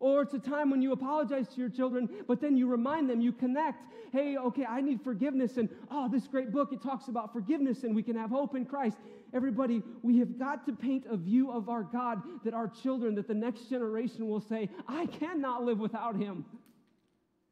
Or 0.00 0.22
it's 0.22 0.34
a 0.34 0.38
time 0.38 0.70
when 0.70 0.82
you 0.82 0.92
apologize 0.92 1.48
to 1.48 1.60
your 1.60 1.68
children, 1.68 2.08
but 2.26 2.40
then 2.40 2.56
you 2.56 2.66
remind 2.66 3.08
them, 3.08 3.20
you 3.20 3.32
connect. 3.32 3.82
Hey, 4.12 4.36
okay, 4.36 4.64
I 4.64 4.80
need 4.80 5.00
forgiveness. 5.02 5.56
And 5.56 5.68
oh, 5.90 6.08
this 6.08 6.26
great 6.26 6.52
book, 6.52 6.72
it 6.72 6.82
talks 6.82 7.08
about 7.08 7.32
forgiveness 7.32 7.84
and 7.84 7.94
we 7.94 8.02
can 8.02 8.16
have 8.16 8.30
hope 8.30 8.54
in 8.54 8.64
Christ. 8.64 8.96
Everybody, 9.34 9.82
we 10.02 10.18
have 10.20 10.38
got 10.38 10.64
to 10.66 10.72
paint 10.72 11.04
a 11.10 11.16
view 11.16 11.50
of 11.50 11.68
our 11.68 11.82
God 11.82 12.22
that 12.44 12.54
our 12.54 12.68
children, 12.68 13.16
that 13.16 13.26
the 13.26 13.34
next 13.34 13.68
generation 13.68 14.28
will 14.28 14.40
say, 14.40 14.70
I 14.86 15.06
cannot 15.06 15.64
live 15.64 15.80
without 15.80 16.14
him. 16.14 16.44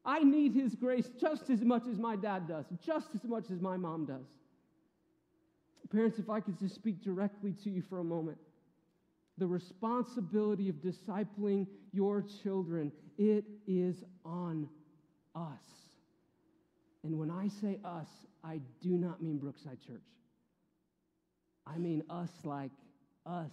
I 0.05 0.19
need 0.19 0.53
his 0.53 0.75
grace 0.75 1.09
just 1.19 1.49
as 1.49 1.61
much 1.61 1.83
as 1.91 1.97
my 1.99 2.15
dad 2.15 2.47
does, 2.47 2.65
just 2.85 3.09
as 3.13 3.23
much 3.25 3.51
as 3.51 3.59
my 3.59 3.75
mom 3.75 4.05
does. 4.05 4.25
Parents, 5.91 6.17
if 6.17 6.29
I 6.29 6.39
could 6.39 6.57
just 6.57 6.73
speak 6.73 7.03
directly 7.03 7.53
to 7.63 7.69
you 7.69 7.81
for 7.81 7.99
a 7.99 8.03
moment 8.03 8.37
the 9.37 9.47
responsibility 9.47 10.69
of 10.69 10.75
discipling 10.75 11.65
your 11.91 12.23
children, 12.43 12.91
it 13.17 13.43
is 13.67 14.03
on 14.23 14.69
us. 15.35 15.89
And 17.03 17.17
when 17.17 17.31
I 17.31 17.47
say 17.47 17.79
us, 17.83 18.07
I 18.43 18.59
do 18.81 18.91
not 18.91 19.21
mean 19.21 19.37
Brookside 19.39 19.79
Church. 19.85 20.03
I 21.65 21.77
mean 21.77 22.03
us 22.09 22.31
like 22.43 22.71
us, 23.25 23.51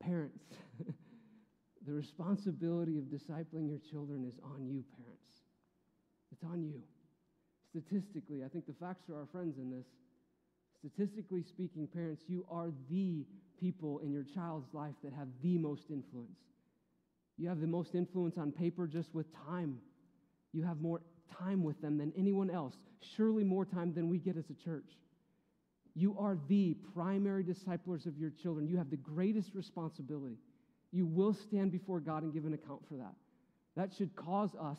parents. 0.00 0.44
the 1.86 1.92
responsibility 1.92 2.98
of 2.98 3.04
discipling 3.04 3.68
your 3.68 3.80
children 3.90 4.24
is 4.26 4.38
on 4.42 4.66
you, 4.66 4.84
parents. 4.96 5.32
It's 6.32 6.44
on 6.44 6.62
you. 6.62 6.82
Statistically, 7.70 8.42
I 8.44 8.48
think 8.48 8.66
the 8.66 8.74
facts 8.74 9.08
are 9.08 9.16
our 9.16 9.26
friends 9.26 9.58
in 9.58 9.70
this. 9.70 9.86
Statistically 10.78 11.42
speaking, 11.42 11.86
parents, 11.86 12.22
you 12.26 12.46
are 12.50 12.72
the 12.90 13.26
people 13.58 13.98
in 13.98 14.12
your 14.12 14.24
child's 14.24 14.72
life 14.72 14.94
that 15.04 15.12
have 15.12 15.28
the 15.42 15.58
most 15.58 15.90
influence. 15.90 16.40
You 17.36 17.48
have 17.48 17.60
the 17.60 17.66
most 17.66 17.94
influence 17.94 18.38
on 18.38 18.50
paper 18.50 18.86
just 18.86 19.14
with 19.14 19.26
time. 19.46 19.78
You 20.52 20.62
have 20.62 20.80
more 20.80 21.00
time 21.38 21.62
with 21.62 21.80
them 21.80 21.98
than 21.98 22.12
anyone 22.16 22.50
else, 22.50 22.74
surely 23.16 23.44
more 23.44 23.64
time 23.64 23.94
than 23.94 24.08
we 24.08 24.18
get 24.18 24.36
as 24.36 24.50
a 24.50 24.54
church. 24.64 24.90
You 25.94 26.16
are 26.18 26.38
the 26.48 26.74
primary 26.94 27.42
disciplers 27.42 28.06
of 28.06 28.18
your 28.18 28.30
children. 28.30 28.66
You 28.68 28.76
have 28.78 28.90
the 28.90 28.96
greatest 28.96 29.54
responsibility. 29.54 30.36
You 30.92 31.06
will 31.06 31.34
stand 31.34 31.72
before 31.72 32.00
God 32.00 32.22
and 32.22 32.32
give 32.32 32.44
an 32.44 32.54
account 32.54 32.82
for 32.88 32.94
that. 32.96 33.14
That 33.76 33.90
should 33.96 34.14
cause 34.16 34.50
us, 34.60 34.78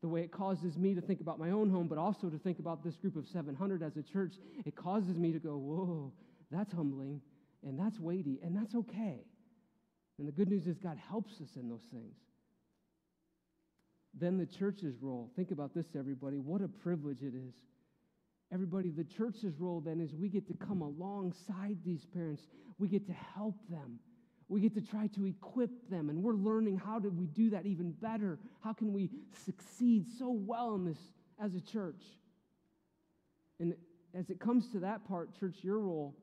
the 0.00 0.08
way 0.08 0.22
it 0.22 0.32
causes 0.32 0.76
me 0.76 0.94
to 0.94 1.00
think 1.00 1.20
about 1.20 1.38
my 1.38 1.50
own 1.50 1.70
home, 1.70 1.88
but 1.88 1.98
also 1.98 2.28
to 2.28 2.38
think 2.38 2.58
about 2.58 2.84
this 2.84 2.96
group 2.96 3.16
of 3.16 3.26
700 3.26 3.82
as 3.82 3.96
a 3.96 4.02
church, 4.02 4.34
it 4.64 4.76
causes 4.76 5.16
me 5.16 5.32
to 5.32 5.38
go, 5.38 5.56
whoa, 5.56 6.12
that's 6.50 6.72
humbling 6.72 7.20
and 7.66 7.78
that's 7.78 7.98
weighty, 7.98 8.38
and 8.42 8.56
that's 8.56 8.74
okay. 8.74 9.20
And 10.18 10.26
the 10.26 10.32
good 10.32 10.48
news 10.48 10.66
is 10.66 10.78
God 10.78 10.98
helps 11.10 11.40
us 11.40 11.48
in 11.56 11.68
those 11.68 11.84
things. 11.92 12.14
Then 14.14 14.38
the 14.38 14.46
church's 14.46 14.94
role. 15.00 15.30
Think 15.36 15.50
about 15.50 15.74
this, 15.74 15.86
everybody. 15.96 16.38
What 16.38 16.62
a 16.62 16.68
privilege 16.68 17.22
it 17.22 17.34
is. 17.34 17.54
Everybody, 18.52 18.90
the 18.90 19.04
church's 19.04 19.58
role 19.58 19.80
then 19.80 20.00
is 20.00 20.14
we 20.14 20.28
get 20.28 20.46
to 20.48 20.54
come 20.54 20.82
alongside 20.82 21.78
these 21.84 22.04
parents. 22.06 22.42
We 22.78 22.88
get 22.88 23.06
to 23.06 23.12
help 23.12 23.54
them. 23.68 24.00
We 24.48 24.60
get 24.60 24.74
to 24.74 24.80
try 24.80 25.06
to 25.14 25.26
equip 25.26 25.88
them. 25.88 26.10
And 26.10 26.22
we're 26.22 26.34
learning 26.34 26.78
how 26.78 26.98
do 26.98 27.10
we 27.10 27.26
do 27.26 27.50
that 27.50 27.66
even 27.66 27.92
better? 27.92 28.38
How 28.64 28.72
can 28.72 28.92
we 28.92 29.10
succeed 29.44 30.06
so 30.18 30.30
well 30.30 30.74
in 30.74 30.84
this 30.84 30.98
as 31.40 31.54
a 31.54 31.60
church? 31.60 32.02
And 33.60 33.74
as 34.14 34.30
it 34.30 34.40
comes 34.40 34.68
to 34.72 34.80
that 34.80 35.06
part, 35.06 35.38
church, 35.38 35.56
your 35.62 35.78
role 35.78 36.16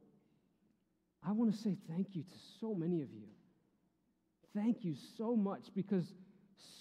I 1.27 1.31
want 1.31 1.53
to 1.53 1.57
say 1.57 1.75
thank 1.89 2.15
you 2.15 2.23
to 2.23 2.37
so 2.61 2.73
many 2.73 3.01
of 3.01 3.11
you. 3.11 3.27
Thank 4.55 4.85
you 4.85 4.95
so 5.17 5.35
much 5.35 5.65
because 5.75 6.05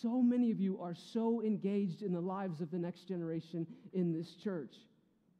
so 0.00 0.22
many 0.22 0.50
of 0.50 0.60
you 0.60 0.78
are 0.80 0.94
so 0.94 1.42
engaged 1.42 2.02
in 2.02 2.12
the 2.12 2.20
lives 2.20 2.60
of 2.60 2.70
the 2.70 2.78
next 2.78 3.08
generation 3.08 3.66
in 3.92 4.12
this 4.12 4.34
church. 4.36 4.74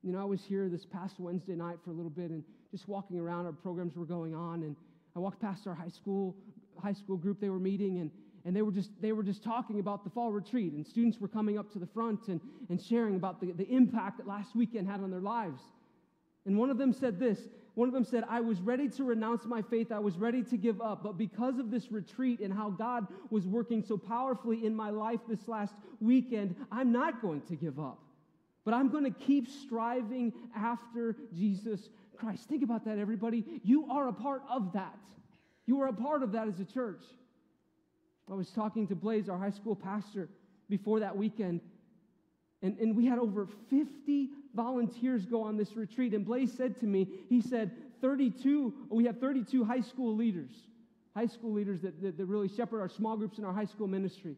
You 0.07 0.13
know, 0.13 0.21
I 0.21 0.25
was 0.25 0.45
here 0.45 0.69
this 0.69 0.87
past 0.87 1.19
Wednesday 1.19 1.57
night 1.57 1.79
for 1.85 1.91
a 1.91 1.93
little 1.93 2.11
bit 2.11 2.31
and 2.31 2.45
just 2.71 2.87
walking 2.87 3.19
around, 3.19 3.47
our 3.47 3.53
programs 3.53 3.97
were 3.97 4.05
going 4.05 4.37
on, 4.37 4.63
and 4.63 4.77
I 5.17 5.19
walked 5.19 5.41
past 5.41 5.67
our 5.67 5.75
high 5.75 5.89
school 5.89 6.37
high 6.81 6.93
school 6.93 7.17
group 7.17 7.41
they 7.41 7.49
were 7.49 7.59
meeting 7.59 7.99
and 8.01 8.11
and 8.45 8.55
they 8.55 8.63
were 8.63 8.71
just 8.71 8.91
they 9.01 9.13
were 9.13 9.25
just 9.25 9.43
talking 9.43 9.81
about 9.81 10.05
the 10.05 10.11
fall 10.11 10.31
retreat 10.31 10.75
and 10.75 10.87
students 10.87 11.19
were 11.19 11.27
coming 11.27 11.59
up 11.59 11.73
to 11.73 11.79
the 11.79 11.87
front 11.87 12.29
and, 12.29 12.41
and 12.69 12.81
sharing 12.81 13.17
about 13.17 13.41
the, 13.41 13.51
the 13.53 13.67
impact 13.69 14.19
that 14.19 14.29
last 14.29 14.55
weekend 14.55 14.87
had 14.87 15.01
on 15.01 15.11
their 15.11 15.23
lives 15.23 15.63
and 16.45 16.57
one 16.57 16.69
of 16.69 16.77
them 16.77 16.93
said 16.93 17.19
this 17.19 17.41
one 17.75 17.89
of 17.89 17.95
them 17.95 18.05
said, 18.05 18.25
I 18.27 18.41
was 18.41 18.63
ready 18.63 18.89
to 18.89 19.05
renounce 19.05 19.45
my 19.45 19.61
faith. 19.61 19.93
I 19.93 19.99
was 19.99 20.17
ready 20.17 20.43
to 20.45 20.57
give 20.57 20.81
up. 20.81 21.03
But 21.03 21.19
because 21.19 21.59
of 21.59 21.71
this 21.71 21.93
retreat 21.93 22.41
and 22.41 22.51
how 22.51 22.71
God 22.71 23.07
was 23.29 23.47
working 23.47 23.83
so 23.83 23.99
powerfully 23.99 24.65
in 24.65 24.75
my 24.75 24.89
life 24.89 25.21
this 25.29 25.47
last 25.47 25.75
weekend, 26.01 26.57
I'm 26.73 26.91
not 26.91 27.21
going 27.21 27.43
to 27.43 27.55
give 27.55 27.79
up. 27.79 28.06
But 28.67 28.75
I'm 28.75 28.89
going 28.89 29.05
to 29.05 29.11
keep 29.11 29.49
striving 29.49 30.33
after 30.55 31.17
Jesus 31.33 31.89
Christ. 32.19 32.49
Think 32.49 32.65
about 32.65 32.85
that, 32.85 32.99
everybody. 32.99 33.45
You 33.63 33.89
are 33.93 34.09
a 34.09 34.13
part 34.13 34.43
of 34.51 34.73
that. 34.73 34.99
You 35.67 35.81
are 35.83 35.87
a 35.87 35.93
part 35.93 36.25
of 36.25 36.33
that 36.33 36.49
as 36.49 36.59
a 36.59 36.65
church. 36.65 37.05
I 38.29 38.35
was 38.35 38.51
talking 38.51 38.89
to 38.89 38.97
Blaze, 38.97 39.29
our 39.29 39.39
high 39.39 39.51
school 39.51 39.77
pastor, 39.77 40.29
before 40.69 40.99
that 40.99 41.17
weekend, 41.17 41.61
and, 42.61 42.77
and 42.79 42.97
we 42.97 43.07
had 43.07 43.21
over 43.21 43.47
50 43.71 44.31
volunteers 44.53 45.27
go 45.27 45.43
on 45.45 45.57
this 45.57 45.77
retreat. 45.77 46.13
And 46.13 46.25
Blaze 46.25 46.53
said 46.53 46.81
to 46.81 46.87
me, 46.87 47.07
he 47.29 47.41
said, 47.41 47.71
32, 48.01 48.75
we 48.91 49.05
have 49.05 49.21
32 49.21 49.63
high 49.63 49.81
school 49.81 50.17
leaders, 50.17 50.51
high 51.15 51.27
school 51.27 51.53
leaders 51.53 51.83
that, 51.83 52.03
that, 52.03 52.17
that 52.17 52.27
really 52.27 52.49
shepherd 52.49 52.81
our 52.81 52.89
small 52.89 53.17
groups 53.17 53.39
in 53.39 53.45
our 53.45 53.53
high 53.53 53.65
school 53.67 53.87
ministry. 53.87 54.35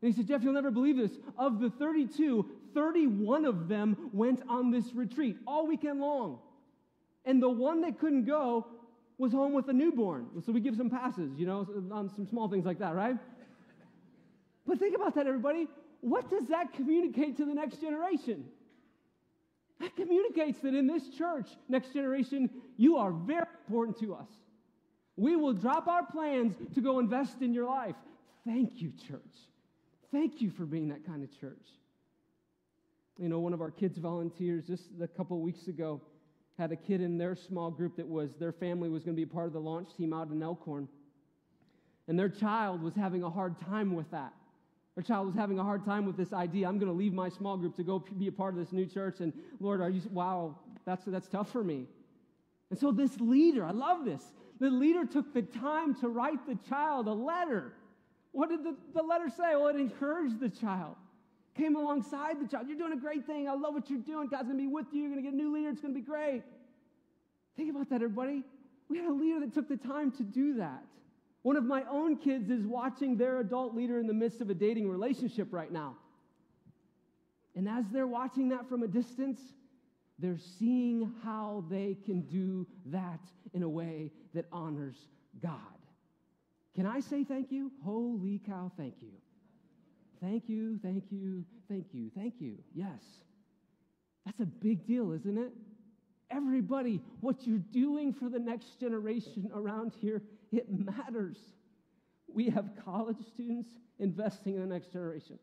And 0.00 0.12
he 0.12 0.16
said, 0.16 0.28
Jeff, 0.28 0.42
you'll 0.42 0.52
never 0.52 0.70
believe 0.70 0.96
this. 0.96 1.18
Of 1.36 1.58
the 1.58 1.70
32, 1.70 2.46
31 2.78 3.44
of 3.44 3.68
them 3.68 4.10
went 4.12 4.40
on 4.48 4.70
this 4.70 4.84
retreat 4.94 5.36
all 5.46 5.66
weekend 5.66 6.00
long. 6.00 6.38
And 7.24 7.42
the 7.42 7.48
one 7.48 7.80
that 7.82 7.98
couldn't 7.98 8.24
go 8.24 8.66
was 9.18 9.32
home 9.32 9.52
with 9.52 9.68
a 9.68 9.72
newborn. 9.72 10.28
So 10.46 10.52
we 10.52 10.60
give 10.60 10.76
some 10.76 10.88
passes, 10.88 11.36
you 11.36 11.44
know, 11.44 11.66
on 11.90 12.08
some 12.14 12.26
small 12.26 12.48
things 12.48 12.64
like 12.64 12.78
that, 12.78 12.94
right? 12.94 13.16
But 14.64 14.78
think 14.78 14.94
about 14.94 15.16
that, 15.16 15.26
everybody. 15.26 15.66
What 16.02 16.30
does 16.30 16.46
that 16.48 16.72
communicate 16.72 17.36
to 17.38 17.44
the 17.44 17.54
next 17.54 17.80
generation? 17.80 18.44
That 19.80 19.96
communicates 19.96 20.60
that 20.60 20.74
in 20.74 20.86
this 20.86 21.08
church, 21.08 21.48
next 21.68 21.92
generation, 21.92 22.48
you 22.76 22.96
are 22.96 23.10
very 23.10 23.46
important 23.66 23.98
to 24.00 24.14
us. 24.14 24.28
We 25.16 25.34
will 25.34 25.52
drop 25.52 25.88
our 25.88 26.06
plans 26.06 26.54
to 26.76 26.80
go 26.80 27.00
invest 27.00 27.42
in 27.42 27.52
your 27.52 27.66
life. 27.66 27.96
Thank 28.46 28.80
you, 28.80 28.92
church. 29.08 29.20
Thank 30.12 30.40
you 30.40 30.50
for 30.50 30.64
being 30.64 30.88
that 30.88 31.04
kind 31.04 31.24
of 31.24 31.40
church. 31.40 31.66
You 33.18 33.28
know, 33.28 33.40
one 33.40 33.52
of 33.52 33.60
our 33.60 33.70
kids 33.70 33.98
volunteers 33.98 34.64
just 34.66 34.84
a 35.02 35.08
couple 35.08 35.40
weeks 35.40 35.66
ago 35.66 36.00
had 36.56 36.70
a 36.70 36.76
kid 36.76 37.00
in 37.00 37.18
their 37.18 37.34
small 37.34 37.70
group 37.70 37.96
that 37.96 38.06
was 38.06 38.30
their 38.38 38.52
family 38.52 38.88
was 38.88 39.02
going 39.02 39.16
to 39.16 39.20
be 39.20 39.26
part 39.26 39.46
of 39.46 39.52
the 39.52 39.60
launch 39.60 39.88
team 39.96 40.12
out 40.12 40.30
in 40.30 40.42
Elkhorn. 40.42 40.88
And 42.06 42.18
their 42.18 42.28
child 42.28 42.82
was 42.82 42.94
having 42.94 43.22
a 43.24 43.30
hard 43.30 43.58
time 43.60 43.94
with 43.94 44.10
that. 44.12 44.32
Their 44.94 45.02
child 45.02 45.26
was 45.26 45.34
having 45.36 45.58
a 45.58 45.64
hard 45.64 45.84
time 45.84 46.06
with 46.06 46.16
this 46.16 46.32
idea. 46.32 46.68
I'm 46.68 46.78
going 46.78 46.90
to 46.90 46.96
leave 46.96 47.12
my 47.12 47.28
small 47.28 47.56
group 47.56 47.76
to 47.76 47.84
go 47.84 48.04
be 48.18 48.28
a 48.28 48.32
part 48.32 48.54
of 48.54 48.60
this 48.60 48.72
new 48.72 48.86
church. 48.86 49.20
And 49.20 49.32
Lord, 49.60 49.80
are 49.80 49.90
you, 49.90 50.00
wow, 50.10 50.56
that's, 50.84 51.04
that's 51.04 51.28
tough 51.28 51.50
for 51.52 51.62
me. 51.62 51.86
And 52.70 52.78
so 52.78 52.92
this 52.92 53.18
leader, 53.20 53.64
I 53.64 53.72
love 53.72 54.04
this. 54.04 54.22
The 54.60 54.70
leader 54.70 55.04
took 55.04 55.32
the 55.34 55.42
time 55.42 55.94
to 55.96 56.08
write 56.08 56.46
the 56.46 56.58
child 56.68 57.06
a 57.06 57.12
letter. 57.12 57.72
What 58.32 58.48
did 58.48 58.64
the, 58.64 58.76
the 58.94 59.02
letter 59.02 59.28
say? 59.28 59.54
Well, 59.54 59.68
it 59.68 59.76
encouraged 59.76 60.40
the 60.40 60.48
child. 60.48 60.96
Came 61.58 61.74
alongside 61.74 62.40
the 62.40 62.46
child. 62.46 62.68
You're 62.68 62.78
doing 62.78 62.92
a 62.92 63.00
great 63.00 63.26
thing. 63.26 63.48
I 63.48 63.54
love 63.54 63.74
what 63.74 63.90
you're 63.90 63.98
doing. 63.98 64.28
God's 64.28 64.44
going 64.44 64.56
to 64.58 64.62
be 64.62 64.68
with 64.68 64.86
you. 64.92 65.02
You're 65.02 65.10
going 65.10 65.24
to 65.24 65.28
get 65.28 65.34
a 65.34 65.36
new 65.36 65.52
leader. 65.52 65.70
It's 65.70 65.80
going 65.80 65.92
to 65.92 66.00
be 66.00 66.06
great. 66.06 66.44
Think 67.56 67.70
about 67.70 67.90
that, 67.90 67.96
everybody. 67.96 68.44
We 68.88 68.98
had 68.98 69.08
a 69.08 69.12
leader 69.12 69.40
that 69.40 69.52
took 69.52 69.68
the 69.68 69.76
time 69.76 70.12
to 70.12 70.22
do 70.22 70.54
that. 70.58 70.84
One 71.42 71.56
of 71.56 71.64
my 71.64 71.82
own 71.90 72.16
kids 72.16 72.48
is 72.48 72.64
watching 72.64 73.16
their 73.16 73.40
adult 73.40 73.74
leader 73.74 73.98
in 73.98 74.06
the 74.06 74.14
midst 74.14 74.40
of 74.40 74.50
a 74.50 74.54
dating 74.54 74.88
relationship 74.88 75.48
right 75.50 75.72
now. 75.72 75.96
And 77.56 77.68
as 77.68 77.84
they're 77.92 78.06
watching 78.06 78.50
that 78.50 78.68
from 78.68 78.84
a 78.84 78.88
distance, 78.88 79.40
they're 80.20 80.38
seeing 80.58 81.12
how 81.24 81.64
they 81.68 81.96
can 82.04 82.20
do 82.22 82.66
that 82.86 83.20
in 83.52 83.64
a 83.64 83.68
way 83.68 84.12
that 84.34 84.46
honors 84.52 84.96
God. 85.42 85.58
Can 86.76 86.86
I 86.86 87.00
say 87.00 87.24
thank 87.24 87.50
you? 87.50 87.72
Holy 87.84 88.40
cow, 88.46 88.70
thank 88.76 88.94
you. 89.00 89.10
Thank 90.20 90.48
you, 90.48 90.78
thank 90.82 91.04
you, 91.10 91.44
thank 91.68 91.86
you, 91.92 92.10
thank 92.16 92.34
you. 92.38 92.58
Yes. 92.74 93.02
That's 94.24 94.40
a 94.40 94.46
big 94.46 94.86
deal, 94.86 95.12
isn't 95.12 95.38
it? 95.38 95.52
Everybody, 96.30 97.00
what 97.20 97.46
you're 97.46 97.58
doing 97.58 98.12
for 98.12 98.28
the 98.28 98.38
next 98.38 98.78
generation 98.78 99.50
around 99.54 99.92
here 100.00 100.22
it 100.52 100.66
matters. 100.70 101.38
We 102.26 102.48
have 102.50 102.70
college 102.84 103.18
students 103.34 103.70
investing 103.98 104.54
in 104.54 104.60
the 104.60 104.66
next 104.66 104.92
generation. 104.92 105.38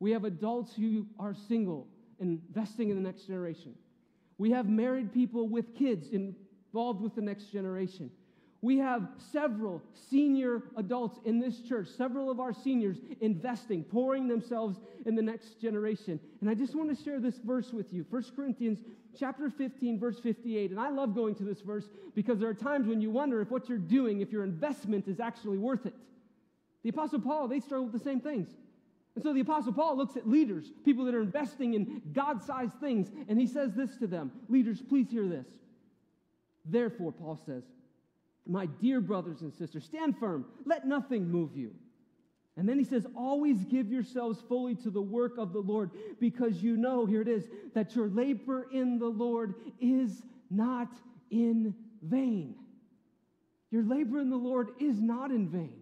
We 0.00 0.12
have 0.12 0.24
adults 0.24 0.74
who 0.76 1.06
are 1.18 1.34
single 1.34 1.88
investing 2.20 2.90
in 2.90 2.96
the 2.96 3.02
next 3.02 3.26
generation. 3.26 3.74
We 4.38 4.50
have 4.50 4.68
married 4.68 5.12
people 5.12 5.48
with 5.48 5.74
kids 5.74 6.08
involved 6.10 7.00
with 7.00 7.14
the 7.14 7.22
next 7.22 7.46
generation. 7.52 8.10
We 8.60 8.78
have 8.78 9.08
several 9.32 9.80
senior 10.10 10.62
adults 10.76 11.20
in 11.24 11.38
this 11.38 11.60
church, 11.60 11.88
several 11.96 12.28
of 12.28 12.40
our 12.40 12.52
seniors 12.52 12.96
investing, 13.20 13.84
pouring 13.84 14.26
themselves 14.26 14.80
in 15.06 15.14
the 15.14 15.22
next 15.22 15.60
generation. 15.60 16.18
And 16.40 16.50
I 16.50 16.54
just 16.54 16.74
want 16.74 16.96
to 16.96 17.04
share 17.04 17.20
this 17.20 17.38
verse 17.38 17.72
with 17.72 17.92
you 17.92 18.04
1 18.10 18.24
Corinthians 18.34 18.80
chapter 19.16 19.48
15, 19.48 20.00
verse 20.00 20.18
58. 20.18 20.72
And 20.72 20.80
I 20.80 20.90
love 20.90 21.14
going 21.14 21.36
to 21.36 21.44
this 21.44 21.60
verse 21.60 21.88
because 22.16 22.40
there 22.40 22.48
are 22.48 22.54
times 22.54 22.88
when 22.88 23.00
you 23.00 23.10
wonder 23.10 23.40
if 23.40 23.50
what 23.50 23.68
you're 23.68 23.78
doing, 23.78 24.22
if 24.22 24.32
your 24.32 24.42
investment 24.42 25.06
is 25.06 25.20
actually 25.20 25.58
worth 25.58 25.86
it. 25.86 25.94
The 26.82 26.88
Apostle 26.88 27.20
Paul, 27.20 27.46
they 27.46 27.60
struggle 27.60 27.86
with 27.86 27.92
the 27.92 28.04
same 28.04 28.20
things. 28.20 28.48
And 29.14 29.22
so 29.22 29.32
the 29.32 29.40
Apostle 29.40 29.72
Paul 29.72 29.96
looks 29.96 30.16
at 30.16 30.28
leaders, 30.28 30.66
people 30.84 31.04
that 31.04 31.14
are 31.14 31.22
investing 31.22 31.74
in 31.74 32.02
God 32.12 32.42
sized 32.42 32.74
things, 32.80 33.10
and 33.28 33.40
he 33.40 33.46
says 33.46 33.74
this 33.74 33.96
to 33.98 34.08
them 34.08 34.32
Leaders, 34.48 34.82
please 34.82 35.10
hear 35.10 35.26
this. 35.26 35.46
Therefore, 36.64 37.12
Paul 37.12 37.38
says, 37.46 37.62
my 38.48 38.66
dear 38.66 39.00
brothers 39.00 39.42
and 39.42 39.52
sisters, 39.52 39.84
stand 39.84 40.18
firm. 40.18 40.46
Let 40.64 40.86
nothing 40.86 41.30
move 41.30 41.54
you. 41.54 41.72
And 42.56 42.68
then 42.68 42.78
he 42.78 42.84
says, 42.84 43.06
Always 43.14 43.62
give 43.64 43.92
yourselves 43.92 44.42
fully 44.48 44.74
to 44.76 44.90
the 44.90 45.00
work 45.00 45.38
of 45.38 45.52
the 45.52 45.60
Lord 45.60 45.90
because 46.18 46.62
you 46.62 46.76
know, 46.76 47.06
here 47.06 47.22
it 47.22 47.28
is, 47.28 47.48
that 47.74 47.94
your 47.94 48.08
labor 48.08 48.66
in 48.72 48.98
the 48.98 49.06
Lord 49.06 49.54
is 49.80 50.22
not 50.50 50.88
in 51.30 51.74
vain. 52.02 52.56
Your 53.70 53.84
labor 53.84 54.18
in 54.18 54.30
the 54.30 54.36
Lord 54.36 54.70
is 54.80 55.00
not 55.00 55.30
in 55.30 55.48
vain. 55.48 55.76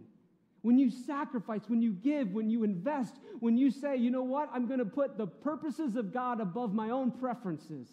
When 0.63 0.79
you 0.79 0.91
sacrifice, 0.91 1.63
when 1.69 1.81
you 1.81 1.93
give, 1.93 2.33
when 2.33 2.51
you 2.51 2.65
invest, 2.65 3.15
when 3.39 3.57
you 3.57 3.71
say, 3.71 3.97
you 3.97 4.11
know 4.11 4.25
what, 4.25 4.51
I'm 4.53 4.67
going 4.67 4.81
to 4.81 4.85
put 4.85 5.17
the 5.17 5.29
purposes 5.29 5.95
of 5.95 6.13
God 6.13 6.41
above 6.41 6.75
my 6.75 6.91
own 6.91 7.13
preferences, 7.13 7.89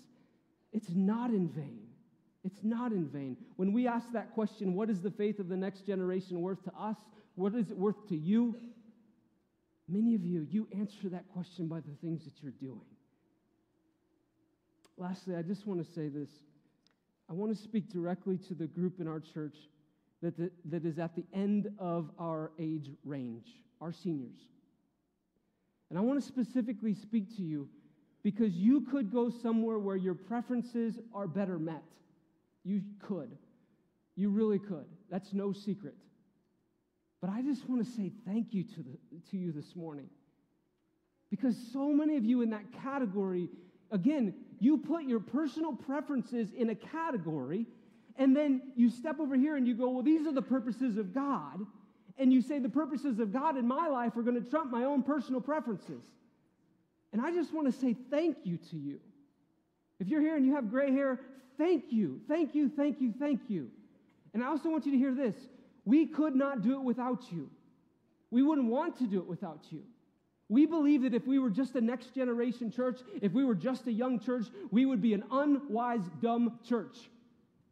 it's 0.71 0.89
not 0.89 1.29
in 1.29 1.47
vain. 1.47 1.82
It's 2.43 2.63
not 2.63 2.91
in 2.91 3.07
vain. 3.07 3.37
When 3.55 3.71
we 3.71 3.87
ask 3.87 4.11
that 4.11 4.33
question, 4.33 4.73
what 4.73 4.89
is 4.89 5.01
the 5.01 5.11
faith 5.11 5.39
of 5.39 5.47
the 5.47 5.55
next 5.55 5.85
generation 5.85 6.41
worth 6.41 6.63
to 6.65 6.73
us? 6.77 6.97
What 7.35 7.55
is 7.55 7.71
it 7.71 7.77
worth 7.77 8.07
to 8.09 8.17
you? 8.17 8.55
Many 9.87 10.15
of 10.15 10.25
you, 10.25 10.45
you 10.49 10.67
answer 10.77 11.09
that 11.09 11.27
question 11.29 11.67
by 11.67 11.79
the 11.79 11.95
things 12.01 12.25
that 12.25 12.33
you're 12.41 12.51
doing. 12.51 12.81
Lastly, 14.97 15.35
I 15.35 15.41
just 15.41 15.65
want 15.65 15.85
to 15.85 15.91
say 15.93 16.07
this. 16.09 16.29
I 17.29 17.33
want 17.33 17.55
to 17.55 17.61
speak 17.61 17.89
directly 17.89 18.37
to 18.49 18.53
the 18.53 18.67
group 18.67 18.99
in 18.99 19.07
our 19.07 19.19
church 19.19 19.55
that, 20.21 20.37
that, 20.37 20.51
that 20.65 20.85
is 20.85 20.99
at 20.99 21.15
the 21.15 21.25
end 21.33 21.69
of 21.79 22.11
our 22.19 22.51
age 22.59 22.91
range, 23.03 23.47
our 23.81 23.91
seniors. 23.91 24.37
And 25.89 25.97
I 25.97 26.01
want 26.01 26.21
to 26.21 26.25
specifically 26.25 26.93
speak 26.93 27.35
to 27.37 27.41
you 27.41 27.69
because 28.23 28.53
you 28.53 28.81
could 28.81 29.11
go 29.11 29.29
somewhere 29.29 29.79
where 29.79 29.95
your 29.95 30.15
preferences 30.15 30.99
are 31.13 31.27
better 31.27 31.59
met. 31.59 31.83
You 32.63 32.81
could. 33.01 33.31
You 34.15 34.29
really 34.29 34.59
could. 34.59 34.85
That's 35.09 35.33
no 35.33 35.53
secret. 35.53 35.95
But 37.21 37.29
I 37.29 37.41
just 37.41 37.67
want 37.69 37.85
to 37.85 37.91
say 37.91 38.11
thank 38.25 38.53
you 38.53 38.63
to, 38.63 38.83
the, 38.83 38.97
to 39.31 39.37
you 39.37 39.51
this 39.51 39.75
morning. 39.75 40.09
Because 41.29 41.55
so 41.71 41.89
many 41.89 42.17
of 42.17 42.25
you 42.25 42.41
in 42.41 42.49
that 42.51 42.65
category, 42.83 43.49
again, 43.91 44.33
you 44.59 44.77
put 44.77 45.05
your 45.05 45.19
personal 45.19 45.73
preferences 45.73 46.49
in 46.51 46.69
a 46.69 46.75
category, 46.75 47.65
and 48.17 48.35
then 48.35 48.61
you 48.75 48.89
step 48.89 49.19
over 49.19 49.35
here 49.35 49.55
and 49.55 49.67
you 49.67 49.73
go, 49.73 49.89
well, 49.89 50.03
these 50.03 50.27
are 50.27 50.31
the 50.31 50.41
purposes 50.41 50.97
of 50.97 51.13
God. 51.13 51.65
And 52.17 52.31
you 52.31 52.41
say 52.41 52.59
the 52.59 52.69
purposes 52.69 53.19
of 53.19 53.33
God 53.33 53.57
in 53.57 53.67
my 53.67 53.87
life 53.87 54.15
are 54.15 54.21
going 54.21 54.41
to 54.41 54.49
trump 54.49 54.69
my 54.69 54.83
own 54.83 55.01
personal 55.01 55.41
preferences. 55.41 56.03
And 57.11 57.21
I 57.21 57.31
just 57.31 57.53
want 57.53 57.73
to 57.73 57.79
say 57.79 57.95
thank 58.11 58.37
you 58.43 58.57
to 58.69 58.77
you. 58.77 58.99
If 60.03 60.09
you're 60.09 60.19
here 60.19 60.35
and 60.35 60.45
you 60.45 60.53
have 60.53 60.69
gray 60.69 60.91
hair, 60.91 61.21
thank 61.57 61.85
you, 61.89 62.19
thank 62.27 62.53
you, 62.53 62.67
thank 62.67 62.99
you, 62.99 63.13
thank 63.17 63.39
you. 63.47 63.69
And 64.33 64.43
I 64.43 64.47
also 64.47 64.69
want 64.69 64.85
you 64.85 64.91
to 64.91 64.97
hear 64.97 65.15
this 65.15 65.33
we 65.85 66.07
could 66.07 66.35
not 66.35 66.61
do 66.61 66.73
it 66.73 66.83
without 66.83 67.31
you. 67.31 67.49
We 68.29 68.43
wouldn't 68.43 68.67
want 68.67 68.97
to 68.97 69.07
do 69.07 69.19
it 69.19 69.27
without 69.27 69.61
you. 69.69 69.83
We 70.49 70.65
believe 70.65 71.03
that 71.03 71.13
if 71.13 71.25
we 71.25 71.39
were 71.39 71.49
just 71.49 71.75
a 71.75 71.81
next 71.81 72.13
generation 72.13 72.69
church, 72.69 72.99
if 73.21 73.31
we 73.31 73.45
were 73.45 73.55
just 73.55 73.87
a 73.87 73.93
young 73.93 74.19
church, 74.19 74.47
we 74.71 74.85
would 74.85 75.01
be 75.01 75.13
an 75.13 75.23
unwise, 75.31 76.03
dumb 76.21 76.59
church. 76.67 76.97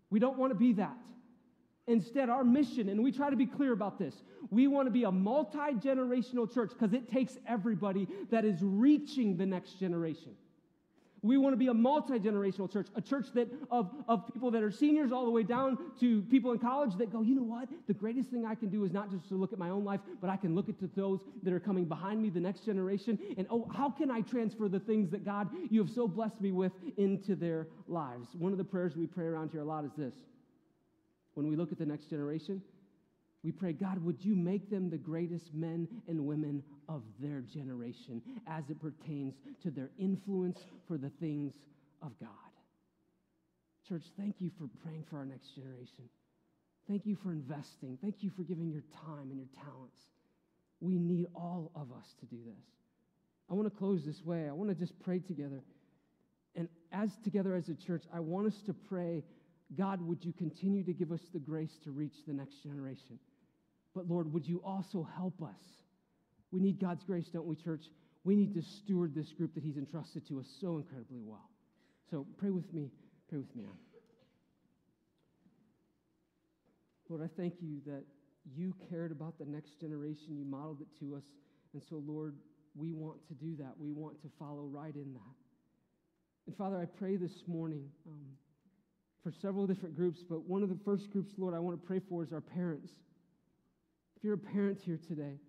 We 0.10 0.20
don't 0.20 0.38
want 0.38 0.52
to 0.52 0.58
be 0.58 0.72
that. 0.74 0.96
Instead, 1.88 2.30
our 2.30 2.46
mission, 2.46 2.88
and 2.88 3.04
we 3.04 3.12
try 3.12 3.30
to 3.30 3.36
be 3.36 3.46
clear 3.46 3.74
about 3.74 4.00
this, 4.00 4.24
we 4.52 4.68
want 4.68 4.88
to 4.88 4.92
be 4.92 5.04
a 5.04 5.12
multi 5.12 5.74
generational 5.80 6.52
church 6.52 6.70
because 6.70 6.94
it 6.94 7.12
takes 7.12 7.38
everybody 7.46 8.08
that 8.30 8.46
is 8.46 8.60
reaching 8.62 9.36
the 9.36 9.46
next 9.46 9.74
generation. 9.82 10.32
We 11.24 11.38
want 11.38 11.54
to 11.54 11.58
be 11.58 11.68
a 11.68 11.74
multi 11.74 12.18
generational 12.18 12.72
church, 12.72 12.88
a 12.96 13.02
church 13.02 13.28
that 13.36 13.48
of, 13.70 13.92
of 14.08 14.26
people 14.34 14.50
that 14.52 14.64
are 14.64 14.72
seniors 14.72 15.12
all 15.12 15.26
the 15.26 15.32
way 15.32 15.44
down 15.44 15.78
to 16.00 16.24
people 16.24 16.52
in 16.52 16.58
college 16.58 16.96
that 16.98 17.12
go, 17.12 17.22
you 17.22 17.36
know 17.36 17.44
what? 17.44 17.70
The 17.86 17.94
greatest 17.94 18.30
thing 18.30 18.44
I 18.44 18.56
can 18.56 18.70
do 18.70 18.84
is 18.86 18.92
not 18.92 19.12
just 19.12 19.28
to 19.30 19.36
look 19.36 19.54
at 19.54 19.60
my 19.60 19.70
own 19.70 19.84
life, 19.84 20.00
but 20.20 20.32
I 20.32 20.36
can 20.36 20.56
look 20.56 20.68
at 20.68 20.76
those 20.96 21.20
that 21.44 21.54
are 21.54 21.60
coming 21.60 21.86
behind 21.86 22.22
me, 22.24 22.30
the 22.30 22.40
next 22.40 22.66
generation, 22.66 23.20
and 23.38 23.46
oh, 23.52 23.70
how 23.72 23.90
can 23.90 24.10
I 24.10 24.22
transfer 24.22 24.68
the 24.68 24.80
things 24.80 25.12
that 25.12 25.24
God 25.24 25.50
you 25.70 25.80
have 25.82 25.92
so 25.92 26.08
blessed 26.08 26.42
me 26.42 26.52
with 26.52 26.72
into 26.98 27.36
their 27.36 27.68
lives? 27.88 28.30
One 28.38 28.52
of 28.52 28.58
the 28.58 28.64
prayers 28.64 28.96
we 28.96 29.06
pray 29.06 29.26
around 29.26 29.52
here 29.52 29.62
a 29.62 29.66
lot 29.66 29.86
is 29.86 29.92
this. 29.96 30.16
When 31.36 31.48
we 31.48 31.56
look 31.56 31.72
at 31.72 31.78
the 31.78 31.86
next 31.86 32.10
generation, 32.10 32.64
we 33.44 33.52
pray, 33.52 33.74
God, 33.74 34.04
would 34.04 34.24
you 34.24 34.36
make 34.36 34.70
them 34.70 34.90
the 34.90 34.98
greatest 34.98 35.54
men 35.54 35.88
and 36.08 36.26
women 36.26 36.62
of 36.88 37.02
their 37.20 37.42
generation 37.42 38.22
as 38.48 38.64
it 38.70 38.80
pertains 38.80 39.34
to 39.64 39.72
their 39.72 39.90
influence 39.98 40.60
for 40.88 40.98
the 40.98 41.10
things 41.20 41.54
of 42.04 42.12
God? 42.20 42.30
Church, 43.90 44.04
thank 44.18 44.36
you 44.40 44.52
for 44.60 44.70
praying 44.84 45.06
for 45.10 45.18
our 45.18 45.26
next 45.26 45.56
generation. 45.56 46.08
Thank 46.88 47.06
you 47.06 47.18
for 47.24 47.32
investing. 47.32 47.98
Thank 48.02 48.18
you 48.20 48.30
for 48.36 48.44
giving 48.44 48.70
your 48.70 48.84
time 49.06 49.32
and 49.32 49.38
your 49.38 49.50
talents. 49.56 49.98
We 50.80 51.00
need 51.00 51.28
all 51.36 51.72
of 51.76 51.92
us 51.92 52.06
to 52.20 52.26
do 52.28 52.38
this. 52.46 52.64
I 53.50 53.54
want 53.56 53.72
to 53.72 53.78
close 53.78 54.06
this 54.06 54.24
way. 54.24 54.48
I 54.48 54.52
want 54.52 54.70
to 54.70 54.76
just 54.76 54.98
pray 55.00 55.20
together. 55.20 55.64
And 56.56 56.68
as 56.92 57.10
together 57.24 57.56
as 57.56 57.70
a 57.70 57.76
church, 57.76 58.04
I 58.14 58.20
want 58.20 58.48
us 58.48 58.62
to 58.68 58.74
pray 58.74 59.24
God, 59.78 60.02
would 60.02 60.24
you 60.24 60.34
continue 60.34 60.84
to 60.84 60.94
give 60.94 61.12
us 61.12 61.22
the 61.34 61.40
grace 61.40 61.72
to 61.86 61.92
reach 61.92 62.16
the 62.28 62.34
next 62.34 62.62
generation? 62.62 63.20
But 63.94 64.08
Lord, 64.08 64.32
would 64.34 64.48
you 64.48 64.62
also 64.66 65.08
help 65.16 65.42
us? 65.42 65.60
We 66.52 66.60
need 66.60 66.80
God's 66.80 67.04
grace, 67.04 67.28
don't 67.28 67.46
we, 67.46 67.56
church? 67.56 67.86
We 68.24 68.36
need 68.36 68.54
to 68.54 68.62
steward 68.62 69.16
this 69.16 69.32
group 69.34 69.54
that 69.56 69.64
He's 69.64 69.78
entrusted 69.78 70.28
to 70.28 70.40
us 70.40 70.48
so 70.60 70.78
incredibly 70.78 71.22
well. 71.24 71.50
So 72.10 72.26
pray 72.38 72.50
with 72.50 72.72
me. 72.74 72.92
Pray 73.30 73.40
with 73.40 73.56
me. 73.56 73.66
Lord, 77.10 77.24
I 77.24 77.30
thank 77.36 77.56
you 77.60 77.82
that 77.86 78.04
you 78.56 78.74
cared 78.90 79.12
about 79.12 79.38
the 79.38 79.46
next 79.46 79.80
generation. 79.80 80.38
You 80.38 80.46
modeled 80.46 80.82
it 80.82 80.88
to 81.00 81.16
us. 81.16 81.24
And 81.74 81.82
so, 81.90 82.02
Lord, 82.06 82.36
we 82.76 82.94
want 82.94 83.18
to 83.28 83.34
do 83.34 83.56
that. 83.58 83.74
We 83.78 83.92
want 83.92 84.22
to 84.22 84.30
follow 84.40 84.64
right 84.64 84.96
in 84.96 85.14
that. 85.14 85.36
And 86.48 86.56
Father, 86.56 86.78
I 86.78 86.86
pray 86.86 87.18
this 87.18 87.44
morning 87.48 87.90
um, 88.08 88.26
for 89.24 89.32
several 89.42 89.68
different 89.68 89.96
groups, 89.96 90.24
but 90.28 90.48
one 90.48 90.64
of 90.64 90.70
the 90.70 90.80
first 90.84 91.12
groups, 91.12 91.34
Lord, 91.38 91.54
I 91.54 91.60
want 91.60 91.80
to 91.80 91.86
pray 91.86 92.00
for 92.10 92.24
is 92.24 92.32
our 92.32 92.42
parents. 92.42 92.92
If 94.22 94.26
you're 94.26 94.36
a 94.36 94.38
parent 94.38 94.80
here 94.80 95.00
today, 95.08 95.40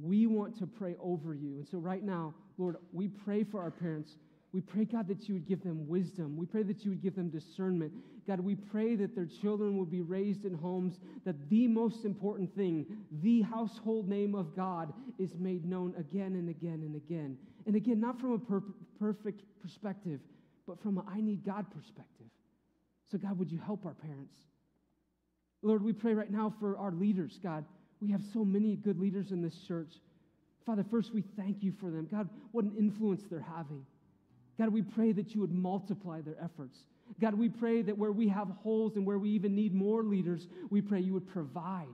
we 0.00 0.26
want 0.26 0.56
to 0.60 0.68
pray 0.68 0.94
over 1.02 1.34
you. 1.34 1.56
And 1.56 1.66
so, 1.66 1.78
right 1.78 2.04
now, 2.04 2.32
Lord, 2.56 2.76
we 2.92 3.08
pray 3.08 3.42
for 3.42 3.60
our 3.60 3.72
parents. 3.72 4.18
We 4.52 4.60
pray, 4.60 4.84
God, 4.84 5.08
that 5.08 5.28
you 5.28 5.34
would 5.34 5.48
give 5.48 5.64
them 5.64 5.88
wisdom. 5.88 6.36
We 6.36 6.46
pray 6.46 6.62
that 6.62 6.84
you 6.84 6.92
would 6.92 7.02
give 7.02 7.16
them 7.16 7.28
discernment. 7.28 7.92
God, 8.24 8.38
we 8.38 8.54
pray 8.54 8.94
that 8.94 9.16
their 9.16 9.26
children 9.26 9.76
would 9.78 9.90
be 9.90 10.00
raised 10.00 10.44
in 10.44 10.54
homes 10.54 11.00
that 11.24 11.50
the 11.50 11.66
most 11.66 12.04
important 12.04 12.54
thing, 12.54 12.86
the 13.20 13.42
household 13.42 14.08
name 14.08 14.36
of 14.36 14.54
God, 14.54 14.92
is 15.18 15.34
made 15.36 15.64
known 15.64 15.92
again 15.98 16.36
and 16.36 16.48
again 16.48 16.84
and 16.84 16.94
again. 16.94 17.36
And 17.66 17.74
again, 17.74 17.98
not 17.98 18.20
from 18.20 18.34
a 18.34 18.38
per- 18.38 18.62
perfect 19.00 19.42
perspective, 19.60 20.20
but 20.68 20.80
from 20.80 20.98
a 20.98 21.04
I 21.10 21.20
need 21.20 21.44
God 21.44 21.66
perspective. 21.72 22.28
So, 23.10 23.18
God, 23.18 23.36
would 23.40 23.50
you 23.50 23.58
help 23.58 23.84
our 23.84 23.94
parents? 23.94 24.36
Lord, 25.62 25.82
we 25.82 25.92
pray 25.92 26.14
right 26.14 26.30
now 26.30 26.54
for 26.60 26.78
our 26.78 26.92
leaders, 26.92 27.40
God. 27.42 27.64
We 28.00 28.10
have 28.12 28.22
so 28.32 28.44
many 28.44 28.76
good 28.76 28.98
leaders 28.98 29.32
in 29.32 29.42
this 29.42 29.56
church. 29.66 29.92
Father, 30.64 30.84
first 30.90 31.12
we 31.14 31.22
thank 31.36 31.62
you 31.62 31.72
for 31.80 31.90
them. 31.90 32.06
God, 32.10 32.28
what 32.52 32.64
an 32.64 32.74
influence 32.78 33.22
they're 33.30 33.40
having. 33.40 33.84
God, 34.58 34.68
we 34.70 34.82
pray 34.82 35.12
that 35.12 35.34
you 35.34 35.40
would 35.40 35.52
multiply 35.52 36.20
their 36.20 36.36
efforts. 36.42 36.78
God, 37.20 37.34
we 37.34 37.48
pray 37.48 37.82
that 37.82 37.96
where 37.96 38.12
we 38.12 38.28
have 38.28 38.48
holes 38.62 38.96
and 38.96 39.06
where 39.06 39.18
we 39.18 39.30
even 39.30 39.54
need 39.54 39.74
more 39.74 40.02
leaders, 40.02 40.46
we 40.70 40.82
pray 40.82 41.00
you 41.00 41.14
would 41.14 41.28
provide. 41.28 41.86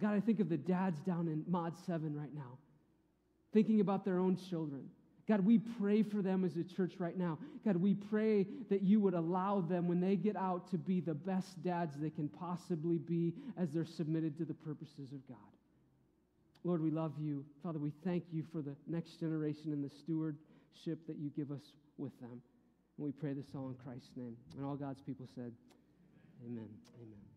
God, 0.00 0.14
I 0.14 0.20
think 0.20 0.40
of 0.40 0.48
the 0.48 0.56
dads 0.56 0.98
down 1.00 1.28
in 1.28 1.44
Mod 1.46 1.74
7 1.86 2.16
right 2.16 2.34
now, 2.34 2.58
thinking 3.52 3.80
about 3.80 4.04
their 4.04 4.18
own 4.18 4.38
children. 4.48 4.88
God, 5.28 5.44
we 5.44 5.58
pray 5.58 6.02
for 6.02 6.20
them 6.20 6.44
as 6.44 6.56
a 6.56 6.64
church 6.64 6.94
right 6.98 7.16
now. 7.16 7.38
God, 7.64 7.76
we 7.76 7.94
pray 7.94 8.46
that 8.70 8.82
you 8.82 8.98
would 9.00 9.14
allow 9.14 9.60
them 9.60 9.86
when 9.86 10.00
they 10.00 10.16
get 10.16 10.36
out 10.36 10.68
to 10.70 10.78
be 10.78 11.00
the 11.00 11.14
best 11.14 11.62
dads 11.62 11.96
they 11.96 12.10
can 12.10 12.28
possibly 12.28 12.98
be 12.98 13.32
as 13.56 13.70
they're 13.70 13.84
submitted 13.84 14.36
to 14.38 14.44
the 14.44 14.54
purposes 14.54 15.12
of 15.12 15.26
God. 15.28 15.38
Lord, 16.64 16.82
we 16.82 16.90
love 16.90 17.12
you. 17.20 17.44
Father, 17.62 17.78
we 17.78 17.92
thank 18.04 18.24
you 18.32 18.44
for 18.52 18.62
the 18.62 18.74
next 18.88 19.20
generation 19.20 19.72
and 19.72 19.84
the 19.84 19.90
stewardship 19.90 21.06
that 21.06 21.16
you 21.18 21.30
give 21.36 21.50
us 21.50 21.72
with 21.98 22.18
them. 22.20 22.40
And 22.98 23.06
we 23.06 23.12
pray 23.12 23.32
this 23.32 23.46
all 23.54 23.68
in 23.68 23.74
Christ's 23.74 24.10
name. 24.16 24.36
And 24.56 24.64
all 24.64 24.76
God's 24.76 25.02
people 25.02 25.28
said, 25.34 25.52
Amen. 26.44 26.68
Amen. 27.00 27.31